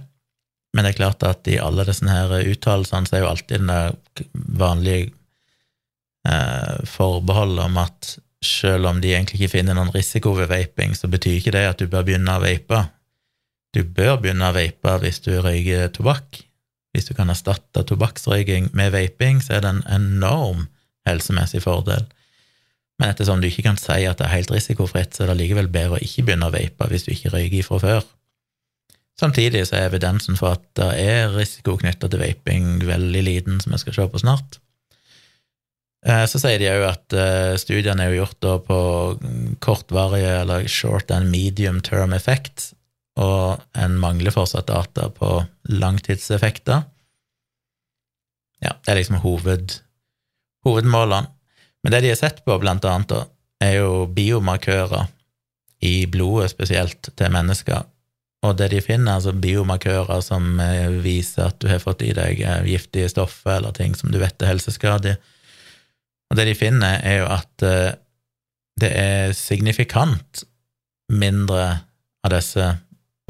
Men 0.74 0.84
det 0.84 0.92
er 0.92 0.98
klart 0.98 1.22
at 1.24 1.46
i 1.48 1.60
alle 1.62 1.86
disse 1.88 2.04
her 2.10 2.34
uttalelsene 2.50 3.08
så 3.08 3.16
er 3.16 3.22
jo 3.22 3.30
alltid 3.30 3.62
den 3.62 3.70
der 3.70 3.94
vanlige 4.58 5.12
eh, 6.26 6.74
forbeholdet 6.90 7.62
om 7.64 7.78
at 7.80 8.16
selv 8.44 8.90
om 8.90 9.00
de 9.00 9.14
egentlig 9.14 9.40
ikke 9.40 9.54
finner 9.56 9.78
noen 9.78 9.94
risiko 9.94 10.34
ved 10.36 10.50
vaping, 10.50 10.92
så 10.94 11.08
betyr 11.10 11.38
ikke 11.38 11.54
det 11.56 11.64
at 11.70 11.80
du 11.80 11.88
bør 11.90 12.04
begynne 12.06 12.34
å 12.36 12.42
vape. 12.42 12.82
Du 13.74 13.82
bør 13.84 14.18
begynne 14.20 14.50
å 14.50 14.56
vape 14.56 14.98
hvis 15.02 15.22
du 15.24 15.32
røyker 15.40 15.88
tobakk. 15.94 16.42
Hvis 16.92 17.08
du 17.08 17.14
kan 17.16 17.32
erstatte 17.32 17.84
tobakksrøyking 17.88 18.70
med 18.76 18.94
vaping, 18.94 19.40
så 19.44 19.56
er 19.56 19.64
det 19.64 19.72
en 19.74 19.82
enorm 19.96 20.66
helsemessig 21.08 21.62
fordel. 21.64 22.06
Men 22.96 23.12
ettersom 23.12 23.42
du 23.42 23.48
ikke 23.48 23.66
kan 23.66 23.78
si 23.80 24.04
at 24.08 24.20
det 24.20 24.26
er 24.26 24.36
helt 24.38 24.52
risikofritt, 24.54 25.14
så 25.14 25.24
er 25.24 25.32
det 25.32 25.40
likevel 25.42 25.68
bedre 25.72 25.98
å 25.98 26.04
ikke 26.04 26.24
begynne 26.26 26.48
å 26.48 26.54
vape 26.54 26.88
hvis 26.90 27.04
du 27.04 27.12
ikke 27.12 27.34
røyker 27.34 27.66
fra 27.66 27.80
før. 27.82 28.06
Samtidig 29.20 29.64
så 29.68 29.78
er 29.78 29.90
evidensen 29.90 30.36
for 30.36 30.56
at 30.56 30.64
det 30.76 30.88
er 31.00 31.32
risiko 31.32 31.78
knytta 31.80 32.08
til 32.12 32.20
vaping 32.20 32.78
veldig 32.84 33.22
liten, 33.24 33.60
som 33.64 33.72
jeg 33.72 33.84
skal 33.84 33.96
se 33.96 34.08
på 34.12 34.20
snart. 34.20 34.58
Eh, 36.06 36.24
så 36.28 36.40
sier 36.40 36.60
de 36.60 36.68
òg 36.70 36.84
at 36.86 37.16
eh, 37.16 37.52
studiene 37.60 38.04
er 38.04 38.12
jo 38.12 38.24
gjort 38.24 38.48
på 38.68 38.80
kortvarige 39.64 40.34
eller 40.42 40.68
short 40.70 41.10
and 41.14 41.32
medium 41.32 41.80
term 41.84 42.12
effect, 42.16 42.70
og 43.16 43.64
en 43.76 43.96
mangler 44.00 44.34
fortsatt 44.34 44.68
data 44.68 45.08
på 45.16 45.38
langtidseffekter. 45.72 46.84
Ja, 48.64 48.76
det 48.84 48.92
er 48.92 49.00
liksom 49.00 49.20
hoved, 49.24 49.80
hovedmålene. 50.64 51.32
Men 51.86 51.94
det 51.94 52.00
de 52.02 52.08
har 52.10 52.18
sett 52.18 52.40
på, 52.42 52.56
blant 52.58 52.82
annet, 52.82 53.12
er 53.62 53.76
jo 53.78 54.08
biomarkører 54.10 55.06
i 55.86 56.08
blodet 56.10 56.48
spesielt 56.50 57.12
til 57.14 57.30
mennesker. 57.30 57.84
Og 58.42 58.56
det 58.58 58.72
de 58.72 58.80
finner, 58.82 59.20
altså 59.20 59.30
biomarkører 59.30 60.18
som 60.26 60.58
eh, 60.58 60.90
viser 61.04 61.46
at 61.46 61.60
du 61.62 61.68
har 61.70 61.78
fått 61.78 62.02
i 62.02 62.10
deg 62.16 62.42
giftige 62.66 63.12
stoffer 63.12 63.60
eller 63.60 63.76
ting 63.76 63.94
som 63.94 64.10
du 64.10 64.18
vet 64.18 64.42
er 64.42 64.50
helseskadelig. 64.50 65.14
og 66.26 66.40
det 66.40 66.48
de 66.50 66.58
finner, 66.58 66.98
er 67.06 67.20
jo 67.20 67.30
at 67.30 67.62
eh, 67.62 67.94
det 68.82 68.90
er 68.90 69.38
signifikant 69.38 70.42
mindre 71.14 71.62
av 72.26 72.34
disse 72.34 72.66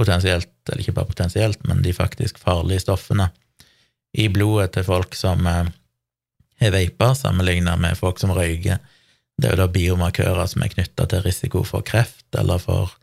potensielt, 0.01 0.49
eller 0.65 0.81
ikke 0.81 0.97
bare 0.97 1.13
potensielt, 1.13 1.61
men 1.69 1.85
de 1.85 1.93
faktisk 1.93 2.41
farlige 2.41 2.89
stoffene 2.89 3.29
i 4.17 4.31
blodet 4.33 4.73
til 4.73 4.89
folk 4.89 5.13
som 5.15 5.45
eh, 5.45 5.69
har 6.61 6.75
veipa, 6.75 7.15
sammenligna 7.15 7.77
med 7.81 7.99
folk 7.99 8.21
som 8.21 8.33
røyker. 8.35 8.81
Det 9.37 9.49
er 9.49 9.57
jo 9.57 9.63
da 9.65 9.73
biomarkører 9.73 10.49
som 10.49 10.65
er 10.65 10.73
knytta 10.73 11.09
til 11.11 11.25
risiko 11.27 11.63
for 11.67 11.85
kreft 11.85 12.39
eller 12.39 12.61
for 12.63 12.95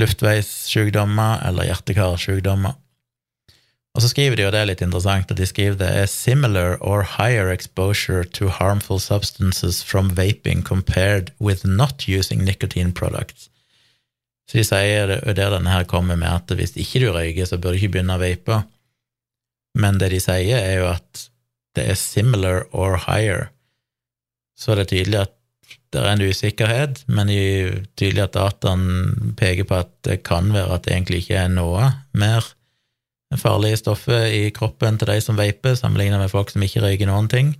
luftveissykdommer 0.00 1.42
eller 1.48 1.68
hjerte-karsykdommer. 1.68 2.78
Og 3.96 4.02
så 4.04 4.12
skriver 4.12 4.36
de, 4.38 4.44
og 4.46 4.52
det 4.54 4.60
er 4.60 4.68
litt 4.68 4.82
interessant, 4.84 5.30
at 5.32 5.40
de 5.40 5.46
skriver 5.48 5.78
det 5.80 5.88
er 5.90 6.06
similar 6.06 6.76
or 6.78 7.02
higher 7.16 7.50
exposure 7.50 8.22
to 8.24 8.46
harmful 8.46 9.00
substances 9.02 9.82
from 9.82 10.12
vaping 10.14 10.62
compared 10.62 11.32
with 11.40 11.66
not 11.66 12.06
using 12.06 12.44
nicotine 12.44 12.92
products. 12.92 13.48
Så 14.48 14.60
de 14.60 14.64
sier 14.64 15.10
det, 15.10 15.34
der 15.36 15.50
denne 15.52 15.72
her 15.72 15.84
kommer 15.84 16.16
med 16.16 16.30
at 16.30 16.54
hvis 16.56 16.76
ikke 16.78 17.02
du 17.02 17.10
røyker, 17.12 17.44
så 17.44 17.58
bør 17.58 17.74
du 17.74 17.80
ikke 17.80 17.96
begynne 17.98 18.16
å 18.16 18.22
vape. 18.22 18.62
Men 19.76 19.98
det 20.00 20.12
de 20.14 20.22
sier, 20.22 20.56
er 20.56 20.78
jo 20.78 20.86
at 20.92 21.26
det 21.78 21.88
er 21.88 21.98
similar 21.98 22.66
or 22.72 22.98
higher. 23.06 23.48
Så 24.58 24.72
er 24.72 24.80
det 24.80 24.88
er 24.88 24.92
tydelig 24.96 25.20
at 25.22 25.34
det 25.92 26.02
er 26.02 26.10
en 26.12 26.22
usikkerhet, 26.28 27.02
men 27.08 27.30
det 27.30 27.38
er 27.38 27.76
tydelig 27.96 28.26
at 28.26 28.36
dataen 28.36 29.34
peker 29.38 29.64
på 29.68 29.78
at 29.80 29.92
det 30.04 30.22
kan 30.26 30.50
være 30.52 30.74
at 30.74 30.84
det 30.84 30.94
egentlig 30.94 31.22
ikke 31.22 31.40
er 31.40 31.52
noe 31.52 31.90
mer 32.12 32.44
farlige 33.36 33.76
stoffer 33.76 34.28
i 34.32 34.48
kroppen 34.56 34.98
til 34.98 35.10
de 35.10 35.20
som 35.20 35.36
vaper, 35.36 35.76
sammenlignet 35.76 36.20
med 36.20 36.32
folk 36.32 36.52
som 36.52 36.64
ikke 36.64 36.82
røyker 36.84 37.08
noen 37.08 37.28
ting, 37.28 37.54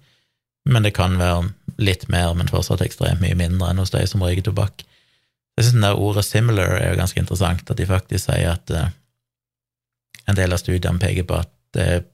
men 0.69 0.85
det 0.85 0.95
kan 0.97 1.17
være 1.21 1.51
litt 1.81 2.09
mer, 2.13 2.35
men 2.37 2.49
fortsatt 2.51 2.85
ekstremt 2.85 3.23
mye 3.23 3.37
mindre 3.39 3.71
enn 3.71 3.81
hos 3.83 3.93
de 3.93 4.05
som 4.09 4.25
røyker 4.25 4.49
tobakk. 4.49 4.85
Jeg 5.59 5.67
synes 5.67 5.85
det 5.85 5.93
ordet 5.93 6.25
'similar' 6.25 6.79
er 6.79 6.91
jo 6.91 7.01
ganske 7.01 7.21
interessant, 7.21 7.71
at 7.71 7.79
de 7.79 7.87
faktisk 7.87 8.25
sier 8.25 8.53
at 8.53 8.71
uh, 8.71 8.89
en 10.29 10.37
del 10.37 10.53
av 10.53 10.61
studiene 10.61 11.01
peker 11.03 11.25
på 11.25 11.41
at 11.41 11.51
det, 11.75 12.05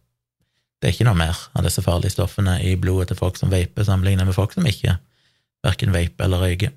det, 0.84 0.90
er 0.90 0.96
ikke 0.98 1.06
noe 1.08 1.16
mer 1.16 1.38
av 1.56 1.64
disse 1.64 1.80
farlige 1.80 2.12
stoffene 2.12 2.58
i 2.60 2.74
blodet 2.76 3.08
til 3.10 3.16
folk 3.16 3.38
som 3.40 3.48
vaper, 3.48 3.86
sammenlignet 3.88 4.28
med 4.28 4.36
folk 4.36 4.52
som 4.52 4.66
ikke 4.68 4.98
verken 5.64 5.94
vaper 5.94 6.26
eller 6.26 6.44
røyker. 6.44 6.74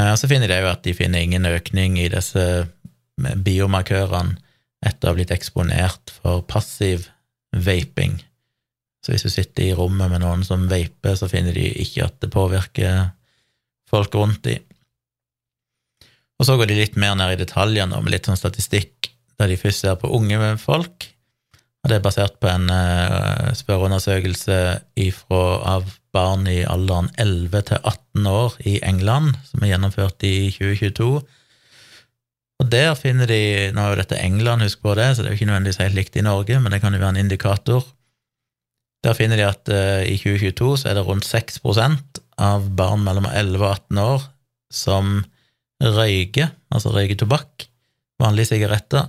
Og 0.00 0.16
så 0.16 0.30
finner 0.30 0.48
de 0.48 0.56
jo 0.62 0.70
at 0.70 0.84
de 0.86 0.94
finner 0.96 1.20
ingen 1.20 1.44
økning 1.50 1.98
i 2.00 2.08
disse 2.08 2.44
biomarkørene 3.20 4.38
etter 4.86 5.08
å 5.08 5.12
ha 5.12 5.18
blitt 5.18 5.34
eksponert 5.34 6.12
for 6.22 6.40
passiv 6.48 7.10
vaping. 7.52 8.16
Så 9.04 9.12
hvis 9.12 9.26
du 9.26 9.32
sitter 9.32 9.66
i 9.66 9.76
rommet 9.76 10.08
med 10.12 10.22
noen 10.24 10.46
som 10.46 10.64
vaper, 10.70 11.18
så 11.18 11.28
finner 11.28 11.52
de 11.56 11.66
ikke 11.84 12.06
at 12.06 12.16
det 12.24 12.32
påvirker 12.32 13.10
folk 13.90 14.16
rundt 14.16 14.44
de. 14.46 14.56
Og 16.40 16.48
så 16.48 16.56
går 16.56 16.70
de 16.70 16.78
litt 16.78 16.96
mer 16.96 17.18
ned 17.20 17.34
i 17.34 17.40
detaljene 17.42 18.00
med 18.00 18.14
litt 18.14 18.28
sånn 18.28 18.40
statistikk, 18.40 19.10
der 19.36 19.52
de 19.52 19.60
først 19.60 19.84
ser 19.84 20.00
på 20.00 20.08
unge 20.16 20.54
folk. 20.62 21.10
Det 21.88 21.96
er 21.96 22.04
basert 22.04 22.36
på 22.42 22.48
en 22.50 22.68
uh, 22.68 23.50
spørreundersøkelse 23.56 24.56
ifra, 25.00 25.42
av 25.76 25.88
barn 26.14 26.44
i 26.50 26.60
alderen 26.68 27.08
11 27.18 27.62
til 27.70 27.78
18 27.80 28.26
år 28.30 28.56
i 28.68 28.78
England, 28.84 29.32
som 29.48 29.62
er 29.62 29.72
gjennomført 29.72 30.26
i 30.28 30.50
2022 30.52 31.22
og 32.60 32.68
der 32.68 32.92
finner 32.98 33.28
de 33.28 33.70
Nå 33.72 33.82
er 33.82 33.94
jo 33.94 34.00
dette 34.02 34.20
England, 34.20 34.64
husk 34.66 34.82
på 34.84 34.94
det, 34.98 35.14
så 35.14 35.22
det 35.22 35.30
er 35.30 35.34
jo 35.34 35.40
ikke 35.40 35.48
nødvendigvis 35.48 35.80
helt 35.80 35.96
likt 35.96 36.18
i 36.20 36.26
Norge, 36.26 36.60
men 36.60 36.74
det 36.74 36.82
kan 36.82 36.94
jo 36.94 37.00
være 37.00 37.16
en 37.16 37.24
indikator. 37.24 37.86
Der 39.04 39.16
finner 39.16 39.40
de 39.40 39.46
at 39.48 39.70
uh, 39.72 40.02
i 40.04 40.18
2022 40.20 40.82
så 40.82 40.90
er 40.90 40.98
det 40.98 41.06
rundt 41.06 41.24
6% 41.24 42.20
av 42.40 42.68
barn 42.76 43.00
mellom 43.06 43.28
11 43.30 43.64
og 43.64 43.70
18 43.70 44.02
år 44.04 44.26
som 44.70 45.14
røyker, 45.80 46.52
altså 46.68 46.92
røyker 46.92 47.16
tobakk, 47.22 47.64
vanlige 48.20 48.52
sigaretter, 48.52 49.08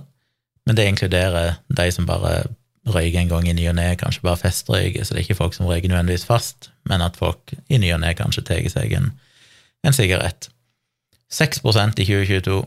men 0.64 0.78
det 0.78 0.88
inkluderer 0.88 1.58
de 1.68 1.86
som 1.92 2.08
bare 2.08 2.46
røyker 2.88 3.20
en 3.20 3.30
gang 3.30 3.48
i 3.48 3.54
ny 3.54 3.68
og 3.70 3.76
ne, 3.78 3.92
kanskje 3.98 4.24
bare 4.24 4.40
festrøyker, 4.40 5.04
så 5.04 5.14
det 5.14 5.20
er 5.20 5.26
ikke 5.26 5.38
folk 5.38 5.54
som 5.54 5.68
røyker 5.70 5.90
nødvendigvis 5.92 6.26
fast, 6.26 6.72
men 6.90 7.04
at 7.04 7.18
folk 7.18 7.54
i 7.70 7.78
ny 7.78 7.92
og 7.94 8.02
ne 8.02 8.10
kanskje 8.18 8.44
tar 8.48 8.66
seg 8.72 8.94
en, 8.98 9.12
en 9.86 9.94
sigarett. 9.94 10.48
6% 11.32 12.02
i 12.02 12.06
2022. 12.08 12.58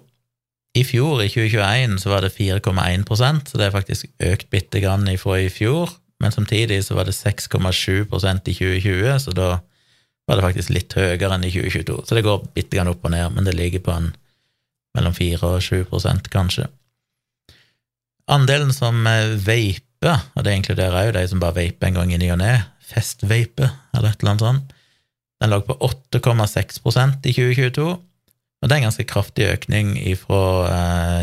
I 0.76 0.84
fjor, 0.84 1.22
i 1.24 1.30
2021, 1.32 2.00
så 2.04 2.12
var 2.12 2.26
det 2.26 2.34
4,1% 2.36 3.52
så 3.52 3.60
det 3.60 3.68
er 3.68 3.76
faktisk 3.76 4.08
økt 4.32 4.50
bitte 4.52 4.82
grann 4.84 5.08
ifra 5.12 5.38
i 5.40 5.52
fjor. 5.52 5.94
Men 6.24 6.32
samtidig 6.32 6.82
så 6.84 6.96
var 6.96 7.08
det 7.08 7.16
6,7% 7.16 8.50
i 8.50 8.56
2020, 8.56 9.20
så 9.20 9.32
da 9.36 9.50
var 10.26 10.40
det 10.40 10.46
faktisk 10.48 10.72
litt 10.74 10.96
høyere 10.98 11.36
enn 11.36 11.46
i 11.46 11.52
2022. 11.54 12.00
Så 12.08 12.18
det 12.18 12.24
går 12.26 12.48
bitte 12.56 12.78
grann 12.78 12.90
opp 12.92 13.04
og 13.06 13.14
ned, 13.14 13.36
men 13.36 13.48
det 13.48 13.56
ligger 13.56 13.84
på 13.86 13.94
en 13.94 14.10
mellom 14.96 15.14
4 15.16 15.44
og 15.44 15.62
7% 15.64 16.32
kanskje. 16.34 16.70
Andelen 18.32 18.74
som 18.74 19.04
vaper, 20.06 20.24
og 20.38 20.46
det 20.46 20.56
inkluderer 20.56 21.08
jo 21.08 21.14
de 21.18 21.28
som 21.28 21.42
bare 21.42 21.58
vaper 21.58 21.90
en 21.90 22.00
gang 22.00 22.14
i 22.14 22.20
ny 22.22 22.32
og 22.34 22.40
ne, 22.42 22.54
festvape 22.86 23.70
eller 23.96 24.12
et 24.12 24.22
eller 24.22 24.36
annet 24.36 24.46
sånt, 24.46 24.76
den 25.42 25.52
lå 25.52 25.60
på 25.68 25.76
8,6% 25.84 27.26
i 27.28 27.34
2022 27.34 27.88
og 28.66 28.70
det 28.70 28.80
er 28.80 28.82
en 28.82 28.88
ganske 28.88 29.06
kraftig 29.06 29.46
økning 29.46 29.92
fra 30.18 30.42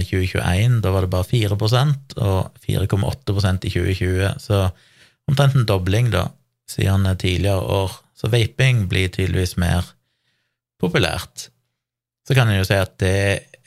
2021, 0.05 0.45
eh, 0.47 0.75
da 0.85 0.93
var 0.95 1.03
det 1.03 1.11
bare 1.11 1.27
4% 1.27 2.15
og 2.23 2.61
4,8% 2.63 3.67
i 3.67 3.73
2020, 3.73 4.29
så 4.39 4.61
omtrent 5.27 5.57
en 5.59 5.67
dobling 5.67 6.13
da, 6.13 6.29
siden 6.71 7.09
tidligere 7.19 7.65
år. 7.81 7.97
Så 8.15 8.31
vaping 8.31 8.85
blir 8.87 9.11
tydeligvis 9.11 9.57
mer 9.59 9.89
populært. 10.79 11.49
Så 12.23 12.37
kan 12.39 12.47
en 12.47 12.61
jo 12.61 12.69
si 12.69 12.79
at 12.79 12.95
det 13.03 13.17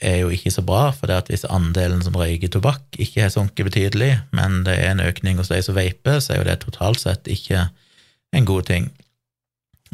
er 0.00 0.20
jo 0.20 0.30
ikke 0.32 0.52
så 0.52 0.62
bra, 0.66 0.90
for 0.92 1.08
det 1.08 1.16
at 1.22 1.30
hvis 1.32 1.46
andelen 1.48 2.02
som 2.04 2.16
røyker 2.18 2.50
tobakk 2.52 2.98
ikke 3.00 3.24
har 3.24 3.32
sunket 3.32 3.68
betydelig, 3.70 4.12
men 4.36 4.62
det 4.66 4.76
er 4.80 4.92
en 4.92 5.04
økning 5.04 5.40
hos 5.40 5.52
de 5.52 5.62
som 5.64 5.76
vaper, 5.76 6.20
så 6.20 6.34
er 6.34 6.42
jo 6.42 6.48
det 6.48 6.60
totalt 6.64 7.02
sett 7.02 7.30
ikke 7.32 7.68
en 8.36 8.48
god 8.48 8.68
ting. 8.68 8.90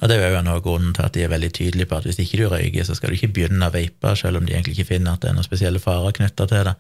Og 0.01 0.09
det 0.09 0.17
er 0.19 0.33
jo 0.33 0.41
noe 0.43 0.59
av 0.59 0.65
grunnen 0.65 0.95
til 0.97 1.05
at 1.07 1.15
de 1.15 1.23
er 1.23 1.31
veldig 1.31 1.53
tydelige 1.55 1.91
på 1.91 1.99
at 1.99 2.09
hvis 2.09 2.19
ikke 2.23 2.41
du 2.41 2.47
røyker, 2.51 2.87
så 2.87 2.97
skal 2.99 3.13
du 3.13 3.19
ikke 3.19 3.35
begynne 3.37 3.69
å 3.69 3.75
vape, 3.75 4.17
selv 4.19 4.41
om 4.41 4.49
de 4.49 4.57
egentlig 4.57 4.79
ikke 4.79 4.95
finner 4.95 5.15
at 5.15 5.23
det 5.23 5.31
er 5.31 5.37
noen 5.37 5.47
spesielle 5.47 5.83
farer 5.83 6.17
knytta 6.17 6.49
til 6.51 6.67
det. 6.71 6.75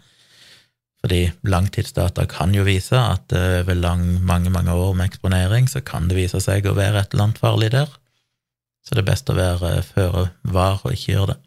Fordi 1.02 1.20
langtidsdata 1.50 2.24
kan 2.30 2.54
jo 2.54 2.64
vise 2.66 2.98
at 2.98 3.34
over 3.34 3.74
lang, 3.74 4.04
mange, 4.22 4.50
mange 4.54 4.74
år 4.74 4.94
med 4.94 5.10
eksponering 5.10 5.66
så 5.70 5.82
kan 5.84 6.06
det 6.08 6.18
vise 6.18 6.40
seg 6.42 6.66
å 6.66 6.76
være 6.78 7.02
et 7.02 7.14
eller 7.14 7.28
annet 7.28 7.42
farlig 7.42 7.72
der. 7.74 7.90
Så 8.82 8.94
det 8.94 9.02
er 9.02 9.10
best 9.10 9.30
å 9.30 9.38
være 9.38 9.74
føre 9.86 10.28
var 10.42 10.82
og 10.82 10.94
ikke 10.94 11.12
gjøre 11.12 11.34
det. 11.34 11.40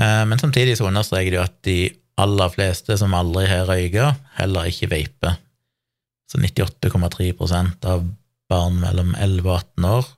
Eh, 0.00 0.22
men 0.28 0.38
samtidig 0.38 0.76
så 0.78 0.88
understreker 0.90 1.32
de 1.34 1.42
at 1.42 1.56
de 1.66 1.78
aller 2.20 2.52
fleste 2.52 2.96
som 2.98 3.14
aldri 3.16 3.46
har 3.48 3.66
røyka, 3.68 4.12
heller 4.38 4.70
ikke 4.70 4.90
vaper. 4.92 5.40
Så 6.30 6.40
98,3% 6.42 7.86
av 7.86 8.06
barn 8.50 8.78
mellom 8.80 9.14
11 9.14 9.50
og 9.50 9.58
18 9.58 9.90
år 9.90 10.08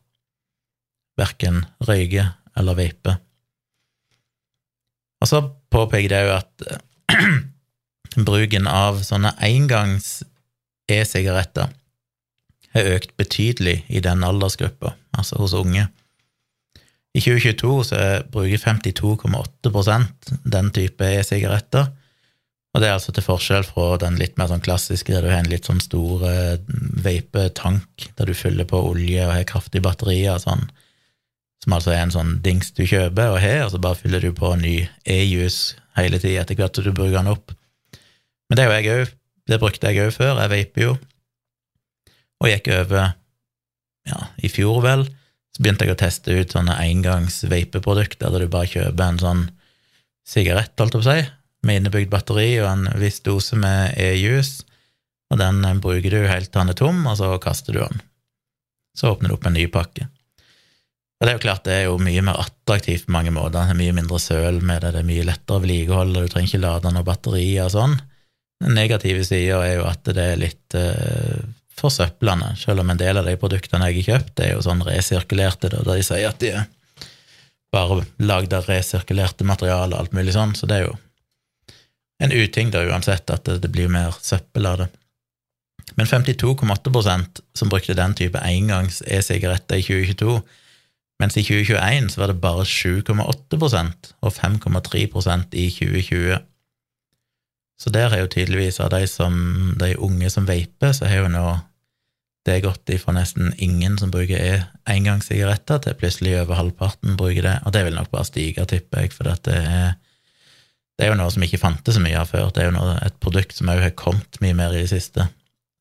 verken 1.18 1.64
røyker 1.82 2.32
eller 2.58 2.78
vaper. 2.78 3.18
Og 5.18 5.30
så 5.30 5.42
påpeker 5.72 6.12
det 6.12 6.20
òg 6.28 6.34
at 6.36 6.68
bruken 8.28 8.68
av 8.70 9.02
sånne 9.06 9.34
engangs 9.44 10.22
e-sigaretter 10.88 11.72
har 12.76 12.90
økt 12.94 13.16
betydelig 13.18 13.80
i 13.88 14.02
den 14.04 14.22
aldersgruppa, 14.26 14.94
altså 15.16 15.40
hos 15.42 15.56
unge. 15.58 15.88
I 17.16 17.20
2022 17.24 17.84
så 17.88 18.00
bruker 18.32 18.60
52,8% 18.60 20.34
den 20.44 20.68
type 20.76 21.08
e-sigaretter, 21.08 21.88
og 22.74 22.82
det 22.82 22.90
er 22.90 22.98
altså 22.98 23.14
til 23.16 23.24
forskjell 23.24 23.64
fra 23.64 23.94
den 24.02 24.18
litt 24.20 24.36
mer 24.38 24.50
sånn 24.50 24.62
klassiske, 24.62 25.10
der 25.10 25.24
du 25.24 25.30
har 25.32 25.40
en 25.40 25.48
litt 25.50 25.66
sånn 25.66 25.80
stor 25.82 26.20
vape-tank, 27.02 28.10
der 28.18 28.28
du 28.28 28.36
fyller 28.36 28.68
på 28.68 28.82
olje 28.90 29.24
og 29.24 29.32
har 29.34 29.48
kraftige 29.48 29.82
batterier 29.86 30.36
og 30.36 30.44
sånn, 30.44 30.66
som 31.64 31.74
altså 31.74 31.94
er 31.94 32.04
en 32.04 32.14
sånn 32.14 32.34
dings 32.44 32.70
du 32.76 32.84
kjøper 32.86 33.32
og 33.32 33.40
har, 33.42 33.64
og 33.64 33.72
så 33.72 33.80
bare 33.82 33.98
fyller 33.98 34.22
du 34.22 34.30
på 34.36 34.52
ny 34.60 34.76
e-juice 35.08 35.78
hele 35.98 36.20
tida 36.22 36.44
etter 36.44 36.60
hvert 36.60 36.76
som 36.76 36.86
du 36.86 36.92
bruker 36.92 37.16
den 37.16 37.32
opp. 37.32 37.56
Men 38.48 38.60
det 38.60 38.64
er 38.64 38.68
jo 38.68 38.76
jeg 38.76 39.00
òg. 39.00 39.14
Det 39.48 39.58
brukte 39.60 39.90
jeg 39.90 40.04
òg 40.04 40.12
før. 40.14 40.38
Jeg 40.42 40.52
vaper 40.52 40.84
jo, 40.84 40.92
og 42.38 42.50
gikk 42.52 42.68
over 42.76 43.14
ja, 44.08 44.18
i 44.44 44.50
fjor, 44.52 44.78
vel, 44.84 45.08
så 45.58 45.64
begynte 45.64 45.88
jeg 45.88 45.96
å 45.96 45.98
teste 45.98 46.34
ut 46.38 46.52
sånne 46.54 46.76
engangs 46.84 47.40
vapeprodukter 47.50 48.30
der 48.30 48.44
du 48.44 48.50
bare 48.52 48.70
kjøper 48.70 49.02
en 49.08 49.16
sånn 49.18 49.40
sigarett, 50.22 50.76
holdt 50.78 50.94
jeg 50.94 51.02
på 51.02 51.02
å 51.02 51.14
si, 51.16 51.24
med 51.66 51.80
innebygd 51.80 52.12
batteri 52.12 52.52
og 52.60 52.68
en 52.70 52.84
viss 53.02 53.18
dose 53.26 53.58
med 53.58 53.96
e-juice, 53.98 54.62
og 55.34 55.40
den 55.42 55.66
bruker 55.82 56.14
du 56.14 56.28
helt 56.30 56.52
til 56.52 56.60
den 56.60 56.70
er 56.70 56.78
tom, 56.78 57.02
og 57.10 57.18
så 57.18 57.32
kaster 57.42 57.74
du 57.74 57.80
den. 57.82 58.04
Så 58.94 59.10
åpner 59.10 59.32
du 59.32 59.34
opp 59.34 59.50
en 59.50 59.58
ny 59.58 59.66
pakke. 59.66 60.06
Og 61.18 61.26
det 61.26 61.32
er 61.32 61.36
jo 61.40 61.42
klart 61.42 61.66
det 61.66 61.74
er 61.74 61.84
jo 61.88 61.98
mye 61.98 62.22
mer 62.22 62.38
attraktivt 62.38 63.08
på 63.08 63.16
mange 63.16 63.34
måter, 63.34 63.58
det 63.58 63.74
er 63.74 63.82
mye 63.82 63.98
mindre 63.98 64.22
søl 64.22 64.62
med 64.62 64.84
det, 64.84 64.94
det 64.94 65.02
er 65.02 65.10
mye 65.10 65.26
lettere 65.26 65.58
å 65.58 65.64
vedlikeholde, 65.64 66.22
du 66.22 66.30
trenger 66.30 66.52
ikke 66.52 66.62
lade 66.62 66.94
noen 66.94 67.08
batterier 67.08 67.66
og 67.66 67.74
sånn. 67.74 67.98
Den 68.62 68.78
negative 68.78 69.26
sida 69.26 69.58
er 69.66 69.80
jo 69.80 69.88
at 69.90 70.06
det 70.06 70.22
er 70.22 70.38
litt 70.38 70.78
uh, 70.78 71.42
forsøplende, 71.80 72.52
selv 72.60 72.82
om 72.82 72.90
en 72.90 73.00
del 73.00 73.20
av 73.20 73.28
de 73.28 73.36
produktene 73.40 73.88
jeg 73.90 74.02
har 74.02 74.08
kjøpt, 74.12 74.42
er 74.44 74.52
jo 74.54 74.64
sånn 74.64 74.84
resirkulerte, 74.86 75.70
da, 75.72 75.82
de 75.86 76.04
sier 76.04 76.28
at 76.30 76.40
de 76.42 76.52
er 76.54 76.66
bare 77.74 78.00
lagd 78.24 78.54
av 78.56 78.68
resirkulerte 78.68 79.44
materialer 79.48 79.96
og 79.96 80.04
alt 80.04 80.16
mulig 80.16 80.34
sånn, 80.36 80.54
så 80.56 80.68
det 80.68 80.78
er 80.78 80.86
jo 80.86 80.96
en 82.24 82.34
uting 82.34 82.72
da 82.74 82.82
uansett 82.88 83.30
at 83.30 83.44
det, 83.46 83.60
det 83.62 83.70
blir 83.72 83.90
mer 83.92 84.16
søppel 84.22 84.66
av 84.66 84.80
det. 84.82 84.88
Men 85.96 86.06
52,8% 86.06 87.40
som 87.56 87.70
brukte 87.70 87.96
den 87.96 88.14
type 88.18 88.40
engangs 88.44 89.00
e-sigaretter 89.06 89.80
i 89.80 89.84
2022, 89.86 90.40
mens 91.18 91.38
i 91.38 91.42
2021 91.42 92.12
så 92.12 92.20
var 92.22 92.30
det 92.30 92.42
bare 92.42 92.66
7,8% 92.68 94.12
og 94.22 94.34
5,3% 94.34 95.56
i 95.58 95.66
2020. 95.74 96.44
Så 97.78 97.90
der 97.94 98.14
er 98.14 98.22
jo 98.22 98.30
tydeligvis 98.30 98.80
av 98.82 98.90
de, 98.94 99.04
som, 99.10 99.34
de 99.78 99.94
unge 99.98 100.30
som 100.30 100.46
vaper, 100.46 100.92
så 100.94 101.06
har 101.10 101.24
jo 101.24 101.32
nå 101.32 101.46
det 102.48 102.56
er 102.56 102.64
gått 102.64 102.90
ifra 102.94 103.12
nesten 103.12 103.52
ingen 103.60 103.98
som 104.00 104.12
bruker 104.12 104.40
e 104.40 104.58
engangssigaretter, 104.88 105.82
til 105.84 105.96
plutselig 106.00 106.38
over 106.40 106.56
halvparten 106.56 107.18
bruker 107.20 107.44
det, 107.44 107.56
og 107.68 107.74
det 107.76 107.84
vil 107.84 107.98
nok 107.98 108.10
bare 108.14 108.28
stige, 108.28 108.64
tipper 108.68 109.04
jeg, 109.04 109.12
for 109.12 109.28
det 109.28 109.54
er, 109.54 109.94
det 110.96 111.06
er 111.06 111.12
jo 111.12 111.18
noe 111.20 111.30
som 111.34 111.44
ikke 111.44 111.60
fantes 111.60 111.98
så 111.98 112.02
mye 112.02 112.18
av 112.18 112.32
før, 112.32 112.48
det 112.54 112.64
er 112.64 112.70
jo 112.70 112.76
noe, 112.78 112.96
et 113.04 113.18
produkt 113.20 113.56
som 113.56 113.70
òg 113.70 113.84
har 113.84 113.96
kommet 114.00 114.40
mye 114.44 114.56
mer 114.56 114.72
i 114.72 114.82
det 114.82 114.92
siste, 114.94 115.28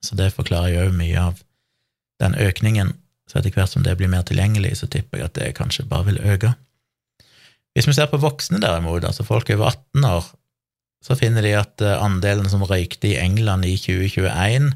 så 0.03 0.19
det 0.19 0.33
forklarer 0.35 0.75
jo 0.75 0.95
mye 0.95 1.27
av 1.29 1.39
den 2.21 2.35
økningen. 2.37 2.93
Så 3.27 3.39
etter 3.39 3.51
hvert 3.55 3.71
som 3.71 3.83
det 3.83 3.97
blir 3.99 4.11
mer 4.11 4.23
tilgjengelig, 4.27 4.77
så 4.79 4.87
tipper 4.91 5.19
jeg 5.19 5.29
at 5.29 5.37
det 5.39 5.55
kanskje 5.57 5.87
bare 5.89 6.07
vil 6.11 6.21
øke. 6.23 6.53
Hvis 7.75 7.89
vi 7.89 7.95
ser 7.97 8.07
på 8.09 8.19
voksne, 8.21 8.61
derimot, 8.63 9.05
altså 9.05 9.25
folk 9.27 9.49
over 9.53 9.73
18 9.73 10.05
år, 10.07 10.29
så 11.05 11.17
finner 11.17 11.45
de 11.45 11.51
at 11.59 11.83
eh, 11.85 11.99
andelen 12.01 12.47
som 12.49 12.63
røykte 12.65 13.11
i 13.11 13.17
England 13.21 13.67
i 13.67 13.75
2021, 13.77 14.71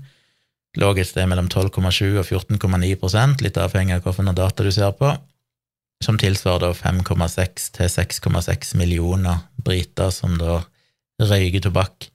lå 0.80 0.92
et 0.96 1.08
sted 1.08 1.28
mellom 1.28 1.50
12,7 1.52 2.20
og 2.22 2.26
14,9% 2.28 3.44
litt 3.44 3.60
avhengig 3.60 3.98
av 3.98 4.08
hvilke 4.08 4.36
data 4.38 4.64
du 4.64 4.72
ser 4.72 4.94
på, 4.96 5.12
som 6.02 6.18
tilsvarer 6.18 6.74
5,6 6.78 7.68
til 7.78 7.92
6,6 7.92 8.76
millioner 8.80 9.44
briter 9.62 10.14
som 10.16 10.38
da 10.40 10.62
røyker 11.22 11.68
tobakk. 11.68 12.08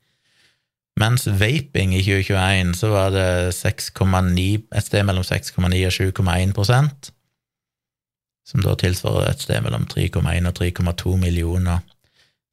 Mens 0.97 1.27
vaping 1.29 1.93
i 1.93 2.01
2021 2.01 2.73
så 2.79 2.89
var 2.95 3.13
det 3.13 3.53
6,9, 3.53 4.47
et 4.73 4.87
sted 4.87 5.05
mellom 5.05 5.27
6,9 5.27 5.85
og 5.85 5.93
7,1% 5.93 7.13
som 8.47 8.63
da 8.63 8.77
tilsvarer 8.79 9.33
et 9.33 9.43
sted 9.43 9.63
mellom 9.65 9.89
3,1 9.91 10.47
og 10.47 10.59
3,2 10.61 11.17
millioner. 11.19 11.83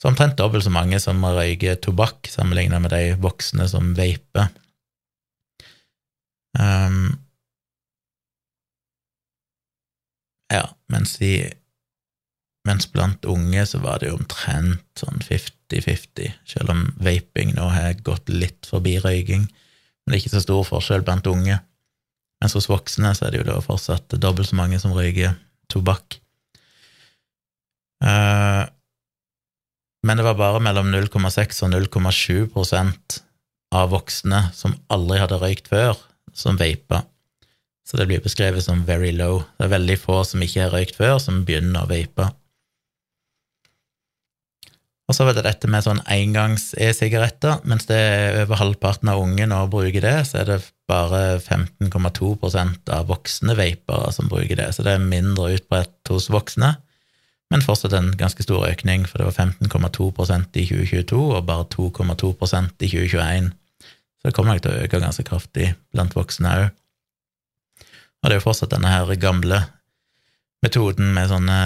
Så 0.01 0.09
omtrent 0.09 0.35
dobbelt 0.39 0.65
så 0.65 0.73
mange 0.73 0.99
som 0.99 1.21
røyker 1.23 1.77
tobakk, 1.79 2.27
sammenlignet 2.27 2.81
med 2.81 2.91
de 2.91 3.13
voksne 3.21 3.67
som 3.69 3.93
vaper. 3.97 4.49
Um, 6.63 7.17
ja, 10.53 10.63
mens, 10.93 11.17
de, 11.19 11.33
mens 12.67 12.87
blant 12.93 13.25
unge 13.29 13.65
så 13.67 13.81
var 13.83 14.01
det 14.01 14.11
jo 14.11 14.19
omtrent 14.19 14.85
sånn 14.99 15.23
50-50, 15.25 16.33
selv 16.47 16.73
om 16.73 16.85
vaping 17.03 17.55
nå 17.57 17.69
har 17.73 17.99
gått 18.05 18.31
litt 18.31 18.69
forbi 18.69 18.99
røyking. 19.03 19.47
Men 19.47 20.11
det 20.11 20.17
er 20.17 20.23
ikke 20.23 20.35
så 20.37 20.43
stor 20.45 20.67
forskjell 20.67 21.05
blant 21.07 21.27
unge. 21.31 21.59
Mens 22.43 22.55
hos 22.57 22.69
voksne 22.69 23.13
så 23.15 23.27
er 23.27 23.33
det 23.33 23.43
jo 23.43 23.49
da 23.53 23.59
fortsatt 23.63 24.17
dobbelt 24.19 24.51
så 24.51 24.59
mange 24.59 24.79
som 24.81 24.95
røyker 24.95 25.37
tobakk. 25.71 26.19
Uh, 28.03 28.67
men 30.03 30.19
det 30.19 30.25
var 30.27 30.35
bare 30.35 30.59
mellom 30.59 30.89
0,6 30.91 31.63
og 31.63 31.71
0,7% 31.71 33.21
av 33.73 33.93
voksne 33.93 34.49
som 34.53 34.75
aldri 34.91 35.21
hadde 35.21 35.39
røykt 35.39 35.71
før, 35.71 35.95
som 36.33 36.59
vaper. 36.59 37.05
Så 37.83 37.99
det 37.99 38.07
blir 38.07 38.23
beskrevet 38.23 38.63
som 38.63 38.85
very 38.87 39.11
low. 39.11 39.41
Det 39.57 39.67
er 39.67 39.75
veldig 39.75 39.97
få 39.99 40.21
som 40.27 40.43
ikke 40.43 40.65
har 40.65 40.73
røykt 40.73 40.97
før, 40.99 41.17
som 41.21 41.43
begynner 41.47 41.83
å 41.83 41.89
vape. 41.89 42.29
Og 45.03 45.17
så 45.17 45.25
var 45.27 45.35
det 45.35 45.43
dette 45.43 45.67
med 45.67 45.83
sånn 45.83 45.99
engangs-e-sigaretter. 46.07 47.59
Mens 47.67 47.89
det 47.89 47.97
er 47.99 48.37
over 48.45 48.61
halvparten 48.61 49.11
av 49.11 49.19
unge 49.19 49.45
nå 49.51 49.59
bruker 49.71 50.01
det, 50.01 50.15
så 50.29 50.39
er 50.41 50.47
det 50.47 50.59
bare 50.89 51.41
15,2% 51.41 52.91
av 52.95 53.09
voksne 53.11 53.55
vapere 53.59 54.13
som 54.15 54.31
bruker 54.31 54.61
det. 54.61 54.69
Så 54.73 54.85
det 54.87 54.95
er 54.95 55.03
mindre 55.03 55.51
utbredt 55.57 56.11
hos 56.11 56.29
voksne, 56.31 56.77
men 57.51 57.65
fortsatt 57.65 57.93
en 57.97 58.13
ganske 58.17 58.45
stor 58.45 58.63
økning, 58.65 59.03
for 59.05 59.19
det 59.19 59.27
var 59.27 59.51
15,2% 59.51 60.57
i 60.57 60.65
2022 60.71 61.19
og 61.19 61.45
bare 61.51 61.67
2,2% 61.75 62.87
i 62.87 62.89
2021. 62.95 63.51
Så 64.23 64.29
det 64.29 64.37
kommer 64.37 64.55
nok 64.55 64.63
til 64.63 64.71
å 64.71 64.83
øke 64.85 65.01
ganske 65.03 65.25
kraftig 65.27 65.73
blant 65.91 66.15
voksne 66.15 66.51
òg. 66.61 66.69
Og 68.23 68.29
det 68.29 68.37
er 68.37 68.39
jo 68.39 68.45
fortsatt 68.45 68.71
denne 68.71 68.87
her 68.87 69.09
gamle 69.19 69.57
metoden 70.63 71.09
med 71.11 71.27
sånne 71.27 71.57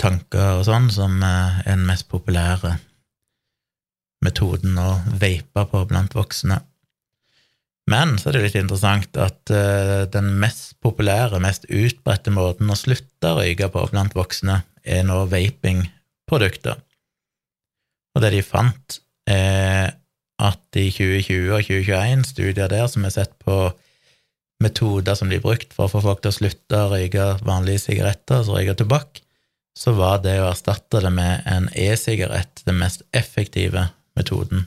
tanker 0.00 0.56
og 0.56 0.64
sånn 0.64 0.88
som 0.88 1.20
er 1.20 1.60
den 1.66 1.84
mest 1.84 2.08
populære 2.08 2.78
metoden 4.24 4.80
å 4.80 4.88
vape 5.20 5.66
på 5.68 5.84
blant 5.90 6.16
voksne. 6.16 6.62
Men 7.92 8.16
så 8.16 8.30
er 8.30 8.38
det 8.38 8.46
litt 8.46 8.56
interessant 8.60 9.20
at 9.20 9.52
uh, 9.52 10.08
den 10.08 10.32
mest 10.40 10.78
populære, 10.84 11.40
mest 11.44 11.68
utbredte 11.68 12.32
måten 12.32 12.72
å 12.72 12.76
slutte 12.76 13.34
å 13.34 13.38
røyke 13.42 13.68
på 13.72 13.84
blant 13.92 14.16
voksne, 14.16 14.62
er 14.80 15.04
nå 15.04 15.22
vapingprodukter. 15.28 16.80
Og 18.16 18.24
det 18.24 18.32
de 18.32 18.42
fant, 18.44 18.98
er 19.28 19.97
at 20.38 20.78
i 20.78 20.88
2020 20.94 21.52
og 21.52 21.66
2021, 21.66 22.24
studier 22.30 22.70
der 22.70 22.86
som 22.90 23.06
har 23.06 23.14
sett 23.14 23.34
på 23.42 23.58
metoder 24.62 25.14
som 25.18 25.30
blir 25.30 25.42
brukt 25.42 25.74
for 25.74 25.86
å 25.86 25.92
få 25.92 26.02
folk 26.04 26.22
til 26.22 26.32
å 26.32 26.38
slutte 26.38 26.82
å 26.82 26.90
røyke 26.92 27.26
vanlige 27.46 27.84
sigaretter, 27.86 28.40
altså 28.40 28.56
røyke 28.56 28.76
tobakk, 28.78 29.22
så 29.78 29.94
var 29.94 30.18
det 30.24 30.40
å 30.42 30.48
erstatte 30.50 31.02
det 31.04 31.12
med 31.14 31.46
en 31.46 31.68
e-sigarett 31.78 32.64
den 32.66 32.80
mest 32.80 33.04
effektive 33.14 33.88
metoden. 34.18 34.66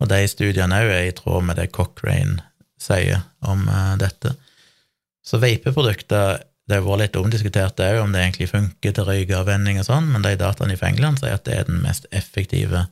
Og 0.00 0.08
de 0.08 0.20
studiene 0.28 0.82
òg 0.84 0.92
er 0.92 1.08
i 1.08 1.16
tråd 1.16 1.46
med 1.48 1.60
det 1.60 1.70
Cochrane 1.76 2.40
sier 2.80 3.24
om 3.44 3.66
uh, 3.68 3.96
dette. 4.00 4.34
Så 5.24 5.40
vapeprodukter 5.40 6.40
det 6.70 6.78
har 6.78 6.86
vært 6.86 7.02
litt 7.02 7.18
omdiskutert 7.18 7.80
òg 7.82 7.98
om 8.00 8.12
det 8.14 8.22
egentlig 8.22 8.52
funker 8.52 8.94
til 8.94 9.08
røykeavvenning 9.08 9.80
og 9.80 9.88
sånn, 9.88 10.08
men 10.12 10.24
de 10.24 10.36
dataene 10.40 10.76
fra 10.78 10.92
England 10.92 11.20
sier 11.20 11.36
at 11.36 11.44
det 11.48 11.56
er 11.56 11.68
den 11.68 11.80
mest 11.82 12.06
effektive 12.14 12.84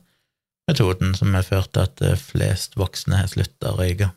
metoden 0.69 1.15
som 1.17 1.33
har 1.35 1.47
ført 1.47 1.73
til 1.73 1.85
at 1.87 2.05
eh, 2.05 2.19
flest 2.19 2.77
voksne 2.79 3.23
har 3.23 3.31
slutta 3.31 3.73
å 3.73 3.79
røyke. 3.79 4.11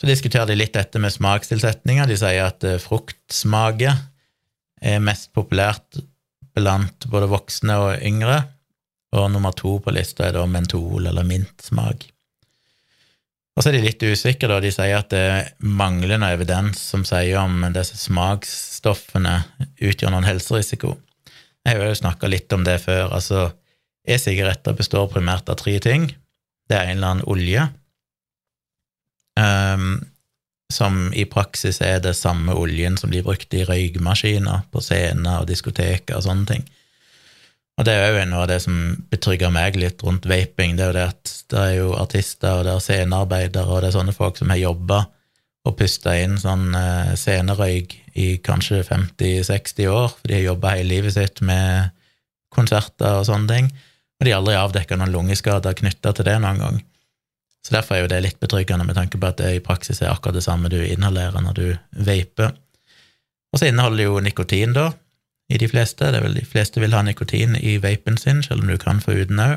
Så 0.00 0.08
diskuterer 0.10 0.50
de 0.50 0.56
litt 0.58 0.74
dette 0.74 1.00
med 1.00 1.14
smakstilsetninger. 1.14 2.08
De 2.10 2.18
sier 2.18 2.48
at 2.48 2.66
eh, 2.66 2.80
fruktsmake 2.82 3.94
er 4.84 5.04
mest 5.04 5.30
populært 5.36 6.02
blant 6.54 7.06
både 7.10 7.30
voksne 7.30 7.76
og 7.82 8.02
yngre, 8.04 8.42
og 9.14 9.30
nummer 9.30 9.54
to 9.54 9.76
på 9.82 9.94
lista 9.94 10.26
er 10.26 10.36
da 10.36 10.42
mentol- 10.50 11.06
eller 11.06 11.26
mintsmak. 11.26 12.08
Og 13.54 13.62
så 13.62 13.70
er 13.70 13.76
de 13.76 13.84
litt 13.84 14.02
usikre, 14.02 14.50
da. 14.50 14.58
De 14.62 14.70
sier 14.74 14.96
at 14.98 15.12
det 15.14 15.20
er 15.30 15.50
manglende 15.62 16.32
evidens 16.34 16.80
som 16.90 17.04
sier 17.06 17.38
om 17.38 17.62
disse 17.74 17.98
smaksstoffene 18.00 19.36
utgjør 19.78 20.10
noen 20.10 20.26
helserisiko. 20.26 20.96
Jeg 21.64 21.78
har 21.78 21.86
jo 21.86 22.00
snakka 22.02 22.28
litt 22.28 22.50
om 22.52 22.66
det 22.66 22.80
før. 22.82 23.14
altså 23.14 23.52
E-sigaretter 24.04 24.76
består 24.76 25.08
primært 25.12 25.48
av 25.48 25.58
tre 25.60 25.78
ting. 25.80 26.10
Det 26.68 26.76
er 26.76 26.90
en 26.90 26.98
eller 26.98 27.14
annen 27.14 27.28
olje, 27.28 27.64
um, 29.40 29.94
som 30.72 31.10
i 31.14 31.26
praksis 31.28 31.80
er 31.84 32.00
det 32.02 32.14
samme 32.18 32.54
oljen 32.56 32.96
som 33.00 33.12
blir 33.12 33.24
brukt 33.24 33.52
i 33.54 33.64
røykmaskiner 33.68 34.64
på 34.72 34.82
scener 34.82 35.42
og 35.42 35.48
diskoteker 35.50 36.18
og 36.18 36.24
sånne 36.26 36.48
ting. 36.50 36.64
Og 37.78 37.86
det 37.86 37.94
er 37.98 38.12
jo 38.14 38.26
noe 38.30 38.44
av 38.44 38.50
det 38.52 38.60
som 38.62 38.76
betrygger 39.10 39.50
meg 39.54 39.76
litt 39.80 40.02
rundt 40.06 40.28
vaping, 40.30 40.76
det 40.78 40.84
er 40.84 40.90
jo 40.90 40.96
det 40.96 41.06
at 41.10 41.32
det 41.50 41.62
er 41.62 41.74
jo 41.80 41.88
artister 41.98 42.60
og 42.60 42.64
det 42.66 42.74
er 42.74 42.84
scenearbeidere 42.84 43.66
og 43.66 43.82
det 43.82 43.90
er 43.90 43.96
sånne 43.98 44.14
folk 44.14 44.38
som 44.38 44.52
har 44.54 44.62
jobba 44.62 45.00
og 45.64 45.76
pusta 45.78 46.14
inn 46.20 46.36
sånn 46.38 46.74
eh, 46.76 47.14
scenerøyk 47.18 47.96
i 48.20 48.28
kanskje 48.44 48.82
50-60 48.86 49.90
år, 49.90 50.12
for 50.12 50.28
de 50.28 50.38
har 50.38 50.48
jobba 50.52 50.74
hele 50.76 50.90
livet 50.92 51.16
sitt 51.16 51.40
med 51.42 51.90
konserter 52.54 53.20
og 53.20 53.26
sånne 53.26 53.50
ting 53.50 53.72
og 54.20 54.26
de 54.26 54.32
har 54.32 54.40
aldri 54.40 54.56
avdekka 54.58 54.98
noen 54.98 55.12
lungeskader 55.14 55.76
knytta 55.78 56.12
til 56.14 56.28
det 56.28 56.36
noen 56.42 56.60
gang. 56.62 56.82
Så 57.64 57.72
derfor 57.74 57.96
er 57.96 58.04
jo 58.04 58.10
det 58.12 58.20
litt 58.26 58.40
betryggende 58.42 58.84
med 58.84 58.98
tanke 58.98 59.18
på 59.20 59.30
at 59.30 59.40
det 59.40 59.54
i 59.56 59.62
praksis 59.64 60.02
er 60.02 60.12
akkurat 60.12 60.36
det 60.36 60.44
samme 60.44 60.68
du 60.72 60.78
inhalerer 60.84 61.40
når 61.40 61.56
du 61.56 61.66
vaper. 62.06 62.52
Og 63.54 63.60
så 63.60 63.70
inneholder 63.70 64.02
det 64.02 64.08
jo 64.08 64.20
nikotin, 64.20 64.74
da, 64.76 64.90
i 65.48 65.60
de 65.60 65.68
fleste. 65.70 66.10
Det 66.10 66.18
er 66.18 66.26
vel 66.26 66.36
De 66.36 66.44
fleste 66.44 66.82
vil 66.82 66.96
ha 66.96 67.00
nikotin 67.06 67.56
i 67.56 67.78
vapen 67.82 68.18
sin, 68.20 68.42
selv 68.44 68.64
om 68.64 68.68
du 68.72 68.76
kan 68.80 69.00
få 69.00 69.16
uten 69.22 69.40
òg. 69.40 69.56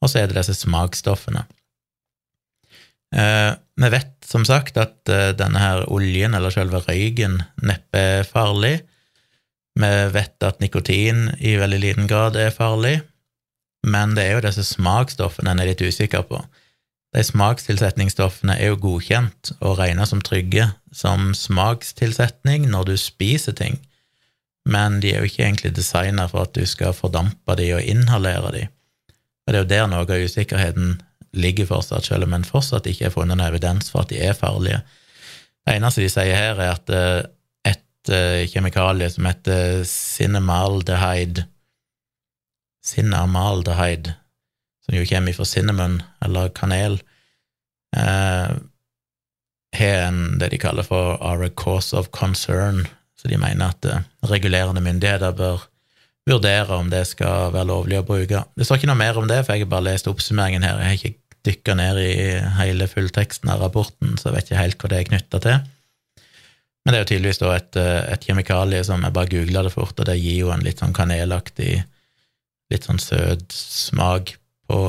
Og 0.00 0.10
så 0.10 0.20
er 0.20 0.28
det 0.28 0.38
disse 0.40 0.56
smaksstoffene. 0.58 1.44
Eh, 3.16 3.52
vi 3.80 3.90
vet 3.90 4.12
som 4.26 4.44
sagt 4.46 4.78
at 4.80 5.08
eh, 5.10 5.32
denne 5.36 5.60
her 5.60 5.84
oljen, 5.92 6.34
eller 6.36 6.52
selve 6.54 6.82
røyken, 6.84 7.40
neppe 7.64 8.04
er 8.20 8.28
farlig. 8.28 8.80
Vi 9.80 9.90
vet 10.14 10.46
at 10.46 10.60
nikotin 10.60 11.28
i 11.38 11.56
veldig 11.60 11.80
liten 11.80 12.10
grad 12.10 12.36
er 12.36 12.52
farlig, 12.54 13.00
men 13.86 14.16
det 14.16 14.24
er 14.26 14.36
jo 14.36 14.44
disse 14.44 14.64
smaksstoffene 14.74 15.52
en 15.52 15.62
er 15.62 15.70
litt 15.70 15.82
usikker 15.84 16.24
på. 16.28 16.40
De 17.16 17.22
smakstilsetningsstoffene 17.26 18.54
er 18.60 18.70
jo 18.70 18.80
godkjent 18.84 19.54
og 19.58 19.78
regnet 19.80 20.10
som 20.10 20.20
trygge 20.22 20.68
som 20.94 21.32
smakstilsetning 21.34 22.68
når 22.70 22.92
du 22.92 22.96
spiser 23.00 23.56
ting, 23.56 23.80
men 24.68 25.00
de 25.02 25.14
er 25.14 25.22
jo 25.22 25.30
ikke 25.30 25.46
egentlig 25.46 25.72
designa 25.74 26.28
for 26.30 26.46
at 26.46 26.54
du 26.54 26.62
skal 26.68 26.94
fordampe 26.94 27.56
de 27.58 27.70
og 27.74 27.82
inhalere 27.82 28.52
de. 28.54 28.64
Og 29.46 29.52
det 29.52 29.58
er 29.58 29.64
jo 29.64 29.70
der 29.72 29.90
noe 29.90 30.04
av 30.04 30.26
usikkerheten 30.28 31.00
ligger 31.32 31.66
fortsatt, 31.66 32.06
selv 32.06 32.26
om 32.26 32.34
en 32.36 32.46
fortsatt 32.46 32.86
ikke 32.90 33.08
har 33.08 33.14
funnet 33.14 33.38
noen 33.38 33.48
evidens 33.48 33.90
for 33.90 34.04
at 34.04 34.12
de 34.12 34.20
er 34.22 34.36
farlige. 34.36 34.82
Det 35.66 35.76
eneste 35.76 36.04
de 36.04 36.10
sier 36.10 36.36
her, 36.36 36.58
er 36.58 36.74
at 36.74 36.92
eh, 36.94 37.22
et 37.70 38.12
eh, 38.14 38.46
kjemikalie 38.50 39.10
som 39.10 39.26
heter 39.28 39.82
cinnamaldehyde 39.86 41.46
Cinnamaldehyde, 42.90 44.16
som 44.84 44.96
jo 44.98 45.06
kommer 45.06 45.36
fra 45.36 45.46
cinnamon, 45.46 46.00
eller 46.24 46.50
kanel, 46.56 46.98
eh, 47.96 48.50
en 49.80 50.38
det 50.38 50.50
de 50.50 50.58
kaller 50.58 50.86
for 50.86 51.16
are 51.22 51.46
a 51.46 51.50
cause 51.56 51.96
of 51.96 52.10
concern, 52.10 52.86
så 53.20 53.28
de 53.28 53.38
mener 53.38 53.70
at 53.70 54.30
regulerende 54.30 54.82
myndigheter 54.82 55.36
bør 55.36 55.66
vurdere 56.28 56.76
om 56.76 56.90
det 56.90 57.04
skal 57.08 57.52
være 57.54 57.68
lovlig 57.70 57.98
å 58.00 58.06
bruke. 58.06 58.44
Det 58.56 58.66
står 58.66 58.80
ikke 58.80 58.90
noe 58.90 59.00
mer 59.00 59.18
om 59.18 59.28
det, 59.30 59.42
for 59.44 59.54
jeg 59.54 59.66
har 59.66 59.72
bare 59.72 59.88
lest 59.90 60.08
oppsummeringen 60.10 60.64
her. 60.66 60.80
Jeg 60.80 60.88
har 60.88 60.98
ikke 60.98 61.18
dykka 61.48 61.76
ned 61.78 62.00
i 62.02 62.14
hele 62.58 62.88
fullteksten 62.90 63.52
av 63.52 63.62
rapporten, 63.64 64.16
så 64.18 64.28
jeg 64.28 64.36
vet 64.36 64.50
ikke 64.50 64.64
helt 64.64 64.82
hva 64.82 64.90
det 64.92 64.98
er 64.98 65.08
knytta 65.08 65.42
til. 65.46 65.62
Men 66.80 66.92
det 66.92 66.98
er 66.98 67.04
jo 67.04 67.10
tydeligvis 67.10 67.42
et, 67.44 67.78
et 68.14 68.26
kjemikalie 68.26 68.82
som 68.88 69.02
jeg 69.04 69.16
bare 69.16 69.32
googla 69.32 69.64
det 69.66 69.72
fort, 69.74 69.96
og 69.96 70.08
det 70.08 70.20
gir 70.20 70.46
jo 70.46 70.52
en 70.54 70.64
litt 70.64 70.80
sånn 70.80 70.96
kanelaktig, 70.96 71.82
litt 72.70 72.86
sånn 72.86 73.00
søt 73.02 73.46
smak 73.54 74.34
på, 74.70 74.80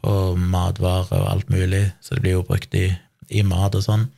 på 0.00 0.16
matvarer 0.36 1.12
og 1.20 1.30
alt 1.30 1.52
mulig, 1.52 1.86
så 2.04 2.16
det 2.16 2.24
blir 2.24 2.38
jo 2.38 2.46
brukt 2.48 2.74
i, 2.78 2.90
i 3.32 3.44
mat 3.46 3.76
og 3.78 3.86
sånn. 3.86 4.08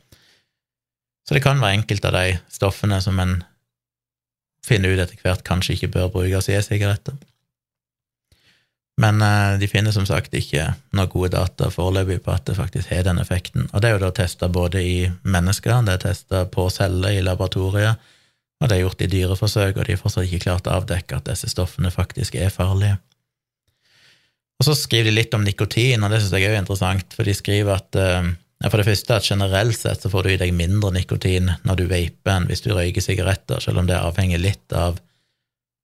Så 1.25 1.37
det 1.37 1.43
kan 1.45 1.61
være 1.61 1.79
enkelte 1.79 2.11
av 2.11 2.17
de 2.19 2.39
stoffene 2.53 2.99
som 3.01 3.19
en 3.21 3.39
finner 4.65 4.93
ut 4.93 5.01
etter 5.01 5.21
hvert 5.21 5.45
kanskje 5.45 5.77
ikke 5.77 5.93
bør 5.95 6.11
brukes 6.19 6.49
i 6.49 6.57
e-sigaretter. 6.57 7.17
Men 9.01 9.19
eh, 9.21 9.57
de 9.59 9.67
finner 9.67 9.91
som 9.91 10.05
sagt 10.07 10.35
ikke 10.37 10.69
noen 10.95 11.11
gode 11.11 11.33
data 11.35 11.67
foreløpig 11.73 12.21
på 12.23 12.31
at 12.31 12.45
det 12.47 12.55
faktisk 12.57 12.93
har 12.93 13.03
den 13.07 13.19
effekten. 13.19 13.67
Og 13.73 13.81
det 13.81 13.89
er 13.89 13.97
jo 13.97 14.05
da 14.05 14.11
testa 14.15 14.47
både 14.47 14.83
i 14.83 14.99
mennesker, 15.23 15.81
det 15.83 15.97
er 15.97 16.03
testa 16.07 16.45
på 16.51 16.69
celler 16.71 17.17
i 17.17 17.25
laboratoriet, 17.25 17.99
og 18.61 18.69
det 18.69 18.77
er 18.77 18.85
gjort 18.85 19.03
i 19.03 19.09
dyreforsøk, 19.11 19.75
og 19.75 19.83
de 19.85 19.95
har 19.95 19.99
fortsatt 20.01 20.29
ikke 20.29 20.45
klart 20.47 20.69
å 20.69 20.77
avdekke 20.79 21.17
at 21.17 21.27
disse 21.27 21.49
stoffene 21.51 21.91
faktisk 21.91 22.37
er 22.39 22.53
farlige. 22.53 22.97
Og 24.55 24.69
så 24.69 24.75
skriver 24.79 25.09
de 25.09 25.17
litt 25.17 25.35
om 25.35 25.43
nikotin, 25.43 26.03
og 26.05 26.13
det 26.13 26.21
syns 26.21 26.37
jeg 26.37 26.47
er 26.47 26.61
interessant, 26.61 27.15
for 27.17 27.27
de 27.27 27.35
skriver 27.35 27.75
at 27.75 27.99
eh, 27.99 28.31
for 28.63 28.79
det 28.79 28.87
første 28.87 29.17
at 29.17 29.27
generelt 29.27 29.77
sett 29.77 30.05
så 30.05 30.09
får 30.09 30.23
du 30.23 30.29
i 30.31 30.39
deg 30.39 30.53
mindre 30.55 30.93
nikotin 30.95 31.51
når 31.67 31.81
du 31.81 31.83
vaper 31.89 32.31
enn 32.31 32.47
hvis 32.49 32.63
du 32.63 32.71
røyker 32.71 33.03
sigaretter, 33.03 33.59
selv 33.61 33.83
om 33.83 33.89
det 33.89 33.99
avhenger 33.99 34.41
litt 34.41 34.73
av 34.73 35.01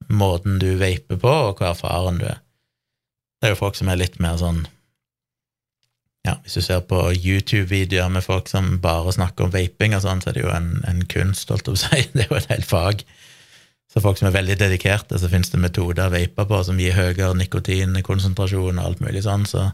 måten 0.10 0.58
du 0.62 0.72
vaper 0.80 1.20
på, 1.20 1.34
og 1.52 1.60
hva 1.60 1.74
erfaren 1.76 2.22
du 2.22 2.30
er. 2.32 2.40
Det 3.42 3.50
er 3.50 3.56
jo 3.56 3.60
folk 3.60 3.78
som 3.78 3.92
er 3.92 4.00
litt 4.00 4.18
mer 4.24 4.40
sånn 4.40 4.64
Ja, 6.28 6.36
hvis 6.44 6.54
du 6.54 6.62
ser 6.62 6.84
på 6.86 7.00
YouTube-videoer 7.16 8.12
med 8.14 8.22
folk 8.22 8.50
som 8.50 8.76
bare 8.82 9.14
snakker 9.16 9.48
om 9.48 9.54
vaping 9.54 9.96
og 9.98 10.04
sånn, 10.04 10.22
så 10.22 10.30
er 10.30 10.38
det 10.38 10.44
jo 10.44 10.54
en, 10.54 10.76
en 10.86 11.02
kunst, 11.10 11.50
holdt 11.50 11.66
jeg 11.66 11.74
på 11.74 11.80
å 11.80 11.82
si. 11.82 12.02
Det 12.14 12.26
er 12.26 12.30
jo 12.30 12.38
et 12.38 12.52
helt 12.54 12.70
fag. 12.70 13.06
Så 13.92 14.04
folk 14.04 14.20
som 14.20 14.30
er 14.30 14.38
veldig 14.38 14.60
dedikerte, 14.62 15.18
så 15.20 15.30
finnes 15.32 15.50
det 15.52 15.60
metoder 15.60 16.08
å 16.08 16.14
vape 16.14 16.46
på 16.48 16.60
som 16.64 16.80
gir 16.80 16.96
høyere 16.96 17.34
nikotinkonsentrasjon 17.42 18.78
og 18.78 18.86
alt 18.86 19.02
mulig 19.04 19.26
sånn, 19.26 19.48
så 19.50 19.72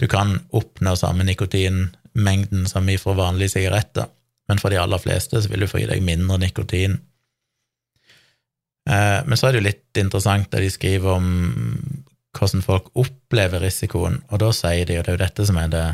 du 0.00 0.06
kan 0.10 0.38
oppnå 0.56 0.94
samme 0.96 1.26
nikotinmengden 1.28 2.64
som 2.70 2.88
i 2.88 2.96
fra 2.98 3.12
vanlige 3.18 3.58
sigaretter, 3.58 4.08
men 4.48 4.62
for 4.62 4.72
de 4.72 4.80
aller 4.80 5.02
fleste 5.02 5.42
så 5.42 5.50
vil 5.50 5.66
du 5.66 5.70
få 5.70 5.82
i 5.82 5.88
deg 5.90 6.00
mindre 6.06 6.38
nikotin. 6.42 6.96
Eh, 8.88 9.20
men 9.26 9.38
så 9.38 9.48
er 9.48 9.52
det 9.52 9.60
jo 9.60 9.68
litt 9.68 10.00
interessant 10.00 10.48
det 10.50 10.64
de 10.64 10.72
skriver 10.72 11.12
om 11.18 11.28
hvordan 12.38 12.64
folk 12.64 12.88
opplever 12.98 13.60
risikoen, 13.62 14.22
og 14.30 14.40
da 14.40 14.52
sier 14.56 14.86
de, 14.88 14.98
og 14.98 15.04
det 15.04 15.12
er 15.12 15.18
jo 15.18 15.24
dette 15.24 15.46
som 15.48 15.58
er 15.60 15.72
det 15.72 15.86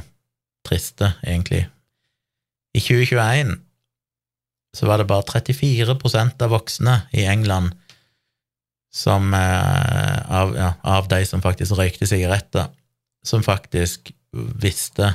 triste, 0.66 1.12
egentlig 1.24 1.64
I 2.76 2.80
2021 2.80 3.56
så 4.76 4.86
var 4.86 5.00
det 5.00 5.08
bare 5.08 5.24
34% 5.26 6.42
av 6.44 6.52
voksne 6.52 6.94
i 7.16 7.24
England 7.26 7.72
som 8.94 9.32
eh, 9.34 10.18
av, 10.30 10.52
ja, 10.56 10.72
av 10.82 11.08
de 11.10 11.22
som 11.26 11.42
faktisk 11.44 11.76
røykte 11.78 12.06
sigaretter, 12.08 12.68
som 13.24 13.42
faktisk 13.44 14.12
visste 14.32 15.14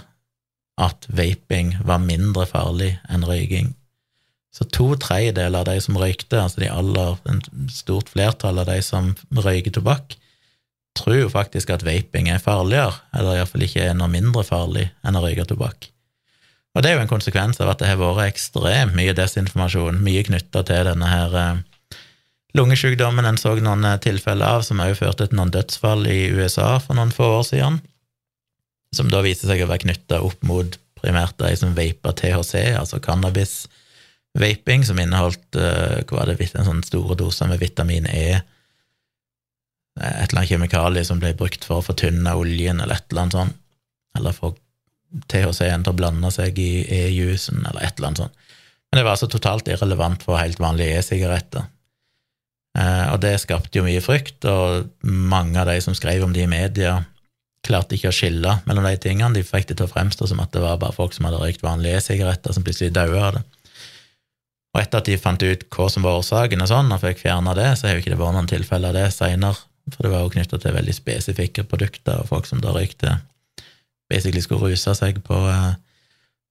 at 0.81 1.07
vaping 1.13 1.75
var 1.85 2.01
mindre 2.01 2.47
farlig 2.49 2.95
enn 3.09 3.25
røyking. 3.27 3.71
Så 4.53 4.65
to 4.69 4.91
tredjedeler 5.01 5.61
av 5.61 5.69
de 5.69 5.79
som 5.81 5.97
røykte, 5.97 6.37
altså 6.41 6.61
de 6.61 6.69
aller, 6.69 7.15
en 7.29 7.41
stort 7.73 8.11
flertall 8.13 8.61
av 8.61 8.69
de 8.69 8.79
som 8.85 9.13
røyker 9.33 9.73
tobakk, 9.73 10.17
tror 10.97 11.29
faktisk 11.33 11.71
at 11.73 11.85
vaping 11.85 12.29
er 12.29 12.41
farligere, 12.41 12.93
eller 13.17 13.39
iallfall 13.39 13.65
ikke 13.65 13.87
er 13.87 13.97
noe 13.97 14.11
mindre 14.11 14.45
farlig 14.45 14.87
enn 15.03 15.17
å 15.17 15.23
røyke 15.23 15.45
tobakk. 15.49 15.89
Og 16.73 16.81
det 16.81 16.89
er 16.89 16.97
jo 16.97 17.03
en 17.03 17.11
konsekvens 17.11 17.59
av 17.61 17.69
at 17.73 17.81
det 17.81 17.91
har 17.91 17.99
vært 18.01 18.31
ekstremt 18.31 18.95
mye 18.97 19.13
desinformasjon, 19.17 20.01
mye 20.01 20.23
knytta 20.25 20.63
til 20.65 20.87
denne 20.89 21.09
her 21.09 21.35
eh, 21.37 21.99
lungesykdommen 22.57 23.27
en 23.29 23.37
så 23.37 23.53
noen 23.59 23.85
eh, 23.85 23.99
tilfeller 24.01 24.57
av, 24.57 24.65
som 24.65 24.81
også 24.81 25.01
førte 25.03 25.27
til 25.27 25.37
noen 25.37 25.53
dødsfall 25.53 26.07
i 26.09 26.31
USA 26.33 26.75
for 26.81 26.97
noen 26.97 27.13
få 27.13 27.29
år 27.39 27.45
siden, 27.49 27.77
som 28.93 29.09
da 29.13 29.21
viser 29.25 29.49
seg 29.49 29.61
å 29.61 29.69
være 29.69 29.85
knytta 29.85 30.21
opp 30.25 30.41
mot 30.45 30.79
primært 31.01 31.37
de 31.41 31.53
som 31.59 31.75
vaper 31.77 32.17
THC, 32.17 32.55
altså 32.79 33.01
cannabis-vaping, 33.03 34.85
som 34.87 35.01
inneholdt 35.01 35.59
eh, 35.61 36.01
hva 36.09 36.25
det, 36.29 36.39
en 36.53 36.69
sånn 36.69 36.85
store 36.85 37.17
doser 37.21 37.49
med 37.51 37.61
vitamin 37.61 38.09
E 38.09 38.41
et 39.99 40.31
eller 40.31 40.41
annet 40.41 40.49
kjemikalie 40.49 41.05
som 41.05 41.19
ble 41.21 41.33
brukt 41.37 41.65
for 41.67 41.81
å 41.81 41.85
fortynne 41.85 42.33
oljen, 42.37 42.81
eller 42.81 42.97
et 42.97 43.11
eller 43.11 43.25
annet 43.25 43.37
sånt, 43.37 43.59
eller 44.17 44.35
få 44.35 44.53
THC-en 45.29 45.85
til 45.85 45.93
å 45.93 45.97
blande 45.97 46.31
seg 46.33 46.57
i 46.57 46.85
e-juicen, 46.89 47.61
eller 47.69 47.85
et 47.85 47.97
eller 47.97 48.09
annet 48.09 48.23
sånt. 48.23 48.49
Men 48.89 48.99
det 48.99 49.05
var 49.05 49.15
altså 49.15 49.29
totalt 49.29 49.69
irrelevant 49.69 50.25
for 50.25 50.37
helt 50.41 50.61
vanlige 50.61 50.97
e-sigaretter. 50.99 51.65
Eh, 52.77 53.07
og 53.13 53.19
det 53.21 53.35
skapte 53.41 53.79
jo 53.79 53.85
mye 53.85 54.01
frykt, 54.01 54.45
og 54.49 54.89
mange 55.05 55.59
av 55.61 55.69
de 55.69 55.79
som 55.85 55.97
skrev 55.97 56.25
om 56.25 56.33
det 56.33 56.45
i 56.45 56.49
media, 56.49 56.99
klarte 57.63 57.95
ikke 57.95 58.09
å 58.09 58.15
skille 58.15 58.57
mellom 58.67 58.85
de 58.89 58.97
tingene. 59.01 59.37
De 59.37 59.45
fikk 59.45 59.69
det 59.69 59.77
til 59.79 59.87
å 59.87 59.93
fremstå 59.93 60.27
som 60.29 60.41
at 60.43 60.53
det 60.53 60.61
var 60.61 60.81
bare 60.81 60.95
folk 60.95 61.13
som 61.15 61.29
hadde 61.29 61.41
røykt 61.41 61.63
vanlige 61.65 62.01
e-sigaretter, 62.01 62.55
som 62.55 62.65
plutselig 62.65 62.93
daua 62.95 63.27
av 63.29 63.37
det. 63.37 63.43
Og 64.73 64.81
etter 64.81 65.03
at 65.03 65.09
de 65.09 65.19
fant 65.21 65.45
ut 65.45 65.67
hva 65.69 65.85
som 65.93 66.05
var 66.05 66.17
årsaken, 66.17 66.65
og 66.65 66.71
sånn, 66.71 66.89
og 66.91 67.01
fikk 67.05 67.21
fjerna 67.21 67.53
det, 67.57 67.69
så 67.77 67.87
har 67.87 67.95
jo 67.95 68.01
ikke 68.01 68.15
det 68.15 68.19
vært 68.19 68.37
noen 68.39 68.49
tilfeller 68.49 68.89
av 68.89 68.97
det 68.97 69.13
seinere 69.13 69.61
for 69.91 70.05
det 70.05 70.11
var 70.13 70.23
jo 70.23 70.31
knytta 70.33 70.59
til 70.61 70.75
veldig 70.75 70.95
spesifikke 70.95 71.65
produkter, 71.67 72.21
og 72.21 72.29
folk 72.29 72.47
som 72.47 72.61
da 72.63 72.71
røykte, 72.75 73.17
basically 74.11 74.43
skulle 74.43 74.71
ruse 74.71 74.95
seg 74.95 75.19
på, 75.25 75.39
eh, 75.49 75.73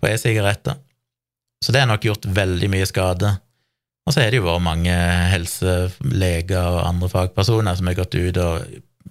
på 0.00 0.10
e-sigaretter. 0.10 0.76
Så 1.62 1.72
det 1.72 1.84
har 1.84 1.90
nok 1.90 2.04
gjort 2.04 2.26
veldig 2.26 2.68
mye 2.72 2.86
skade. 2.90 3.36
Og 4.02 4.14
så 4.14 4.24
er 4.24 4.32
det 4.32 4.40
jo 4.40 4.48
vært 4.48 4.64
mange 4.66 4.94
helseleger 5.30 6.64
og 6.66 6.80
andre 6.88 7.10
fagpersoner 7.12 7.76
som 7.78 7.86
har 7.86 8.00
gått 8.00 8.16
ut 8.18 8.40
og 8.42 8.64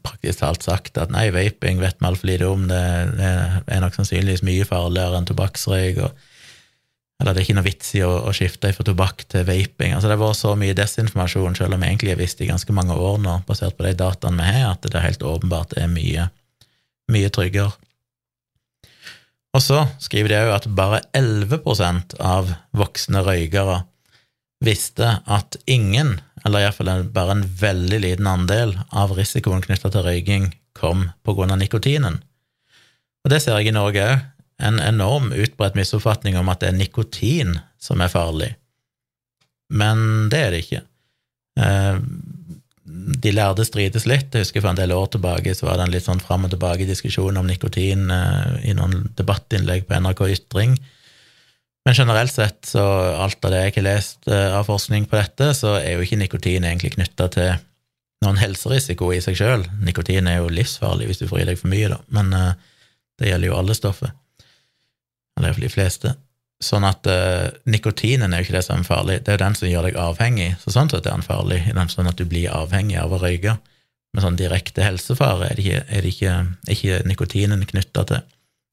praktisk 0.04 0.42
talt 0.42 0.66
sagt 0.66 0.98
at 1.00 1.14
nei, 1.14 1.30
vaping 1.32 1.80
vet 1.80 2.00
vi 2.00 2.08
altfor 2.10 2.28
lite 2.28 2.50
om, 2.50 2.66
det, 2.68 2.82
det 3.16 3.32
er 3.72 3.84
nok 3.84 3.96
sannsynligvis 3.96 4.44
mye 4.44 4.68
farligere 4.68 5.20
enn 5.20 5.30
tobakksrøyk. 5.30 6.02
og 6.08 6.31
eller 7.22 7.36
det 7.36 7.44
er 7.44 7.46
ikke 7.46 7.58
noe 7.60 7.68
vits 7.68 7.92
i 7.94 8.02
å, 8.02 8.10
å 8.26 8.32
skifte 8.34 8.72
fra 8.74 8.86
tobakk 8.88 9.28
til 9.30 9.46
vaping. 9.46 9.94
Altså 9.94 10.10
Det 10.10 10.16
har 10.16 10.24
vært 10.24 10.40
så 10.40 10.56
mye 10.58 10.78
desinformasjon, 10.78 11.58
selv 11.60 11.78
om 11.78 11.84
jeg 11.86 11.94
egentlig 11.94 12.16
har 12.16 12.20
visst 12.22 12.42
i 12.42 12.50
ganske 12.50 12.74
mange 12.74 12.98
år 12.98 13.20
nå, 13.22 13.36
basert 13.46 13.78
på 13.78 13.86
de 13.86 13.94
dataene 14.00 14.42
vi 14.42 14.56
har, 14.58 14.74
at 14.74 14.88
det 14.88 14.98
er 14.98 15.06
helt 15.06 15.26
åpenbart 15.30 15.78
er 15.78 15.92
mye, 15.92 16.26
mye 17.14 17.30
tryggere. 17.34 17.78
Og 19.54 19.62
så 19.62 19.84
skriver 20.02 20.32
de 20.32 20.42
òg 20.48 20.52
at 20.56 20.68
bare 20.74 21.04
11% 21.18 22.18
av 22.24 22.50
voksne 22.74 23.22
røykere 23.28 23.84
visste 24.66 25.18
at 25.30 25.58
ingen, 25.70 26.16
eller 26.42 26.66
iallfall 26.66 27.06
bare 27.14 27.38
en 27.38 27.46
veldig 27.62 28.02
liten 28.02 28.30
andel, 28.30 28.74
av 28.90 29.14
risikoen 29.18 29.62
knytta 29.62 29.94
til 29.94 30.08
røyking 30.08 30.52
kom 30.78 31.10
på 31.22 31.38
grunn 31.38 31.54
av 31.54 31.62
nikotinen. 31.62 32.22
Og 33.22 33.34
det 33.34 33.44
ser 33.44 33.60
jeg 33.60 33.70
i 33.70 33.78
Norge 33.78 34.08
òg. 34.10 34.30
En 34.62 34.80
enorm 34.80 35.32
utbredt 35.34 35.78
misoppfatning 35.78 36.38
om 36.40 36.50
at 36.52 36.62
det 36.62 36.72
er 36.72 36.78
nikotin 36.78 37.58
som 37.82 38.02
er 38.04 38.12
farlig, 38.14 38.54
men 39.72 40.30
det 40.32 40.40
er 40.46 40.54
det 40.54 40.64
ikke. 40.66 40.82
Eh, 41.60 42.00
de 43.24 43.32
lærde 43.32 43.64
strides 43.66 44.08
litt. 44.10 44.34
Jeg 44.34 44.46
husker 44.46 44.64
for 44.64 44.74
en 44.74 44.80
del 44.80 44.94
år 44.96 45.08
tilbake 45.14 45.54
så 45.56 45.68
var 45.68 45.80
det 45.80 45.88
en 45.88 45.94
litt 45.94 46.08
sånn 46.08 46.24
fram 46.24 46.48
og 46.48 46.54
tilbake-diskusjon 46.54 47.40
om 47.40 47.48
nikotin 47.48 48.10
eh, 48.12 48.58
i 48.72 48.76
noen 48.78 49.08
debattinnlegg 49.18 49.88
på 49.88 50.00
NRK 50.04 50.26
Ytring. 50.36 50.76
Men 51.88 51.98
generelt 51.98 52.34
sett, 52.34 52.60
så 52.70 52.84
alt 53.24 53.42
av 53.48 53.54
det 53.54 53.64
jeg 53.64 53.74
ikke 53.74 53.82
har 53.82 53.90
lest 53.90 54.30
eh, 54.30 54.50
av 54.58 54.68
forskning 54.68 55.08
på 55.10 55.18
dette, 55.18 55.54
så 55.58 55.78
er 55.80 55.96
jo 55.96 56.06
ikke 56.06 56.20
nikotin 56.20 56.68
egentlig 56.68 56.94
knytta 56.98 57.30
til 57.34 57.54
noen 58.22 58.38
helserisiko 58.38 59.10
i 59.16 59.22
seg 59.24 59.40
sjøl. 59.40 59.66
Nikotin 59.82 60.30
er 60.30 60.42
jo 60.42 60.52
livsfarlig 60.54 61.10
hvis 61.10 61.24
du 61.24 61.30
får 61.32 61.42
i 61.42 61.48
deg 61.50 61.62
for 61.62 61.72
mye, 61.72 61.90
da, 61.90 62.04
men 62.14 62.36
det 63.18 63.32
gjelder 63.32 63.50
jo 63.50 63.56
alle 63.58 63.74
stoffer. 63.78 64.12
Eller 65.38 65.52
iallfall 65.52 65.68
de 65.68 65.74
fleste. 65.74 66.14
Sånn 66.62 66.86
at 66.86 67.08
uh, 67.10 67.50
nikotinen 67.66 68.34
er 68.34 68.42
jo 68.42 68.48
ikke 68.48 68.58
det 68.60 68.66
som 68.68 68.84
er 68.84 68.88
farlig, 68.88 69.22
det 69.26 69.32
er 69.32 69.40
jo 69.40 69.44
den 69.46 69.58
som 69.58 69.70
gjør 69.70 69.88
deg 69.88 69.98
avhengig. 69.98 70.50
Så 70.62 70.74
sånn 70.76 70.92
sett 70.92 71.08
er 71.08 71.16
den 71.16 71.26
farlig, 71.26 71.64
sånn 71.94 72.10
at 72.12 72.20
du 72.20 72.28
blir 72.30 72.52
avhengig 72.54 73.00
av 73.02 73.16
å 73.16 73.22
røyke. 73.22 73.56
Men 74.12 74.26
sånn 74.26 74.38
direkte 74.38 74.84
helsefare 74.84 75.48
er 75.48 75.58
det 75.58 75.64
ikke, 75.64 75.82
er 75.88 76.06
det 76.06 76.12
ikke, 76.12 76.36
ikke 76.76 77.00
nikotinen 77.08 77.66
knytta 77.66 78.06
til. 78.10 78.22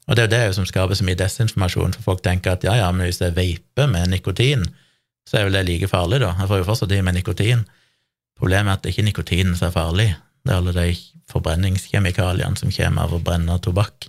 Og 0.08 0.16
det 0.16 0.24
er 0.24 0.28
jo 0.28 0.34
det 0.34 0.56
som 0.56 0.66
skaper 0.66 0.96
så 0.98 1.04
mye 1.04 1.18
desinformasjon, 1.20 1.94
for 1.98 2.12
folk 2.12 2.22
tenker 2.24 2.56
at 2.56 2.64
ja, 2.64 2.74
ja, 2.80 2.88
men 2.92 3.06
hvis 3.06 3.20
jeg 3.22 3.36
vaper 3.36 3.90
med 3.92 4.08
nikotin, 4.12 4.64
så 5.28 5.38
er 5.38 5.48
vel 5.48 5.58
det 5.58 5.66
like 5.68 5.90
farlig, 5.90 6.22
da. 6.24 6.32
Jeg 6.40 6.48
får 6.50 6.62
jo 6.62 6.68
fortsatt 6.70 6.94
i 6.96 7.02
med 7.04 7.18
nikotin. 7.18 7.66
Problemet 8.40 8.72
er 8.72 8.78
at 8.78 8.84
det 8.84 8.94
ikke 8.94 9.04
er 9.04 9.08
nikotinen 9.10 9.58
som 9.58 9.68
er 9.68 9.74
farlig, 9.76 10.08
det 10.44 10.54
er 10.54 10.62
alle 10.62 10.72
de 10.72 10.86
forbrenningskjemikaliene 11.28 12.56
som 12.56 12.72
kommer 12.72 13.04
av 13.04 13.16
å 13.16 13.20
brenne 13.20 13.58
tobakk, 13.60 14.08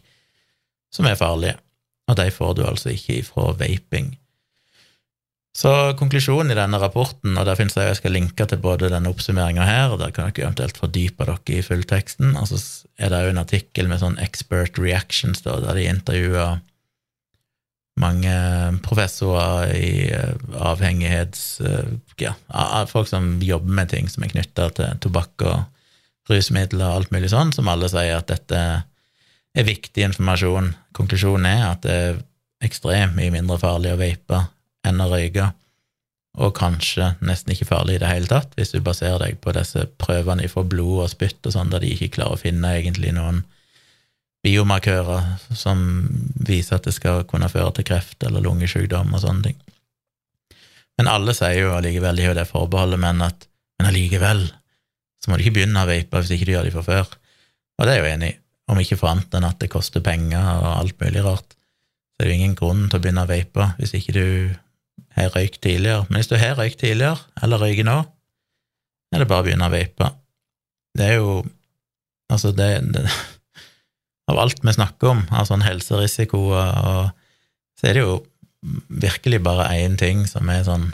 som 0.93 1.09
er 1.09 1.19
farlige, 1.19 1.57
og 2.09 2.17
de 2.17 2.31
får 2.33 2.57
du 2.57 2.65
altså 2.65 2.93
ikke 2.93 3.19
ifra 3.21 3.51
vaping. 3.59 4.15
Så 5.59 5.71
konklusjonen 5.97 6.53
i 6.53 6.57
denne 6.57 6.77
rapporten, 6.79 7.33
og 7.35 7.45
der 7.47 7.57
finnes 7.57 7.75
det 7.75 7.87
jeg 7.87 7.97
skal 7.99 8.13
linke 8.15 8.45
til 8.47 8.61
både 8.61 8.91
denne 8.93 9.09
oppsummeringa 9.11 9.65
her, 9.65 9.93
og 9.93 9.99
der 10.01 10.13
kan 10.15 10.29
dere 10.29 10.45
eventuelt 10.45 10.77
fordype 10.77 11.25
dere 11.25 11.57
i 11.57 11.63
fullteksten, 11.65 12.35
og 12.39 12.47
så 12.51 12.59
er 13.01 13.11
det 13.11 13.23
jo 13.25 13.33
en 13.33 13.41
artikkel 13.41 13.89
med 13.89 14.01
sånn 14.03 14.19
expert 14.23 14.79
reactions, 14.79 15.41
da, 15.45 15.57
der 15.63 15.79
de 15.79 15.87
intervjuer 15.89 16.59
mange 17.99 18.35
professorer 18.85 19.73
i 19.75 19.89
eh, 20.15 20.37
avhengighets... 20.55 21.43
Eh, 21.65 21.97
ja, 22.19 22.33
folk 22.87 23.07
som 23.07 23.37
jobber 23.43 23.75
med 23.81 23.91
ting 23.91 24.07
som 24.11 24.23
er 24.23 24.31
knytta 24.33 24.69
til 24.75 25.01
tobakk 25.03 25.43
og 25.47 26.31
rusmidler 26.31 26.85
og 26.85 27.01
alt 27.01 27.13
mulig 27.15 27.31
sånn, 27.31 27.53
som 27.55 27.67
alle 27.71 27.89
sier 27.91 28.19
at 28.19 28.29
dette 28.31 28.55
er 28.55 28.81
viktig 29.55 30.05
informasjon. 30.05 30.73
Konklusjonen 30.95 31.47
er 31.49 31.63
at 31.71 31.85
det 31.85 31.95
er 31.95 32.19
ekstremt 32.65 33.15
mye 33.17 33.31
mindre 33.33 33.59
farlig 33.61 33.93
å 33.95 33.99
vape 33.99 34.43
enn 34.87 35.01
å 35.03 35.09
røyke, 35.11 35.49
og 36.39 36.53
kanskje 36.55 37.13
nesten 37.25 37.51
ikke 37.53 37.67
farlig 37.67 37.97
i 37.97 38.01
det 38.03 38.09
hele 38.11 38.29
tatt, 38.29 38.53
hvis 38.55 38.71
du 38.71 38.79
baserer 38.83 39.19
deg 39.23 39.39
på 39.43 39.51
disse 39.55 39.87
prøvene 39.99 40.47
fra 40.51 40.63
blod 40.63 41.05
og 41.05 41.11
spytt 41.11 41.47
og 41.49 41.55
sånn, 41.55 41.71
der 41.73 41.83
de 41.83 41.89
ikke 41.95 42.13
klarer 42.19 42.37
å 42.37 42.41
finne 42.41 42.75
egentlig 42.77 43.11
noen 43.15 43.41
biomarkører 44.45 45.25
som 45.57 45.81
viser 46.47 46.77
at 46.77 46.87
det 46.87 46.93
skal 46.95 47.25
kunne 47.27 47.49
føre 47.51 47.73
til 47.75 47.89
kreft 47.89 48.23
eller 48.23 48.45
lungesykdom 48.45 49.11
og 49.11 49.23
sånne 49.25 49.49
ting. 49.49 49.57
Men 50.99 51.11
alle 51.11 51.35
sier 51.35 51.65
jo 51.65 51.73
allikevel, 51.75 52.19
de 52.19 52.27
har 52.27 52.37
det 52.37 52.47
forbeholdet, 52.47 53.01
men 53.01 53.23
at 53.25 53.49
men 53.79 53.87
allikevel 53.93 54.45
så 55.23 55.31
må 55.31 55.37
du 55.37 55.45
ikke 55.45 55.59
begynne 55.59 55.83
å 55.83 55.87
vape 55.87 56.21
hvis 56.21 56.33
ikke 56.35 56.47
du 56.49 56.53
gjør 56.53 56.67
det 56.67 56.75
fra 56.75 56.85
før. 56.85 57.11
Og 57.79 57.87
det 57.87 57.93
er 57.93 57.99
jeg 57.99 58.03
jo 58.03 58.13
enig 58.13 58.29
i, 58.31 58.37
om 58.69 58.79
ikke 58.81 58.97
for 58.99 59.11
annet 59.11 59.33
enn 59.35 59.47
at 59.47 59.59
det 59.61 59.71
koster 59.73 60.03
penger 60.05 60.39
og 60.39 60.69
alt 60.75 60.97
mulig 61.01 61.23
rart. 61.25 61.55
Så 61.55 62.23
er 62.23 62.27
det 62.27 62.33
jo 62.33 62.39
ingen 62.39 62.57
grunn 62.59 62.87
til 62.87 62.99
å 62.99 63.03
begynne 63.03 63.25
å 63.25 63.29
vape 63.29 63.71
hvis 63.79 63.95
ikke 63.97 64.15
du 64.15 64.25
har 65.17 65.31
røykt 65.35 65.61
tidligere. 65.63 66.05
Men 66.09 66.19
hvis 66.19 66.31
du 66.31 66.37
har 66.39 66.57
røykt 66.59 66.81
tidligere, 66.83 67.17
eller 67.41 67.63
røyker 67.63 67.87
nå, 67.87 67.99
er 69.13 69.23
det 69.23 69.29
bare 69.29 69.43
å 69.43 69.47
begynne 69.47 69.69
å 69.69 69.73
vape. 69.73 70.11
Det 70.97 71.07
er 71.07 71.17
jo 71.21 71.39
Altså, 72.29 72.51
det, 72.53 72.67
det 72.93 73.07
Av 74.29 74.37
alt 74.37 74.59
vi 74.61 74.73
snakker 74.75 75.09
om, 75.09 75.23
av 75.33 75.47
sånn 75.49 75.65
helserisiko, 75.65 76.43
og, 76.53 77.07
så 77.79 77.89
er 77.89 77.97
det 77.97 78.03
jo 78.03 78.19
virkelig 79.01 79.39
bare 79.41 79.71
én 79.79 79.95
ting 79.97 80.25
som 80.29 80.49
er 80.51 80.65
sånn 80.67 80.91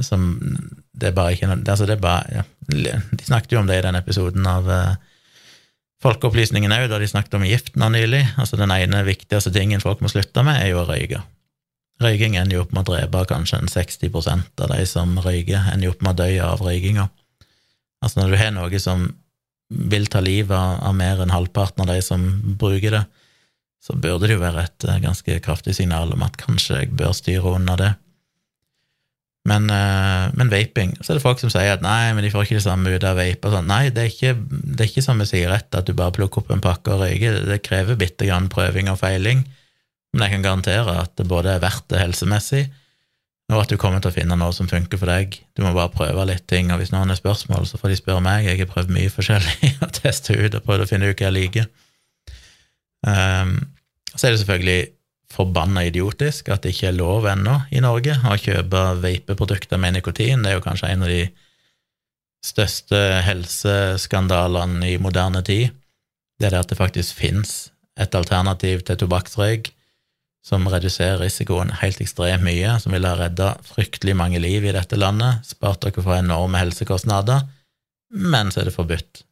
Som 0.00 0.22
Det 0.94 1.10
er 1.10 1.16
bare 1.16 1.34
ikke 1.34 1.50
Altså, 1.52 1.84
det 1.84 1.98
er 1.98 2.04
bare 2.04 2.38
ja, 2.38 2.44
De 2.70 3.26
snakket 3.26 3.56
jo 3.56 3.60
om 3.60 3.68
det 3.68 3.80
i 3.80 3.84
den 3.84 3.98
episoden 3.98 4.46
av 4.48 4.70
uh, 4.70 4.94
Folkeopplysningen 6.06 6.70
òg, 6.70 6.84
da 6.86 7.00
de 7.02 7.08
snakket 7.10 7.34
om 7.34 7.44
gift 7.46 7.74
nå 7.74 7.88
nylig. 7.90 8.22
Altså, 8.38 8.54
den 8.60 8.70
ene 8.70 9.02
viktigste 9.06 9.50
tingen 9.50 9.82
folk 9.82 10.02
må 10.04 10.10
slutte 10.12 10.44
med, 10.46 10.60
er 10.62 10.70
jo 10.70 10.84
å 10.84 10.86
røyke. 10.86 11.24
Røyking 12.02 12.36
ender 12.38 12.58
jo 12.58 12.62
opp 12.62 12.74
med 12.76 12.84
å 12.84 12.92
drepe 12.92 13.24
kanskje 13.32 13.58
en 13.58 13.70
60% 13.72 14.62
av 14.62 14.70
de 14.70 14.84
som 14.86 15.16
røyker, 15.24 15.66
ender 15.72 15.88
jo 15.88 15.94
opp 15.96 16.04
med 16.06 16.14
å 16.14 16.20
dø 16.20 16.28
av 16.44 16.62
røykinga. 16.62 17.08
Altså 18.04 18.20
når 18.20 18.30
du 18.30 18.38
har 18.38 18.52
noe 18.54 18.80
som 18.82 19.08
vil 19.66 20.06
ta 20.12 20.20
livet 20.22 20.54
av 20.54 20.94
mer 20.94 21.24
enn 21.24 21.34
halvparten 21.34 21.82
av 21.82 21.90
de 21.90 21.98
som 22.04 22.22
bruker 22.60 23.00
det, 23.00 23.04
så 23.82 23.96
burde 23.98 24.28
det 24.28 24.36
jo 24.36 24.42
være 24.44 24.62
et 24.66 24.86
eh, 24.86 25.02
ganske 25.02 25.40
kraftig 25.42 25.74
signal 25.78 26.12
om 26.14 26.22
at 26.26 26.38
kanskje 26.38 26.84
jeg 26.84 26.94
bør 26.98 27.14
styre 27.16 27.56
unna 27.58 27.74
det. 27.80 27.92
Men, 29.46 29.68
eh, 29.70 30.32
men, 30.34 30.48
vaping 30.50 30.96
Så 30.98 31.12
er 31.12 31.18
det 31.18 31.22
folk 31.22 31.38
som 31.38 31.52
sier 31.52 31.76
at 31.76 31.84
nei, 31.84 32.10
men 32.16 32.24
de 32.26 32.32
får 32.32 32.48
ikke 32.48 32.56
det 32.58 32.64
samme 32.64 32.90
ut 32.90 33.04
av 33.06 33.18
vape. 33.20 33.52
Sånn. 33.52 33.68
Nei, 33.70 33.92
det 33.94 34.02
er, 34.02 34.10
ikke, 34.10 34.32
det 34.50 34.80
er 34.80 34.90
ikke 34.90 35.04
som 35.06 35.20
med 35.20 35.30
sigarett, 35.30 35.68
at 35.70 35.86
du 35.86 35.94
bare 35.94 36.14
plukker 36.16 36.42
opp 36.42 36.50
en 36.50 36.64
pakke 36.64 36.96
og 36.96 37.04
røyker. 37.04 37.44
Det 37.46 37.60
krever 37.66 38.00
bitte 38.00 38.26
grann 38.26 38.50
prøving 38.52 38.90
og 38.90 38.98
feiling 39.02 39.44
men 40.16 40.24
jeg 40.24 40.36
kan 40.36 40.46
garantere 40.46 40.96
at 41.02 41.12
det 41.18 41.28
både 41.28 41.52
er 41.52 41.62
verdt 41.62 41.90
det 41.92 42.00
helsemessig, 42.00 42.64
og 43.52 43.60
at 43.60 43.70
du 43.70 43.76
kommer 43.78 44.00
til 44.02 44.10
å 44.10 44.16
finne 44.16 44.38
noe 44.40 44.54
som 44.56 44.66
funker 44.70 44.98
for 44.98 45.10
deg. 45.12 45.36
Du 45.54 45.62
må 45.62 45.70
bare 45.76 45.92
prøve 45.92 46.24
litt 46.26 46.48
ting, 46.50 46.72
og 46.72 46.80
hvis 46.80 46.90
noen 46.94 47.12
har 47.12 47.18
spørsmål, 47.18 47.68
så 47.68 47.78
får 47.78 47.92
de 47.92 47.98
spørre 48.00 48.24
meg. 48.24 48.48
Jeg 48.48 48.62
har 48.62 48.70
prøvd 48.72 48.90
mye 48.96 49.12
forskjellig 49.12 49.70
og 49.84 49.92
testa 49.94 50.34
ut 50.34 50.56
og 50.56 50.64
prøvd 50.66 50.86
å 50.86 50.88
finne 50.90 51.10
ut 51.10 51.20
hva 51.20 51.28
jeg 51.28 51.36
liker. 51.36 51.68
Um, 53.06 53.58
så 54.16 54.26
er 54.26 54.34
det 54.34 54.40
selvfølgelig 54.40 54.80
forbanna 55.32 55.84
idiotisk 55.88 56.50
at 56.54 56.64
det 56.64 56.74
ikke 56.74 56.90
er 56.90 56.98
lov 56.98 57.26
ennå 57.30 57.56
i 57.74 57.82
Norge 57.84 58.14
å 58.24 58.36
kjøpe 58.40 58.82
vapeprodukter 59.02 59.80
med 59.80 59.96
nikotin. 59.98 60.44
Det 60.44 60.52
er 60.52 60.58
jo 60.58 60.64
kanskje 60.64 60.92
en 60.92 61.06
av 61.06 61.10
de 61.10 61.24
største 62.46 63.00
helseskandalene 63.26 64.92
i 64.92 65.00
moderne 65.02 65.42
tid. 65.46 65.74
Det 66.38 66.48
er 66.48 66.54
det 66.54 66.62
at 66.64 66.72
det 66.72 66.78
faktisk 66.78 67.18
fins 67.18 67.56
et 67.98 68.14
alternativ 68.14 68.84
til 68.86 69.00
tobakksrøyk 69.00 69.72
som 70.46 70.68
reduserer 70.70 71.18
risikoen 71.24 71.72
helt 71.80 71.98
ekstremt 72.02 72.44
mye, 72.46 72.76
som 72.78 72.94
ville 72.94 73.10
ha 73.10 73.18
redda 73.18 73.56
fryktelig 73.66 74.14
mange 74.14 74.38
liv 74.38 74.62
i 74.62 74.74
dette 74.76 74.98
landet, 74.98 75.42
spart 75.48 75.82
dere 75.82 76.04
for 76.04 76.14
enorme 76.14 76.60
helsekostnader, 76.60 77.42
men 78.14 78.52
så 78.54 78.62
er 78.62 78.68
det 78.68 78.76
forbudt. 78.76 79.24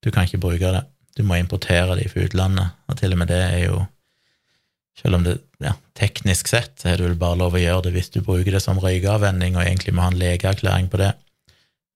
Du 0.00 0.08
kan 0.14 0.24
ikke 0.24 0.40
bruke 0.40 0.72
det. 0.72 0.86
Du 1.18 1.24
må 1.26 1.36
importere 1.36 1.98
det 1.98 2.08
fra 2.12 2.24
utlandet, 2.24 2.72
og 2.88 2.96
til 2.96 3.12
og 3.12 3.20
med 3.20 3.28
det 3.28 3.42
er 3.42 3.62
jo 3.66 3.82
Selv 4.98 5.18
om 5.18 5.24
det 5.26 5.38
ja, 5.62 5.76
teknisk 5.98 6.50
sett 6.50 6.84
er 6.86 6.98
det 6.98 7.06
vel 7.06 7.18
bare 7.18 7.38
lov 7.38 7.54
å 7.54 7.62
gjøre 7.62 7.86
det 7.86 7.94
hvis 7.94 8.12
du 8.14 8.20
bruker 8.24 8.54
det 8.54 8.62
som 8.64 8.80
røykeavvenning 8.82 9.56
og 9.56 9.64
egentlig 9.64 9.94
må 9.94 10.04
ha 10.04 10.12
en 10.12 10.20
legeerklæring 10.20 10.90
på 10.90 11.00
det. 11.00 11.12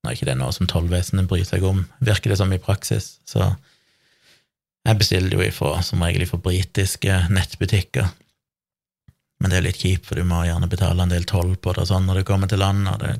Nå 0.02 0.10
er 0.10 0.16
ikke 0.16 0.30
det 0.30 0.38
noe 0.38 0.54
som 0.54 0.70
tollvesenet 0.70 1.28
bryr 1.30 1.44
seg 1.46 1.66
om, 1.66 1.84
virker 2.02 2.32
det 2.32 2.38
som 2.40 2.52
i 2.54 2.62
praksis, 2.62 3.16
så 3.28 3.52
jeg 4.82 4.98
bestiller 4.98 5.36
jo 5.36 5.44
ifra, 5.44 5.76
som 5.86 6.02
regel 6.02 6.26
fra 6.26 6.40
britiske 6.42 7.20
nettbutikker, 7.30 8.08
men 9.42 9.50
det 9.50 9.58
er 9.58 9.66
litt 9.66 9.78
kjipt, 9.82 10.06
for 10.06 10.18
du 10.18 10.26
må 10.26 10.44
gjerne 10.46 10.70
betale 10.70 11.02
en 11.02 11.12
del 11.12 11.26
toll 11.26 11.54
på 11.58 11.74
det 11.74 11.84
og 11.84 11.88
sånn 11.90 12.06
når 12.06 12.20
det 12.20 12.26
kommer 12.28 12.50
til 12.50 12.62
land, 12.62 12.86
og 12.90 12.98
det 13.02 13.16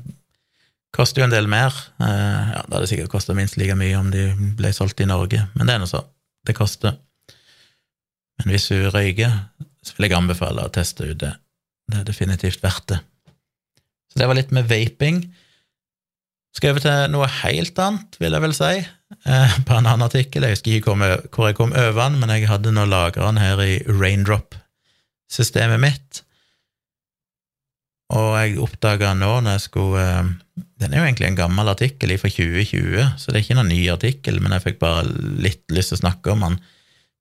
koster 0.95 1.23
jo 1.23 1.27
en 1.27 1.33
del 1.33 1.49
mer. 1.51 1.75
Eh, 1.99 2.51
ja, 2.53 2.61
Da 2.63 2.77
hadde 2.77 2.83
det 2.85 2.91
sikkert 2.93 3.11
kosta 3.11 3.35
minst 3.35 3.57
like 3.59 3.75
mye 3.79 3.97
om 3.99 4.11
de 4.13 4.29
ble 4.59 4.71
solgt 4.75 5.03
i 5.03 5.09
Norge, 5.09 5.41
men 5.55 5.67
det 5.67 5.75
er 5.75 5.83
nå 5.83 5.89
så. 5.89 6.03
Det 6.47 6.55
koster. 6.55 6.95
Men 8.39 8.53
hvis 8.53 8.69
du 8.71 8.87
røyker, 8.91 9.35
så 9.83 9.95
vil 9.97 10.09
jeg 10.09 10.17
anbefale 10.17 10.65
å 10.65 10.73
teste 10.73 11.07
ut 11.09 11.19
det. 11.21 11.33
Det 11.91 11.99
er 11.99 12.07
definitivt 12.07 12.63
verdt 12.63 12.93
det. 12.93 12.99
Så 14.11 14.21
det 14.21 14.27
var 14.29 14.37
litt 14.37 14.53
med 14.55 14.69
vaping. 14.69 15.23
Skal 16.53 16.75
over 16.75 16.83
til 16.83 17.13
noe 17.13 17.29
helt 17.41 17.79
annet, 17.81 18.19
vil 18.21 18.35
jeg 18.35 18.43
vel 18.43 18.53
si, 18.55 18.73
eh, 19.25 19.55
på 19.65 19.73
en 19.73 19.87
annen 19.87 20.05
artikkel. 20.05 20.45
Jeg 20.45 20.57
husker 20.57 20.77
ikke 20.77 20.97
hvor 21.33 21.49
jeg 21.49 21.57
kom 21.57 21.73
over 21.73 22.03
den, 22.03 22.19
men 22.21 22.35
jeg 22.35 22.49
hadde 22.51 22.75
nå 22.75 22.85
lagra 22.85 23.31
den 23.31 23.41
her 23.41 23.61
i 23.63 23.81
Raindrop 23.89 24.55
systemet 25.33 25.81
mitt. 25.81 26.21
Og 28.13 28.35
jeg 28.37 28.61
oppdaga 28.61 29.15
nå 29.17 29.31
når 29.41 29.55
jeg 29.55 29.65
skulle 29.65 30.01
eh, 30.03 30.31
Den 30.83 30.93
er 30.93 30.99
jo 30.99 31.05
egentlig 31.07 31.29
en 31.31 31.39
gammel 31.39 31.71
artikkel 31.71 32.11
fra 32.19 32.29
2020, 32.29 33.13
så 33.17 33.31
det 33.31 33.39
er 33.39 33.45
ikke 33.45 33.55
noen 33.57 33.71
ny 33.71 33.81
artikkel, 33.89 34.41
men 34.43 34.53
jeg 34.53 34.65
fikk 34.67 34.81
bare 34.81 35.05
litt 35.41 35.63
lyst 35.71 35.93
til 35.93 35.97
å 35.97 36.01
snakke 36.03 36.33
om 36.33 36.43
den. 36.43 36.57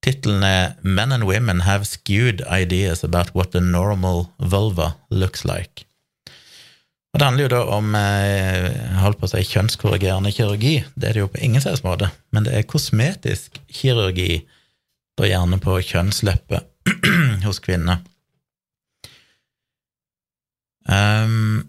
Tittelen 0.02 0.42
er 0.42 0.74
Men 0.82 1.12
and 1.14 1.24
women 1.24 1.62
have 1.62 1.86
skewed 1.86 2.42
ideas 2.50 3.04
about 3.04 3.34
what 3.34 3.52
the 3.52 3.60
normal 3.60 4.28
vulva 4.38 4.94
looks 5.10 5.44
like. 5.44 5.86
Og 7.12 7.20
Det 7.20 7.26
handler 7.26 7.44
jo 7.44 7.52
da 7.52 7.60
om 7.76 7.94
eh, 7.94 8.96
holdt 9.02 9.20
på 9.20 9.28
å 9.28 9.30
si, 9.34 9.42
kjønnskorrigerende 9.44 10.32
kirurgi. 10.32 10.78
Det 10.96 11.10
er 11.10 11.16
det 11.16 11.24
jo 11.26 11.32
på 11.32 11.42
ingen 11.44 11.60
slags 11.60 11.84
måte, 11.84 12.08
men 12.32 12.46
det 12.46 12.54
er 12.56 12.68
kosmetisk 12.68 13.60
kirurgi, 13.68 14.46
da 15.20 15.28
gjerne 15.28 15.58
på 15.60 15.76
kjønnslepper 15.84 16.64
hos 17.46 17.60
kvinner. 17.60 18.00
Um, 20.88 21.68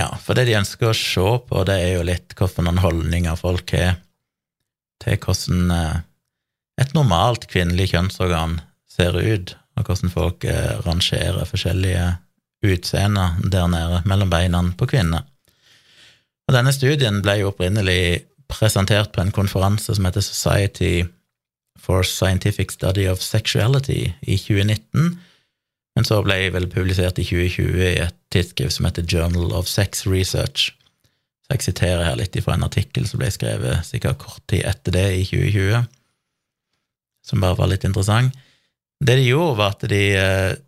ja, 0.00 0.08
for 0.24 0.34
det 0.34 0.48
de 0.48 0.56
ønsker 0.58 0.88
å 0.88 0.96
se 0.96 1.26
på, 1.46 1.64
det 1.68 1.76
er 1.76 1.92
jo 1.98 2.06
litt 2.08 2.32
hvilke 2.34 2.80
holdninger 2.80 3.36
folk 3.38 3.76
har 3.76 4.00
til 5.00 5.20
hvordan 5.20 5.70
eh, 5.72 6.00
et 6.80 6.94
normalt 6.96 7.46
kvinnelig 7.50 7.90
kjønnsorgan 7.92 8.58
ser 8.90 9.16
ut, 9.16 9.54
og 9.76 9.86
hvordan 9.86 10.12
folk 10.12 10.44
eh, 10.48 10.80
rangerer 10.86 11.46
forskjellige 11.48 12.06
utseender 12.66 13.38
der 13.52 13.68
nede 13.72 14.02
mellom 14.08 14.32
beina 14.32 14.62
på 14.76 14.88
kvinner. 14.90 15.24
Og 16.48 16.56
denne 16.56 16.72
studien 16.74 17.22
ble 17.24 17.38
jo 17.40 17.52
opprinnelig 17.52 18.26
presentert 18.50 19.12
på 19.14 19.22
en 19.22 19.32
konferanse 19.32 19.94
som 19.94 20.06
heter 20.08 20.24
Society 20.24 21.04
for 21.78 22.02
Scientific 22.02 22.74
Study 22.74 23.06
of 23.08 23.22
Sexuality 23.22 24.10
i 24.22 24.36
2019, 24.36 25.20
men 25.96 26.06
så 26.06 26.20
ble 26.24 26.36
jeg 26.38 26.54
vel 26.54 26.68
publisert 26.70 27.18
i 27.18 27.26
2020 27.26 27.86
i 27.86 28.02
et 28.02 28.18
tidsskrift 28.32 28.76
som 28.76 28.88
heter 28.88 29.06
Journal 29.06 29.54
of 29.56 29.68
Sex 29.68 30.06
Research. 30.06 30.72
Så 31.46 31.56
jeg 31.56 31.66
siterer 31.66 32.04
her 32.06 32.18
litt 32.18 32.36
fra 32.44 32.56
en 32.56 32.66
artikkel 32.66 33.08
som 33.08 33.22
ble 33.22 33.30
skrevet 33.32 33.86
sikkert 33.86 34.20
kort 34.22 34.44
tid 34.50 34.66
etter 34.68 34.94
det, 34.94 35.06
i 35.22 35.24
2020, 35.26 35.86
som 37.30 37.42
bare 37.42 37.58
var 37.58 37.70
litt 37.70 37.86
interessant. 37.86 38.34
Det 39.00 39.16
de 39.16 39.28
gjorde, 39.30 39.56
var 39.60 39.76
at 39.76 39.86
de 39.88 40.02
eh, 40.18 40.58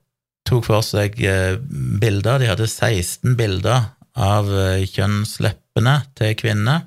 tok 0.49 0.69
for 0.71 0.87
seg 0.87 1.19
eh, 1.27 1.59
bilder. 2.01 2.41
De 2.41 2.49
hadde 2.53 2.71
16 2.71 3.37
bilder 3.37 3.91
av 4.17 4.49
eh, 4.49 4.87
kjønnsleppene 4.89 5.99
til 6.17 6.33
kvinner, 6.41 6.87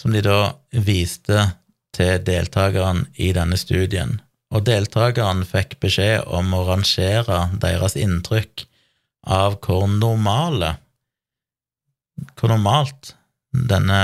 som 0.00 0.12
de 0.12 0.20
da 0.24 0.52
viste 0.82 1.46
til 1.94 2.20
deltakerne 2.26 3.06
i 3.20 3.30
denne 3.36 3.56
studien 3.60 4.18
og 4.52 4.66
deltakerne 4.68 5.46
fikk 5.48 5.78
beskjed 5.82 6.28
om 6.28 6.52
å 6.56 6.64
rangere 6.68 7.46
deres 7.60 7.96
inntrykk 7.96 8.66
av 9.32 9.58
hvor 9.64 9.86
normale 9.88 10.76
Hvor 12.36 12.52
normalt 12.52 13.14
denne 13.52 14.02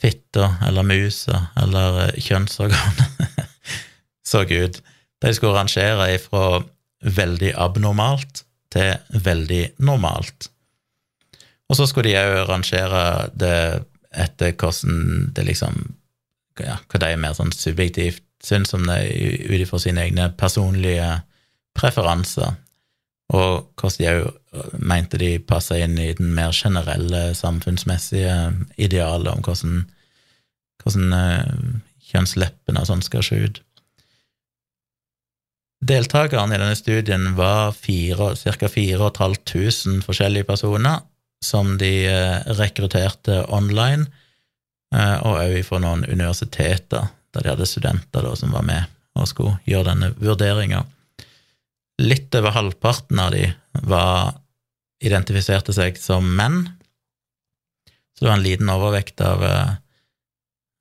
fitta 0.00 0.54
eller 0.66 0.86
musa 0.86 1.46
eller 1.60 2.14
kjønnsorganet 2.16 3.42
så 4.30 4.44
ut. 4.44 4.80
De 5.20 5.34
skulle 5.36 5.56
rangere 5.58 6.08
ifra 6.14 6.62
veldig 7.04 7.52
abnormalt 7.56 8.44
til 8.72 9.20
veldig 9.24 9.62
normalt. 9.82 10.50
Og 11.70 11.78
så 11.78 11.86
skulle 11.86 12.10
de 12.10 12.18
òg 12.18 12.48
rangere 12.48 13.04
det 13.38 13.56
etter 14.10 14.54
hvordan 14.58 15.30
det 15.36 15.46
liksom 15.46 15.76
ja, 16.60 16.74
Hva 16.90 16.98
de 17.00 17.08
er 17.14 17.20
mer 17.20 17.32
sånn 17.32 17.54
subjektivt 17.56 18.24
syns 18.44 18.74
om 18.76 18.82
det 18.88 18.98
ut 19.48 19.62
ifra 19.62 19.78
sine 19.80 20.02
egne 20.04 20.26
personlige 20.36 21.06
preferanser, 21.76 22.56
og 23.30 23.70
hvordan 23.78 23.98
de 24.00 24.10
òg 24.10 24.76
mente 24.82 25.18
de 25.20 25.30
passa 25.38 25.78
inn 25.78 25.94
i 26.02 26.10
den 26.18 26.32
mer 26.34 26.50
generelle 26.56 27.30
samfunnsmessige 27.38 28.34
idealet 28.82 29.30
om 29.30 29.44
hvordan, 29.46 29.84
hvordan 30.82 31.14
eh, 31.14 31.52
kjønnsleppene 32.10 32.82
og 32.82 32.88
sånn 32.88 33.04
skal 33.06 33.22
se 33.26 33.38
ut. 33.38 33.60
Deltakerne 35.80 36.58
i 36.58 36.60
denne 36.60 36.76
studien 36.76 37.30
var 37.38 37.72
ca. 37.72 38.68
4500 38.68 40.02
forskjellige 40.04 40.48
personer 40.50 41.06
som 41.44 41.76
de 41.80 41.92
eh, 42.10 42.42
rekrutterte 42.58 43.44
online, 43.48 44.10
eh, 44.94 45.16
og 45.22 45.38
òg 45.46 45.60
fra 45.64 45.80
noen 45.80 46.04
universiteter 46.10 47.08
da 47.30 47.44
de 47.44 47.52
hadde 47.52 47.68
studenter 47.68 48.26
da, 48.26 48.34
som 48.36 48.50
var 48.52 48.66
med 48.66 48.90
og 49.14 49.28
skulle 49.28 49.58
gjøre 49.68 49.92
denne 49.92 50.10
vurderinga. 50.18 50.82
Litt 52.00 52.34
over 52.34 52.54
halvparten 52.56 53.18
av 53.20 53.34
de 53.34 53.50
var, 53.84 54.38
identifiserte 55.04 55.74
seg 55.76 55.98
som 56.00 56.24
menn, 56.36 56.62
så 58.16 58.24
det 58.24 58.28
var 58.28 58.38
en 58.38 58.44
liten 58.44 58.72
overvekt 58.72 59.20
av 59.24 59.44
eh, 59.44 59.76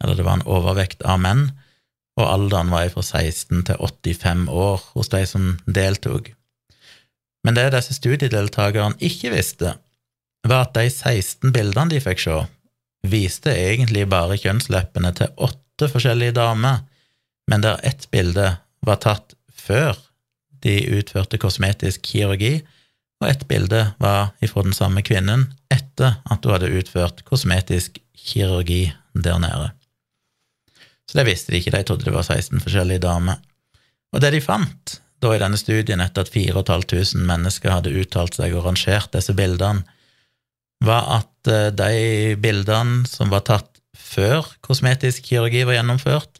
Eller 0.04 0.16
det 0.16 0.24
var 0.24 0.38
en 0.38 0.48
overvekt 0.48 1.02
av 1.04 1.20
menn, 1.20 1.42
og 2.20 2.24
alderen 2.24 2.70
var 2.72 2.88
fra 2.94 3.04
16 3.04 3.66
til 3.68 3.82
85 3.84 4.46
år 4.48 4.84
hos 4.94 5.12
de 5.12 5.20
som 5.28 5.50
deltok. 5.68 6.30
Men 7.44 7.58
det 7.58 7.66
disse 7.76 7.98
studiedeltakerne 7.98 8.96
ikke 9.04 9.34
visste, 9.34 9.74
var 10.48 10.70
at 10.70 10.76
de 10.78 10.86
16 10.88 11.52
bildene 11.52 11.92
de 11.92 12.00
fikk 12.04 12.24
se, 12.24 12.38
viste 13.12 13.52
egentlig 13.52 14.06
bare 14.12 14.40
kjønnsleppene 14.40 15.12
til 15.20 15.36
åtte 15.36 15.92
forskjellige 15.92 16.38
damer, 16.40 16.86
men 17.52 17.64
der 17.64 17.84
ett 17.84 18.08
bilde 18.12 18.54
var 18.88 19.04
tatt 19.04 19.36
før 19.52 20.00
de 20.66 20.76
utførte 20.98 21.40
kosmetisk 21.42 22.04
kirurgi, 22.06 22.60
og 23.20 23.28
ett 23.28 23.48
bilde 23.50 23.82
var 24.00 24.32
ifra 24.44 24.64
den 24.64 24.76
samme 24.76 25.04
kvinnen 25.04 25.50
etter 25.72 26.22
at 26.24 26.46
hun 26.46 26.56
hadde 26.56 26.72
utført 26.80 27.26
kosmetisk 27.28 28.00
kirurgi 28.16 28.86
der 29.14 29.40
nede. 29.44 29.72
Så 31.10 31.18
det 31.18 31.26
visste 31.28 31.52
de 31.52 31.60
ikke, 31.60 31.74
de 31.74 31.84
trodde 31.84 32.06
det 32.06 32.14
var 32.16 32.24
16 32.28 32.62
forskjellige 32.64 33.04
damer. 33.04 33.40
Og 34.14 34.22
det 34.22 34.34
de 34.36 34.42
fant 34.44 35.00
da 35.20 35.34
i 35.36 35.40
denne 35.42 35.58
studien, 35.60 36.00
etter 36.00 36.24
at 36.24 36.32
4500 36.32 37.26
mennesker 37.28 37.74
hadde 37.74 37.96
uttalt 38.00 38.38
seg 38.38 38.54
og 38.56 38.70
rangert 38.70 39.12
disse 39.16 39.36
bildene, 39.36 39.84
var 40.86 41.10
at 41.18 41.50
eh, 41.52 41.72
de 41.76 42.36
bildene 42.40 43.04
som 43.10 43.34
var 43.34 43.44
tatt 43.50 43.82
før 44.00 44.48
kosmetisk 44.64 45.26
kirurgi 45.28 45.66
var 45.68 45.76
gjennomført, 45.76 46.39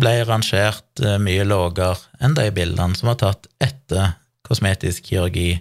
ble 0.00 0.12
rangert 0.28 1.02
eh, 1.02 1.18
mye 1.22 1.44
lavere 1.46 1.96
enn 2.22 2.36
de 2.36 2.46
bildene 2.54 2.96
som 2.98 3.10
var 3.12 3.20
tatt 3.22 3.48
etter 3.62 4.14
kosmetisk 4.46 5.10
kirurgi 5.10 5.56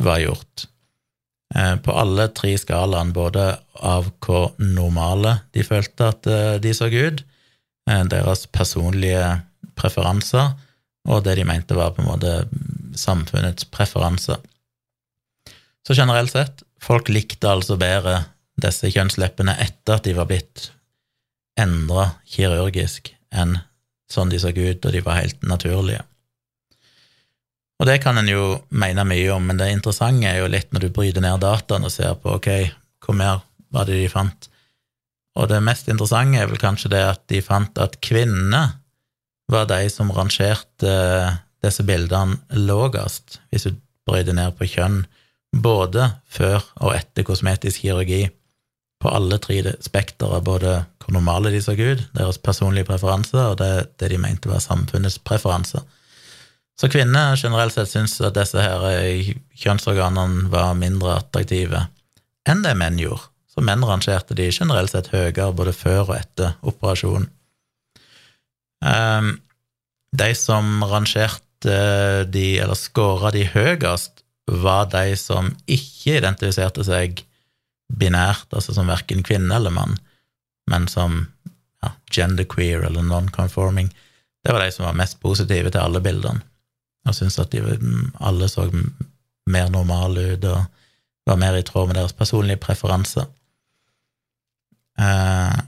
var 0.00 0.20
gjort. 0.22 0.66
Eh, 1.54 1.76
på 1.82 1.94
alle 1.96 2.28
tre 2.36 2.54
skalaene, 2.60 3.14
både 3.16 3.52
av 3.74 4.10
hvor 4.22 4.52
normale 4.60 5.40
de 5.54 5.64
følte 5.66 6.10
at 6.12 6.30
eh, 6.30 6.56
de 6.62 6.74
så 6.76 6.90
ut, 6.90 7.24
deres 7.90 8.44
personlige 8.54 9.24
preferanser, 9.74 10.52
og 11.10 11.24
det 11.24 11.32
de 11.40 11.46
mente 11.48 11.74
var 11.74 11.96
på 11.96 12.04
en 12.04 12.10
måte 12.10 12.34
samfunnets 12.94 13.66
preferanser. 13.72 14.38
Så 15.82 15.96
generelt 15.98 16.30
sett, 16.30 16.62
folk 16.78 17.10
likte 17.10 17.50
altså 17.50 17.80
bedre 17.80 18.20
disse 18.62 18.92
kjønnsleppene 18.94 19.56
etter 19.64 19.96
at 19.96 20.06
de 20.06 20.14
var 20.14 20.28
blitt 20.30 20.68
endra 21.58 22.12
kirurgisk 22.30 23.10
enn 23.30 23.58
sånn 24.10 24.30
de 24.32 24.40
så 24.42 24.50
ut 24.50 24.86
og 24.86 24.94
de 24.94 25.02
var 25.06 25.20
helt 25.20 25.42
naturlige. 25.46 26.02
Og 27.80 27.88
det 27.88 28.00
kan 28.02 28.18
en 28.20 28.28
jo 28.28 28.58
mene 28.76 29.06
mye 29.08 29.28
om, 29.32 29.46
men 29.46 29.60
det 29.60 29.70
interessante 29.72 30.28
er 30.28 30.42
jo 30.42 30.50
litt 30.52 30.72
når 30.74 30.84
du 30.84 30.88
bryter 30.92 31.24
ned 31.24 31.40
dataen 31.40 31.86
og 31.86 31.94
ser 31.94 32.18
på 32.20 32.34
ok, 32.36 32.48
hvor 33.00 33.16
mer 33.16 33.40
var 33.72 33.86
det 33.88 33.96
de 34.02 34.10
fant. 34.12 34.50
Og 35.38 35.48
det 35.48 35.62
mest 35.64 35.88
interessante 35.88 36.42
er 36.42 36.50
vel 36.50 36.60
kanskje 36.60 36.90
det 36.92 37.04
at 37.06 37.22
de 37.32 37.40
fant 37.44 37.80
at 37.80 37.96
kvinnene 38.04 38.64
var 39.50 39.70
de 39.70 39.86
som 39.90 40.10
rangerte 40.12 40.92
disse 41.64 41.84
bildene 41.86 42.36
lågest, 42.56 43.40
hvis 43.50 43.68
du 43.68 43.78
bryter 44.08 44.36
ned 44.36 44.52
på 44.58 44.68
kjønn, 44.68 45.04
både 45.56 46.10
før 46.30 46.62
og 46.82 46.94
etter 46.94 47.26
kosmetisk 47.26 47.82
kirurgi 47.86 48.26
på 49.00 49.08
alle 49.08 49.38
tre 49.40 49.62
spektere, 49.80 50.42
både 50.44 50.74
hvor 51.00 51.14
normale 51.16 51.52
de 51.54 51.62
så 51.64 51.72
ut, 51.72 52.02
deres 52.16 52.38
personlige 52.38 52.88
preferanser, 52.90 53.52
og 53.52 53.56
det, 53.62 53.96
det 54.00 54.10
de 54.12 54.20
mente 54.20 54.50
var 54.50 54.60
samfunnets 54.64 55.18
preferanser. 55.24 55.86
Så 56.80 56.88
kvinner 56.88 57.36
generelt 57.36 57.74
sett 57.76 57.90
syns 57.92 58.16
at 58.24 58.36
disse 58.36 58.60
her 58.60 58.84
eh, 58.88 59.34
kjønnsorganene 59.60 60.48
var 60.52 60.76
mindre 60.78 61.18
attraktive 61.18 61.86
enn 62.48 62.62
det 62.64 62.72
menn 62.78 62.96
gjorde. 63.00 63.28
Så 63.50 63.64
menn 63.66 63.84
rangerte 63.84 64.36
de 64.38 64.46
generelt 64.52 64.92
sett 64.92 65.10
høyere 65.12 65.50
både 65.56 65.74
før 65.76 66.06
og 66.06 66.16
etter 66.16 66.54
operasjon. 66.64 67.26
Um, 68.80 69.34
de 70.16 70.30
som 70.38 70.80
rangerte 70.88 71.74
de, 72.30 72.46
eller 72.62 72.78
scora 72.78 73.32
de 73.34 73.44
høyest, 73.52 74.22
var 74.50 74.88
de 74.94 75.12
som 75.20 75.50
ikke 75.70 76.16
identifiserte 76.16 76.86
seg 76.86 77.20
binært, 77.98 78.48
altså 78.54 78.74
som 78.76 78.90
verken 78.90 79.24
kvinne 79.26 79.56
eller 79.56 79.74
mann, 79.74 79.96
men 80.70 80.86
som 80.90 81.24
ja, 81.82 81.92
genderqueer 82.12 82.86
eller 82.86 83.04
non-conforming. 83.06 83.90
Det 84.44 84.54
var 84.54 84.64
de 84.64 84.72
som 84.72 84.86
var 84.86 84.98
mest 84.98 85.20
positive 85.20 85.72
til 85.72 85.82
alle 85.82 86.02
bildene, 86.04 86.44
og 87.08 87.16
syntes 87.16 87.40
at 87.42 87.52
de 87.54 87.64
alle 88.20 88.48
så 88.52 88.68
mer 89.50 89.72
normale 89.72 90.34
ut 90.34 90.46
og 90.48 90.64
var 91.28 91.38
mer 91.40 91.58
i 91.58 91.64
tråd 91.66 91.90
med 91.90 91.98
deres 91.98 92.16
personlige 92.16 92.60
preferanser. 92.62 93.26
Eh, 95.00 95.58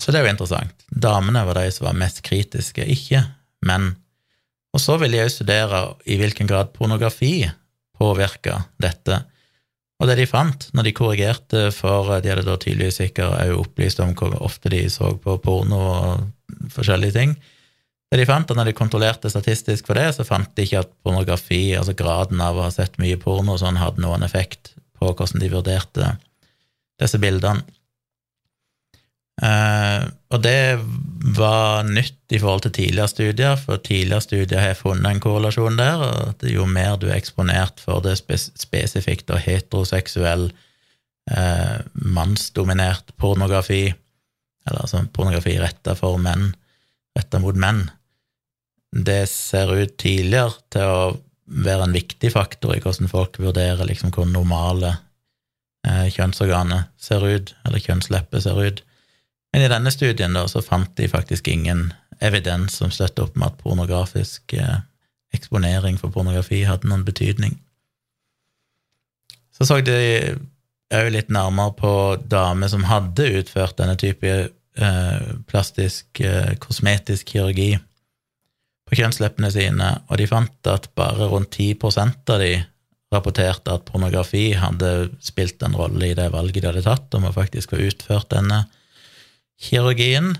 så 0.00 0.12
det 0.12 0.20
er 0.20 0.26
jo 0.26 0.34
interessant. 0.34 0.86
Damene 0.88 1.44
var 1.46 1.60
de 1.60 1.70
som 1.74 1.88
var 1.90 1.98
mest 1.98 2.22
kritiske, 2.26 2.84
ikke 2.94 3.22
menn. 3.66 3.92
Og 4.74 4.82
så 4.82 4.96
vil 5.00 5.14
jeg 5.16 5.28
jo 5.28 5.34
studere 5.34 5.80
i 6.08 6.16
hvilken 6.20 6.48
grad 6.50 6.72
pornografi 6.76 7.44
påvirka 7.98 8.62
dette. 8.80 9.20
Og 10.00 10.08
det 10.08 10.16
de 10.16 10.26
fant 10.28 10.66
når 10.72 10.86
de 10.86 10.96
korrigerte, 10.96 11.62
for 11.76 12.08
de 12.24 12.32
hadde 12.32 12.46
da 12.46 12.56
tydeligvis 12.56 13.00
sikkert 13.02 13.36
òg 13.36 13.58
opplyst 13.60 14.00
om 14.00 14.14
hvor 14.16 14.36
ofte 14.40 14.72
de 14.72 14.86
så 14.92 15.12
på 15.20 15.36
porno 15.44 15.80
og 15.92 16.70
forskjellige 16.72 17.18
ting, 17.18 17.34
Det 18.10 18.18
de 18.18 18.26
fant, 18.26 18.48
og 18.50 18.56
når 18.58 18.64
de 18.66 18.74
kontrollerte 18.74 19.30
statistisk 19.30 19.86
for 19.86 19.94
det, 19.94 20.08
så 20.16 20.24
fant 20.26 20.48
de 20.58 20.64
ikke 20.66 20.80
at 20.82 20.88
pornografi, 21.06 21.76
altså 21.78 21.94
graden 21.94 22.40
av 22.42 22.56
å 22.58 22.64
ha 22.64 22.70
sett 22.74 22.96
mye 22.98 23.14
porno, 23.22 23.54
sånn 23.54 23.78
hadde 23.78 24.02
noen 24.02 24.26
effekt 24.26 24.72
på 24.98 25.12
hvordan 25.12 25.38
de 25.38 25.50
vurderte 25.52 26.08
disse 26.98 27.20
bildene. 27.22 27.62
Uh, 29.40 30.04
og 30.34 30.42
det 30.44 30.80
var 31.36 31.86
nytt 31.88 32.34
i 32.34 32.40
forhold 32.40 32.66
til 32.66 32.74
tidligere 32.76 33.08
studier, 33.08 33.54
for 33.56 33.80
tidligere 33.80 34.24
studier 34.24 34.60
har 34.60 34.76
funnet 34.76 35.08
en 35.08 35.22
korrelasjon 35.22 35.78
der, 35.80 36.02
at 36.32 36.44
jo 36.44 36.66
mer 36.68 36.98
du 37.00 37.08
er 37.08 37.16
eksponert 37.16 37.80
for 37.80 38.04
det 38.04 38.18
spes 38.20 38.50
spesifikt 38.60 39.32
og 39.32 39.40
heteroseksuell, 39.40 40.50
uh, 41.32 41.78
mannsdominert 41.94 43.14
pornografi, 43.20 43.86
eller 44.68 44.84
altså 44.84 45.06
pornografi 45.14 45.56
retta 45.60 45.96
for 45.96 46.20
menn, 46.20 46.50
retta 47.16 47.40
mot 47.40 47.56
menn, 47.56 47.86
det 48.92 49.24
ser 49.30 49.72
ut 49.72 49.96
tidligere 50.00 50.58
til 50.74 50.84
å 50.90 51.02
være 51.50 51.86
en 51.88 51.94
viktig 51.94 52.30
faktor 52.34 52.74
i 52.74 52.82
hvordan 52.82 53.10
folk 53.10 53.38
vurderer 53.42 53.86
liksom 53.86 54.12
hvor 54.14 54.28
normale 54.28 54.94
uh, 55.86 56.06
kjønnsorganet 56.12 56.92
ser 57.00 57.24
ut, 57.24 57.54
eller 57.64 57.82
kjønnsleppet 57.82 58.44
ser 58.44 58.60
ut. 58.60 58.84
Men 59.52 59.64
i 59.64 59.70
denne 59.72 59.90
studien 59.90 60.36
da, 60.36 60.44
så 60.48 60.62
fant 60.62 60.92
de 60.98 61.08
faktisk 61.10 61.48
ingen 61.50 61.90
evidens 62.22 62.76
som 62.78 62.92
støtter 62.94 63.26
opp 63.26 63.36
med 63.38 63.50
at 63.50 63.58
pornografisk 63.62 64.54
eh, 64.54 64.82
eksponering 65.34 65.98
for 65.98 66.12
pornografi 66.14 66.62
hadde 66.68 66.90
noen 66.90 67.04
betydning. 67.06 67.56
Så 69.54 69.66
så 69.68 69.80
de 69.84 69.98
òg 70.94 71.10
litt 71.14 71.30
nærmere 71.32 71.74
på 71.78 71.92
damer 72.30 72.70
som 72.70 72.86
hadde 72.88 73.28
utført 73.40 73.78
denne 73.78 73.96
type 74.00 74.30
eh, 74.30 75.30
plastisk, 75.50 76.08
eh, 76.22 76.56
kosmetisk 76.62 77.34
kirurgi 77.34 77.74
på 78.90 78.98
kjønnsleppene 78.98 79.50
sine, 79.54 79.92
og 80.10 80.18
de 80.18 80.26
fant 80.26 80.70
at 80.70 80.88
bare 80.98 81.28
rundt 81.30 81.54
10% 81.54 82.34
av 82.34 82.42
de 82.42 82.54
rapporterte 83.10 83.74
at 83.74 83.86
pornografi 83.86 84.50
hadde 84.58 85.10
spilt 85.22 85.62
en 85.66 85.76
rolle 85.78 86.10
i 86.10 86.16
det 86.18 86.28
valget 86.34 86.62
de 86.62 86.70
hadde 86.70 86.86
tatt 86.86 87.14
om 87.18 87.26
å 87.26 87.34
faktisk 87.34 87.74
få 87.74 87.82
utført 87.88 88.30
denne 88.34 88.64
kirurgien. 89.60 90.32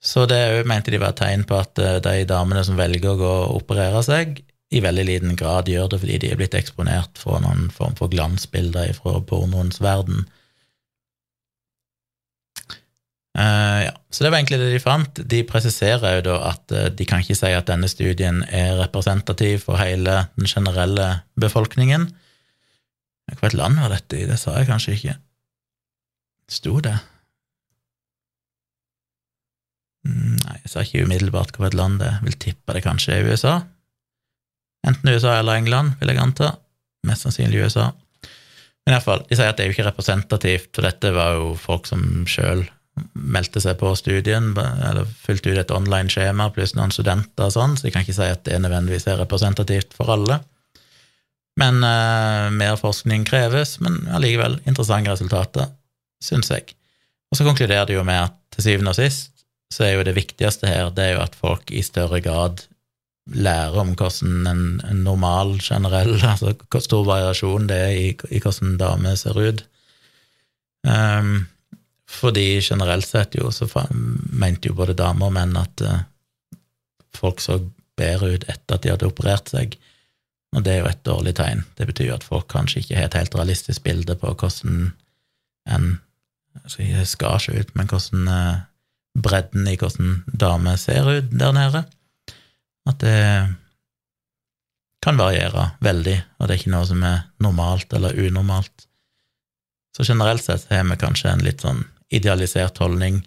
Så 0.00 0.24
det 0.30 0.64
mente 0.68 0.92
de 0.92 1.00
var 1.00 1.12
et 1.12 1.20
tegn 1.20 1.44
på 1.48 1.58
at 1.60 1.80
eh, 1.82 1.98
de 2.04 2.24
damene 2.28 2.62
som 2.64 2.78
velger 2.78 3.12
å 3.12 3.20
gå 3.20 3.32
og 3.44 3.58
operere 3.60 4.00
seg, 4.06 4.40
i 4.70 4.80
veldig 4.80 5.04
liten 5.06 5.38
grad 5.38 5.68
gjør 5.68 5.88
det 5.90 5.98
fordi 5.98 6.18
de 6.22 6.28
er 6.30 6.38
blitt 6.38 6.54
eksponert 6.54 7.18
for 7.18 7.42
noen 7.42 7.72
form 7.74 7.96
for 7.98 8.12
glansbilder 8.12 8.92
fra 8.94 9.16
pornoens 9.26 9.80
verden. 9.82 10.28
Uh, 13.34 13.86
ja. 13.86 13.92
Så 14.10 14.24
det 14.24 14.30
var 14.30 14.40
egentlig 14.40 14.58
det 14.58 14.72
de 14.72 14.82
fant. 14.82 15.20
De 15.32 15.42
presiserer 15.46 16.16
jo 16.18 16.24
da 16.26 16.36
at 16.50 16.74
uh, 16.74 16.86
de 16.94 17.06
kan 17.06 17.22
ikke 17.22 17.38
si 17.38 17.50
at 17.54 17.68
denne 17.70 17.90
studien 17.90 18.42
er 18.46 18.78
representativ 18.80 19.66
for 19.66 19.78
hele 19.78 20.24
den 20.38 20.50
generelle 20.50 21.08
befolkningen. 21.40 22.08
Hvilket 23.30 23.58
land 23.58 23.78
var 23.78 23.94
dette 23.94 24.18
i? 24.18 24.26
Det 24.26 24.38
sa 24.38 24.56
jeg 24.58 24.70
kanskje 24.70 24.96
ikke. 24.96 25.16
Sto 26.50 26.78
det? 26.82 26.96
Mm, 30.08 30.38
nei, 30.40 30.56
jeg 30.64 30.72
sa 30.72 30.84
ikke 30.84 31.04
umiddelbart 31.04 31.52
hvilket 31.56 31.76
land 31.76 32.00
det 32.00 32.08
er. 32.08 32.20
Vil 32.24 32.38
tippe 32.40 32.76
det 32.76 32.84
kanskje 32.86 33.16
er 33.16 33.28
USA. 33.28 33.60
Enten 34.86 35.12
USA 35.12 35.38
eller 35.38 35.60
England, 35.60 35.96
vil 36.00 36.12
jeg 36.12 36.22
anta. 36.22 36.54
Mest 37.06 37.26
sannsynlig 37.26 37.64
USA. 37.64 37.90
Men 38.86 38.96
iallfall, 38.96 39.24
de 39.28 39.36
sier 39.36 39.50
at 39.52 39.58
det 39.58 39.64
er 39.64 39.70
jo 39.70 39.76
ikke 39.76 39.88
representativt, 39.90 40.70
for 40.74 40.86
dette 40.86 41.12
var 41.14 41.36
jo 41.36 41.50
folk 41.60 41.88
som 41.88 42.04
sjøl 42.28 42.64
meldte 43.14 43.60
seg 43.62 43.76
på 43.80 43.92
studien, 43.96 44.50
eller 44.56 45.08
fulgte 45.24 45.52
ut 45.52 45.60
et 45.60 45.72
online-skjema 45.72 46.48
pluss 46.54 46.74
noen 46.76 46.92
studenter 46.92 47.46
og 47.46 47.54
sånn, 47.54 47.76
så 47.76 47.86
de 47.86 47.92
kan 47.94 48.04
ikke 48.04 48.16
si 48.16 48.28
at 48.28 48.42
det 48.48 48.58
nødvendigvis 48.60 49.06
er 49.08 49.20
representativt 49.20 49.94
for 49.96 50.12
alle. 50.16 50.40
Men 51.60 51.84
eh, 51.84 52.48
mer 52.56 52.76
forskning 52.80 53.24
kreves, 53.28 53.76
men 53.84 54.02
allikevel 54.16 54.58
interessante 54.64 55.12
resultater, 55.12 55.70
syns 56.24 56.50
jeg. 56.52 56.74
Og 57.30 57.38
så 57.38 57.46
konkluderer 57.46 57.88
de 57.88 57.98
jo 57.98 58.04
med 58.06 58.26
at 58.26 58.36
til 58.54 58.66
syvende 58.66 58.92
og 58.94 58.98
sist 58.98 59.39
så 59.70 59.86
er 59.86 59.94
jo 59.94 60.06
det 60.06 60.16
viktigste 60.16 60.68
her 60.68 60.90
det 60.94 61.04
er 61.04 61.16
jo 61.16 61.24
at 61.24 61.38
folk 61.38 61.70
i 61.70 61.82
større 61.86 62.20
grad 62.24 62.64
lærer 63.30 63.78
om 63.78 63.92
hvordan 63.94 64.46
en, 64.50 65.02
normal, 65.04 65.58
generell 65.62 66.16
Altså 66.32 66.54
hvor 66.70 66.82
stor 66.84 67.04
variasjon 67.06 67.68
det 67.70 67.78
er 67.78 67.94
i, 67.94 68.08
i 68.30 68.40
hvordan 68.42 68.76
damer 68.80 69.14
ser 69.14 69.38
ut. 69.38 69.64
Um, 70.86 71.46
fordi 72.10 72.60
generelt 72.64 73.06
sett 73.06 73.36
jo 73.38 73.50
så 73.54 73.68
mente 73.94 74.70
jo 74.70 74.74
både 74.74 74.96
damer 74.98 75.28
og 75.28 75.36
menn 75.36 75.54
at 75.60 75.84
uh, 75.86 76.00
folk 77.14 77.42
så 77.44 77.60
bedre 78.00 78.34
ut 78.34 78.46
etter 78.48 78.76
at 78.76 78.82
de 78.82 78.90
hadde 78.90 79.06
operert 79.06 79.52
seg, 79.52 79.76
og 80.56 80.64
det 80.64 80.72
er 80.72 80.80
jo 80.80 80.90
et 80.90 81.04
dårlig 81.06 81.34
tegn. 81.38 81.62
Det 81.78 81.86
betyr 81.86 82.08
jo 82.08 82.16
at 82.16 82.26
folk 82.26 82.48
kanskje 82.50 82.80
ikke 82.80 82.96
har 82.96 83.10
et 83.10 83.18
helt 83.20 83.36
realistisk 83.36 83.84
bilde 83.84 84.16
på 84.18 84.32
hvordan 84.32 84.94
en 85.70 85.86
altså, 86.64 86.82
skal 87.06 87.38
se 87.44 87.60
ut, 87.60 87.74
men 87.76 87.90
hvordan 87.92 88.32
uh, 88.32 88.64
bredden 89.22 89.68
i 89.68 89.76
hvordan 89.80 90.20
damer 90.26 90.78
ser 90.80 91.08
ut 91.08 91.32
der 91.32 91.56
nede. 91.56 91.84
At 92.88 93.00
det 93.02 93.18
kan 95.00 95.16
variere 95.20 95.70
veldig, 95.80 96.16
og 96.38 96.46
det 96.46 96.54
er 96.54 96.60
ikke 96.60 96.74
noe 96.74 96.88
som 96.88 97.04
er 97.06 97.22
normalt 97.40 97.92
eller 97.96 98.16
unormalt. 98.20 98.86
Så 99.96 100.04
generelt 100.06 100.44
sett 100.44 100.68
har 100.70 100.84
vi 100.88 100.98
kanskje 101.00 101.32
en 101.32 101.44
litt 101.44 101.64
sånn 101.64 101.82
idealisert 102.12 102.78
holdning 102.82 103.22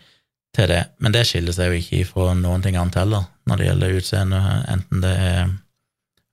til 0.53 0.69
det, 0.69 0.83
men 1.01 1.15
det 1.15 1.25
skiller 1.25 1.55
seg 1.55 1.71
jo 1.71 1.79
ikke 1.81 2.09
fra 2.11 2.33
noen 2.37 2.61
ting 2.61 2.77
annet 2.77 2.99
heller 3.01 3.25
når 3.49 3.59
det 3.59 3.67
gjelder 3.67 3.97
utseende, 3.97 4.41
enten 4.69 5.01
det 5.03 5.13
er 5.17 5.53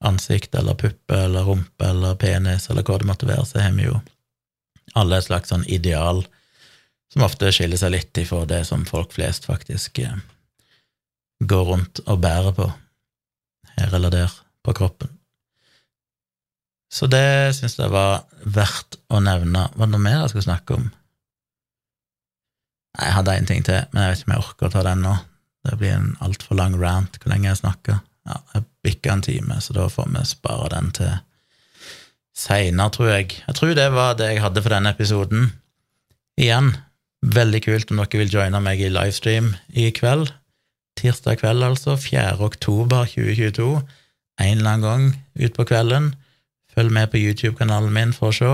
ansikt 0.05 0.55
eller 0.57 0.77
puppe 0.81 1.17
eller 1.17 1.47
rumpe 1.49 1.89
eller 1.89 2.19
penis 2.21 2.69
eller 2.71 2.85
hva 2.87 2.99
det 3.01 3.09
måtte 3.09 3.29
være, 3.29 3.47
så 3.49 3.63
har 3.65 3.73
vi 3.77 3.89
jo 3.89 3.97
alle 4.99 5.19
et 5.21 5.27
slags 5.27 5.53
sånn 5.53 5.65
ideal 5.71 6.23
som 7.13 7.25
ofte 7.27 7.51
skiller 7.55 7.81
seg 7.81 7.95
litt 7.95 8.21
ifra 8.23 8.45
det 8.49 8.63
som 8.69 8.87
folk 8.89 9.15
flest 9.17 9.49
faktisk 9.51 9.99
eh, 10.05 10.19
går 11.41 11.65
rundt 11.73 12.03
og 12.07 12.21
bærer 12.23 12.55
på 12.57 12.69
her 13.77 13.97
eller 13.97 14.13
der 14.15 14.37
på 14.65 14.75
kroppen. 14.77 15.11
Så 16.91 17.07
det 17.07 17.55
syns 17.57 17.79
jeg 17.79 17.93
var 17.93 18.25
verdt 18.43 18.99
å 19.15 19.21
nevne. 19.23 19.69
Var 19.77 19.87
det 19.87 19.95
noe 19.95 20.03
mer 20.03 20.23
jeg 20.25 20.33
skulle 20.33 20.49
snakke 20.49 20.79
om? 20.79 20.89
Jeg 22.99 23.15
hadde 23.15 23.37
én 23.39 23.47
ting 23.47 23.63
til, 23.67 23.85
men 23.93 24.03
jeg 24.03 24.11
vet 24.11 24.23
ikke 24.23 24.31
om 24.31 24.35
jeg 24.35 24.45
orker 24.45 24.69
å 24.69 24.73
ta 24.75 24.83
den 24.89 25.05
nå. 25.07 25.15
Det 25.69 25.77
blir 25.79 25.95
en 25.95 26.15
altfor 26.25 26.59
lang 26.59 26.75
rant 26.81 27.19
hvor 27.21 27.31
lenge 27.31 27.47
jeg 27.47 27.61
snakker. 27.61 28.01
Ja, 28.29 28.41
jeg 28.55 28.67
bikka 28.85 29.15
en 29.15 29.25
time, 29.25 29.61
så 29.63 29.77
da 29.77 29.87
får 29.93 30.11
vi 30.11 30.25
spare 30.29 30.71
den 30.75 30.91
til 30.99 31.13
seinere, 32.37 32.91
tror 32.95 33.13
jeg. 33.13 33.39
Jeg 33.47 33.57
tror 33.57 33.75
det 33.79 33.89
var 33.95 34.19
det 34.19 34.33
jeg 34.33 34.43
hadde 34.43 34.65
for 34.65 34.75
denne 34.75 34.93
episoden. 34.97 35.53
Igjen, 36.41 36.73
Veldig 37.21 37.61
kult 37.67 37.91
om 37.93 38.01
dere 38.01 38.23
vil 38.23 38.33
joine 38.33 38.61
meg 38.65 38.81
i 38.81 38.89
livestream 38.89 39.53
i 39.77 39.91
kveld. 39.93 40.31
Tirsdag 40.97 41.43
kveld, 41.43 41.63
altså. 41.65 41.97
4. 42.01 42.39
oktober 42.41 43.05
2022. 43.13 43.69
En 44.41 44.59
eller 44.59 44.71
annen 44.71 44.87
gang 44.87 45.05
utpå 45.37 45.67
kvelden. 45.69 46.15
Følg 46.73 46.93
med 46.95 47.11
på 47.13 47.21
YouTube-kanalen 47.21 47.93
min 47.93 48.15
for 48.17 48.31
å 48.31 48.37
se. 48.37 48.53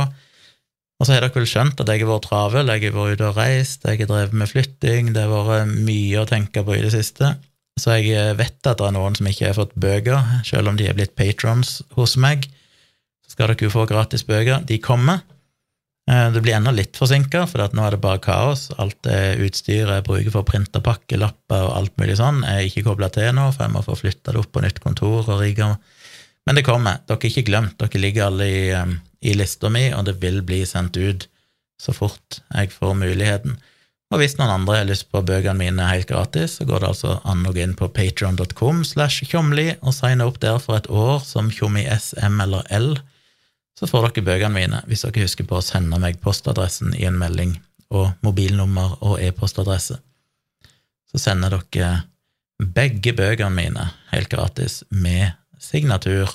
Og 0.96 1.06
så 1.06 1.14
har 1.14 1.22
dere 1.22 1.36
vel 1.36 1.46
skjønt 1.46 1.78
at 1.78 1.90
jeg 1.92 2.02
har 2.02 2.10
vært 2.10 2.26
travel, 2.26 2.72
jeg 2.72 2.88
har 2.88 2.96
vært 2.96 3.20
ute 3.20 3.28
og 3.28 3.38
reist, 3.38 3.84
jeg 3.84 4.00
har 4.00 4.08
drevet 4.10 4.32
med 4.40 4.48
flytting, 4.48 5.10
det 5.12 5.26
har 5.26 5.50
vært 5.50 5.74
mye 5.86 6.22
å 6.22 6.28
tenke 6.28 6.64
på 6.64 6.74
i 6.74 6.82
det 6.82 6.94
siste. 6.94 7.34
Så 7.76 7.98
jeg 8.00 8.36
vet 8.38 8.56
at 8.64 8.80
det 8.80 8.86
er 8.86 8.94
noen 8.96 9.18
som 9.18 9.28
ikke 9.28 9.50
har 9.50 9.58
fått 9.58 9.74
bøker, 9.76 10.40
selv 10.48 10.72
om 10.72 10.78
de 10.78 10.88
er 10.88 10.96
blitt 10.96 11.12
patrons 11.18 11.82
hos 11.98 12.16
meg. 12.16 12.48
Så 13.26 13.36
skal 13.36 13.52
dere 13.52 13.68
jo 13.68 13.74
få 13.74 13.84
gratis 13.86 14.24
bøker. 14.24 14.64
De 14.64 14.80
kommer. 14.80 15.20
Eh, 16.10 16.28
det 16.32 16.40
blir 16.40 16.54
ennå 16.54 16.70
litt 16.70 16.98
forsinka, 16.98 17.42
for 17.50 17.74
nå 17.74 17.82
er 17.82 17.96
det 17.96 18.02
bare 18.02 18.22
kaos. 18.22 18.68
Alt 18.78 18.98
det 19.06 19.38
utstyret 19.42 19.90
jeg 19.90 20.06
bruker 20.06 20.30
for 20.30 20.44
å 20.44 20.48
printe 20.48 20.82
pakkelapper 20.82 21.66
og 21.66 21.76
alt 21.80 21.96
mulig 21.98 22.18
sånn, 22.20 22.44
er 22.46 22.62
ikke 22.66 22.84
kobla 22.86 23.10
til 23.14 23.32
nå, 23.34 23.48
for 23.54 23.66
jeg 23.66 23.74
må 23.74 23.82
få 23.82 23.98
flytta 23.98 24.34
det 24.34 24.42
opp 24.42 24.52
på 24.54 24.62
nytt 24.62 24.82
kontor 24.84 25.26
og 25.26 25.42
rigga 25.42 25.76
Men 26.46 26.54
det 26.54 26.62
kommer. 26.62 27.00
Dere 27.08 27.18
er 27.18 27.32
ikke 27.32 27.48
glemt. 27.48 27.74
Dere 27.80 27.98
ligger 27.98 28.28
alle 28.28 28.46
i, 28.46 28.68
eh, 28.70 28.92
i 29.22 29.32
lista 29.34 29.68
mi, 29.68 29.88
og 29.92 30.04
det 30.06 30.20
vil 30.22 30.42
bli 30.46 30.60
sendt 30.62 30.96
ut 30.96 31.26
så 31.82 31.92
fort 31.92 32.38
jeg 32.54 32.70
får 32.70 32.94
muligheten. 32.94 33.56
Og 34.14 34.20
hvis 34.20 34.36
noen 34.38 34.52
andre 34.52 34.76
har 34.78 34.86
lyst 34.86 35.10
på 35.10 35.24
bøkene 35.26 35.58
mine 35.58 35.88
helt 35.90 36.06
gratis, 36.06 36.60
så 36.60 36.64
går 36.64 36.84
det 36.84 36.88
altså 36.92 37.16
an 37.26 37.42
å 37.42 37.52
gå 37.52 37.64
inn 37.64 37.74
på 37.74 37.88
patron.com 37.90 38.84
slash 38.86 39.26
tjomli 39.26 39.74
og 39.82 39.96
signe 39.96 40.22
opp 40.22 40.38
der 40.38 40.60
for 40.62 40.78
et 40.78 40.86
år 40.86 41.18
som 41.26 41.50
tjommi 41.50 41.82
S, 41.90 42.14
M 42.22 42.38
eller 42.40 42.62
L 42.70 42.94
så 43.76 43.88
får 43.88 44.08
dere 44.08 44.24
bøkene 44.24 44.54
mine 44.54 44.82
hvis 44.88 45.04
dere 45.04 45.26
husker 45.26 45.46
på 45.48 45.58
å 45.58 45.64
sende 45.64 45.98
meg 46.00 46.20
postadressen 46.24 46.94
i 46.96 47.04
en 47.08 47.18
melding, 47.20 47.56
og 47.94 48.16
mobilnummer 48.26 48.96
og 49.06 49.20
e-postadresse. 49.22 49.98
Så 51.06 51.20
sender 51.22 51.54
dere 51.54 51.90
begge 52.58 53.12
bøkene 53.16 53.52
mine 53.54 53.90
helt 54.10 54.32
gratis 54.32 54.80
med 54.90 55.36
signatur 55.60 56.30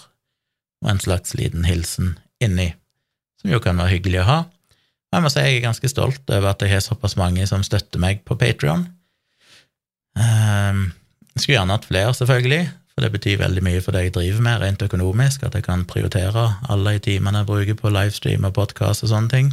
og 0.81 0.93
en 0.93 1.01
slags 1.01 1.35
liten 1.37 1.65
hilsen 1.67 2.15
inni, 2.41 2.71
som 3.41 3.51
jo 3.53 3.59
kan 3.61 3.77
være 3.77 3.97
hyggelig 3.97 4.21
å 4.23 4.29
ha. 4.29 4.39
Og 5.11 5.17
jeg 5.17 5.25
må 5.25 5.31
si 5.33 5.43
jeg 5.43 5.57
er 5.57 5.65
ganske 5.65 5.91
stolt 5.91 6.31
over 6.31 6.53
at 6.53 6.63
jeg 6.63 6.71
har 6.71 6.83
såpass 6.85 7.17
mange 7.19 7.45
som 7.49 7.65
støtter 7.65 8.01
meg 8.01 8.23
på 8.25 8.37
Patrion. 8.39 8.85
Um, 10.15 10.87
skulle 11.35 11.57
gjerne 11.57 11.75
hatt 11.75 11.87
flere, 11.89 12.13
selvfølgelig, 12.15 12.69
for 13.01 13.09
det 13.09 13.17
betyr 13.17 13.39
veldig 13.41 13.61
mye 13.65 13.81
for 13.81 13.95
det 13.95 14.03
jeg 14.03 14.13
driver 14.13 14.43
med 14.45 14.59
rent 14.61 14.83
økonomisk, 14.85 15.41
at 15.47 15.55
jeg 15.57 15.65
kan 15.65 15.87
prioritere 15.89 16.43
alle 16.69 16.91
de 16.93 16.99
timene 17.07 17.39
jeg 17.41 17.47
bruker 17.49 17.77
på 17.79 17.89
livestream 17.89 18.45
og 18.45 18.53
podkast 18.53 19.07
og 19.07 19.09
sånne 19.09 19.31
ting. 19.31 19.47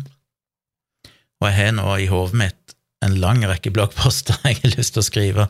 Og 1.41 1.49
jeg 1.49 1.57
har 1.57 1.73
nå 1.73 1.95
i 1.97 2.11
hodet 2.13 2.37
mitt 2.37 2.75
en 3.07 3.17
lang 3.23 3.41
rekke 3.49 3.73
bloggposter 3.73 4.37
jeg 4.45 4.61
har 4.61 4.75
lyst 4.75 4.93
til 4.93 5.01
å 5.01 5.07
skrive, 5.07 5.49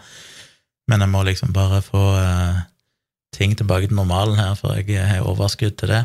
men 0.87 1.03
jeg 1.03 1.11
må 1.11 1.25
liksom 1.27 1.51
bare 1.57 1.83
få 1.83 2.05
uh, 2.23 2.63
ting 3.35 3.59
tilbake 3.59 3.91
til 3.91 3.99
normalen 3.99 4.39
her, 4.39 4.55
for 4.55 4.79
jeg 4.79 5.03
har 5.03 5.27
overskudd 5.27 5.75
til 5.83 5.97
det. 5.97 6.05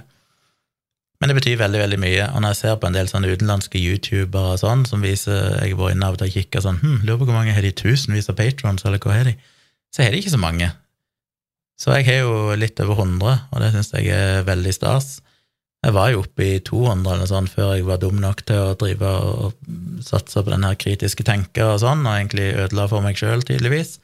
Men 1.21 1.29
det 1.29 1.37
betyr 1.43 1.61
veldig 1.61 1.85
veldig 1.85 1.99
mye, 2.01 2.29
og 2.33 2.41
når 2.41 2.55
jeg 2.55 2.61
ser 2.63 2.79
på 2.81 2.89
en 2.89 2.97
del 2.97 3.11
sånne 3.11 3.29
utenlandske 3.29 3.77
youtubere 3.77 4.57
og 4.57 4.63
sånn, 4.65 4.87
som 4.89 5.05
viser 5.05 5.59
Jeg 5.61 5.75
har 5.75 5.83
vært 5.83 5.93
inne 5.93 6.09
av 6.09 6.17
og 6.17 6.23
til 6.23 6.33
og 6.33 6.39
kikka 6.41 6.63
sånn 6.65 6.81
hm, 6.81 7.03
Lurer 7.05 7.21
på 7.21 7.29
hvor 7.29 7.37
mange 7.37 7.53
har 7.53 7.61
de 7.61 7.77
tusenvis 7.85 8.33
av 8.33 8.41
patrons, 8.41 8.81
eller 8.81 8.97
hva 8.97 9.19
har 9.19 9.29
de? 9.29 9.37
Så 9.93 10.01
har 10.01 10.09
de 10.09 10.23
ikke 10.23 10.33
så 10.33 10.41
mange. 10.41 10.73
Så 11.79 11.93
jeg 11.97 12.07
har 12.07 12.23
jo 12.23 12.55
litt 12.57 12.79
over 12.83 13.03
100, 13.03 13.37
og 13.51 13.61
det 13.63 13.71
syns 13.73 13.93
jeg 13.95 14.11
er 14.13 14.47
veldig 14.47 14.73
stas. 14.75 15.17
Jeg 15.83 15.95
var 15.97 16.13
jo 16.13 16.21
oppe 16.23 16.45
i 16.45 16.59
200 16.63 17.11
eller 17.11 17.27
sånn 17.27 17.49
før 17.51 17.73
jeg 17.75 17.87
var 17.87 17.99
dum 17.99 18.21
nok 18.23 18.45
til 18.47 18.61
å 18.61 18.75
drive 18.79 19.09
og 19.19 19.55
satse 20.05 20.39
på 20.39 20.53
den 20.53 20.63
her 20.63 20.77
kritiske 20.79 21.25
tenker 21.27 21.73
og 21.73 21.81
sånn, 21.83 22.05
og 22.07 22.15
egentlig 22.15 22.53
ødela 22.55 22.87
for 22.91 23.03
meg 23.03 23.19
sjøl, 23.19 23.43
tydeligvis. 23.43 23.97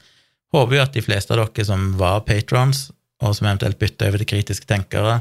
Håper 0.52 0.76
jo 0.76 0.82
at 0.84 0.96
de 0.96 1.04
fleste 1.04 1.32
av 1.32 1.40
dere 1.40 1.64
som 1.64 1.92
var 2.00 2.26
patrons, 2.28 2.90
og 3.24 3.36
som 3.36 3.48
eventuelt 3.48 3.80
bytta 3.80 4.10
over 4.10 4.20
til 4.20 4.32
kritiske 4.34 4.68
tenkere, 4.68 5.20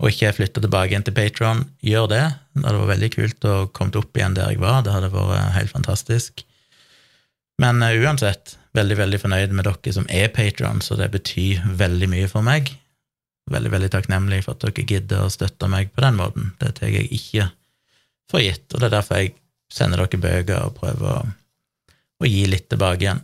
og 0.00 0.08
ikke 0.08 0.32
flytta 0.32 0.62
tilbake 0.64 0.94
igjen 0.94 1.04
til 1.04 1.16
Patron, 1.16 1.66
gjør 1.84 2.06
det. 2.08 2.22
Det 2.56 2.64
hadde 2.64 2.78
vært 2.80 2.92
veldig 2.94 3.10
kult 3.16 3.46
å 3.48 3.56
komme 3.76 4.00
opp 4.00 4.16
igjen 4.16 4.36
der 4.36 4.54
jeg 4.54 4.62
var. 4.62 4.80
Det 4.84 4.94
hadde 4.94 5.10
vært 5.12 5.52
helt 5.58 5.74
fantastisk. 5.74 6.44
Men 7.60 7.84
uh, 7.84 7.92
uansett, 8.00 8.56
veldig, 8.76 8.96
veldig 9.00 9.20
fornøyd 9.22 9.56
med 9.56 9.66
dere 9.66 9.94
som 9.94 10.06
er 10.12 10.30
patron, 10.34 10.82
så 10.84 10.96
det 10.98 11.10
betyr 11.14 11.64
veldig 11.80 12.10
mye 12.12 12.28
for 12.30 12.46
meg. 12.46 12.72
Veldig, 13.50 13.72
veldig 13.72 13.90
takknemlig 13.92 14.44
for 14.46 14.54
at 14.54 14.66
dere 14.66 14.86
gidder 14.86 15.24
å 15.24 15.32
støtte 15.32 15.68
meg 15.70 15.90
på 15.94 16.04
den 16.04 16.18
måten. 16.20 16.52
Det 16.60 16.76
tar 16.78 16.92
jeg 16.92 17.10
ikke 17.10 17.48
for 18.30 18.44
gitt, 18.44 18.68
og 18.70 18.78
det 18.78 18.90
er 18.90 18.96
derfor 18.98 19.22
jeg 19.22 19.34
sender 19.72 20.04
dere 20.04 20.22
bøker 20.22 20.64
og 20.68 20.78
prøver 20.78 21.10
å, 21.16 21.20
å 22.22 22.30
gi 22.30 22.46
litt 22.50 22.68
tilbake 22.70 23.06
igjen. 23.06 23.22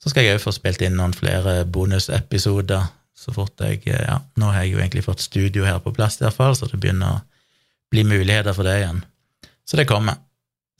Så 0.00 0.12
skal 0.12 0.26
jeg 0.26 0.36
òg 0.36 0.44
få 0.44 0.52
spilt 0.52 0.82
inn 0.84 0.96
noen 0.98 1.16
flere 1.16 1.62
bonusepisoder 1.64 2.88
så 3.14 3.32
fort 3.32 3.62
jeg 3.62 3.82
Ja, 3.86 4.18
nå 4.36 4.50
har 4.52 4.64
jeg 4.64 4.74
jo 4.74 4.82
egentlig 4.82 5.04
fått 5.06 5.22
studio 5.22 5.64
her 5.64 5.80
på 5.80 5.94
plass, 5.94 6.18
i 6.20 6.26
hvert 6.26 6.36
fall, 6.36 6.56
så 6.56 6.68
det 6.68 6.80
begynner 6.82 7.18
å 7.18 7.22
bli 7.94 8.04
muligheter 8.04 8.56
for 8.56 8.66
det 8.66 8.78
igjen. 8.80 9.04
Så 9.64 9.78
det 9.78 9.88
kommer. 9.88 10.18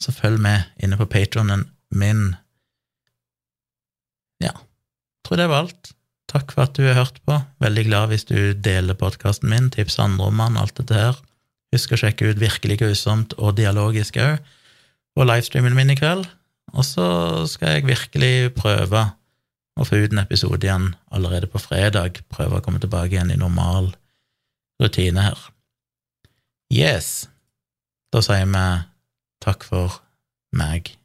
Så 0.01 0.11
følg 0.13 0.41
med 0.43 0.67
inne 0.83 0.99
på 0.99 1.07
patronen 1.09 1.63
min. 1.89 2.35
Tror 5.25 5.41
det 5.41 5.49
var 5.49 5.65
alt. 5.65 5.91
Takk 6.29 6.53
for 6.53 6.65
at 6.65 6.77
du 6.77 6.85
har 6.85 6.97
hørt 6.99 7.17
på. 7.25 7.37
Veldig 7.63 7.85
glad 7.87 8.11
hvis 8.11 8.27
du 8.29 8.53
deler 8.53 8.97
podkasten 8.97 9.49
min, 9.49 9.71
tips 9.73 9.97
andre 10.01 10.29
om 10.29 10.41
den, 10.41 10.59
alt 10.61 10.77
dette 10.77 10.97
her. 10.97 11.19
Husk 11.73 11.95
å 11.95 11.99
sjekke 11.99 12.31
ut 12.31 12.41
Virkelig 12.41 12.79
grusomt 12.81 13.35
og 13.41 13.55
Dialogisk 13.57 14.19
òg, 14.21 14.39
og 15.15 15.29
livestreamen 15.29 15.75
min 15.77 15.93
i 15.93 15.97
kveld. 15.99 16.25
Og 16.75 16.85
så 16.85 17.07
skal 17.49 17.77
jeg 17.77 17.87
virkelig 17.87 18.55
prøve 18.57 19.05
å 19.75 19.85
få 19.87 20.01
ut 20.03 20.13
en 20.13 20.23
episode 20.23 20.65
igjen 20.65 20.89
allerede 21.13 21.49
på 21.51 21.61
fredag. 21.61 22.21
Prøve 22.31 22.59
å 22.59 22.65
komme 22.65 22.81
tilbake 22.83 23.15
igjen 23.15 23.33
i 23.33 23.39
normal 23.39 23.93
rutine 24.81 25.23
her. 25.23 25.39
Yes, 26.73 27.29
da 28.11 28.23
sier 28.25 28.47
vi 28.49 28.65
takk 29.45 29.63
for 29.67 30.01
meg. 30.55 30.95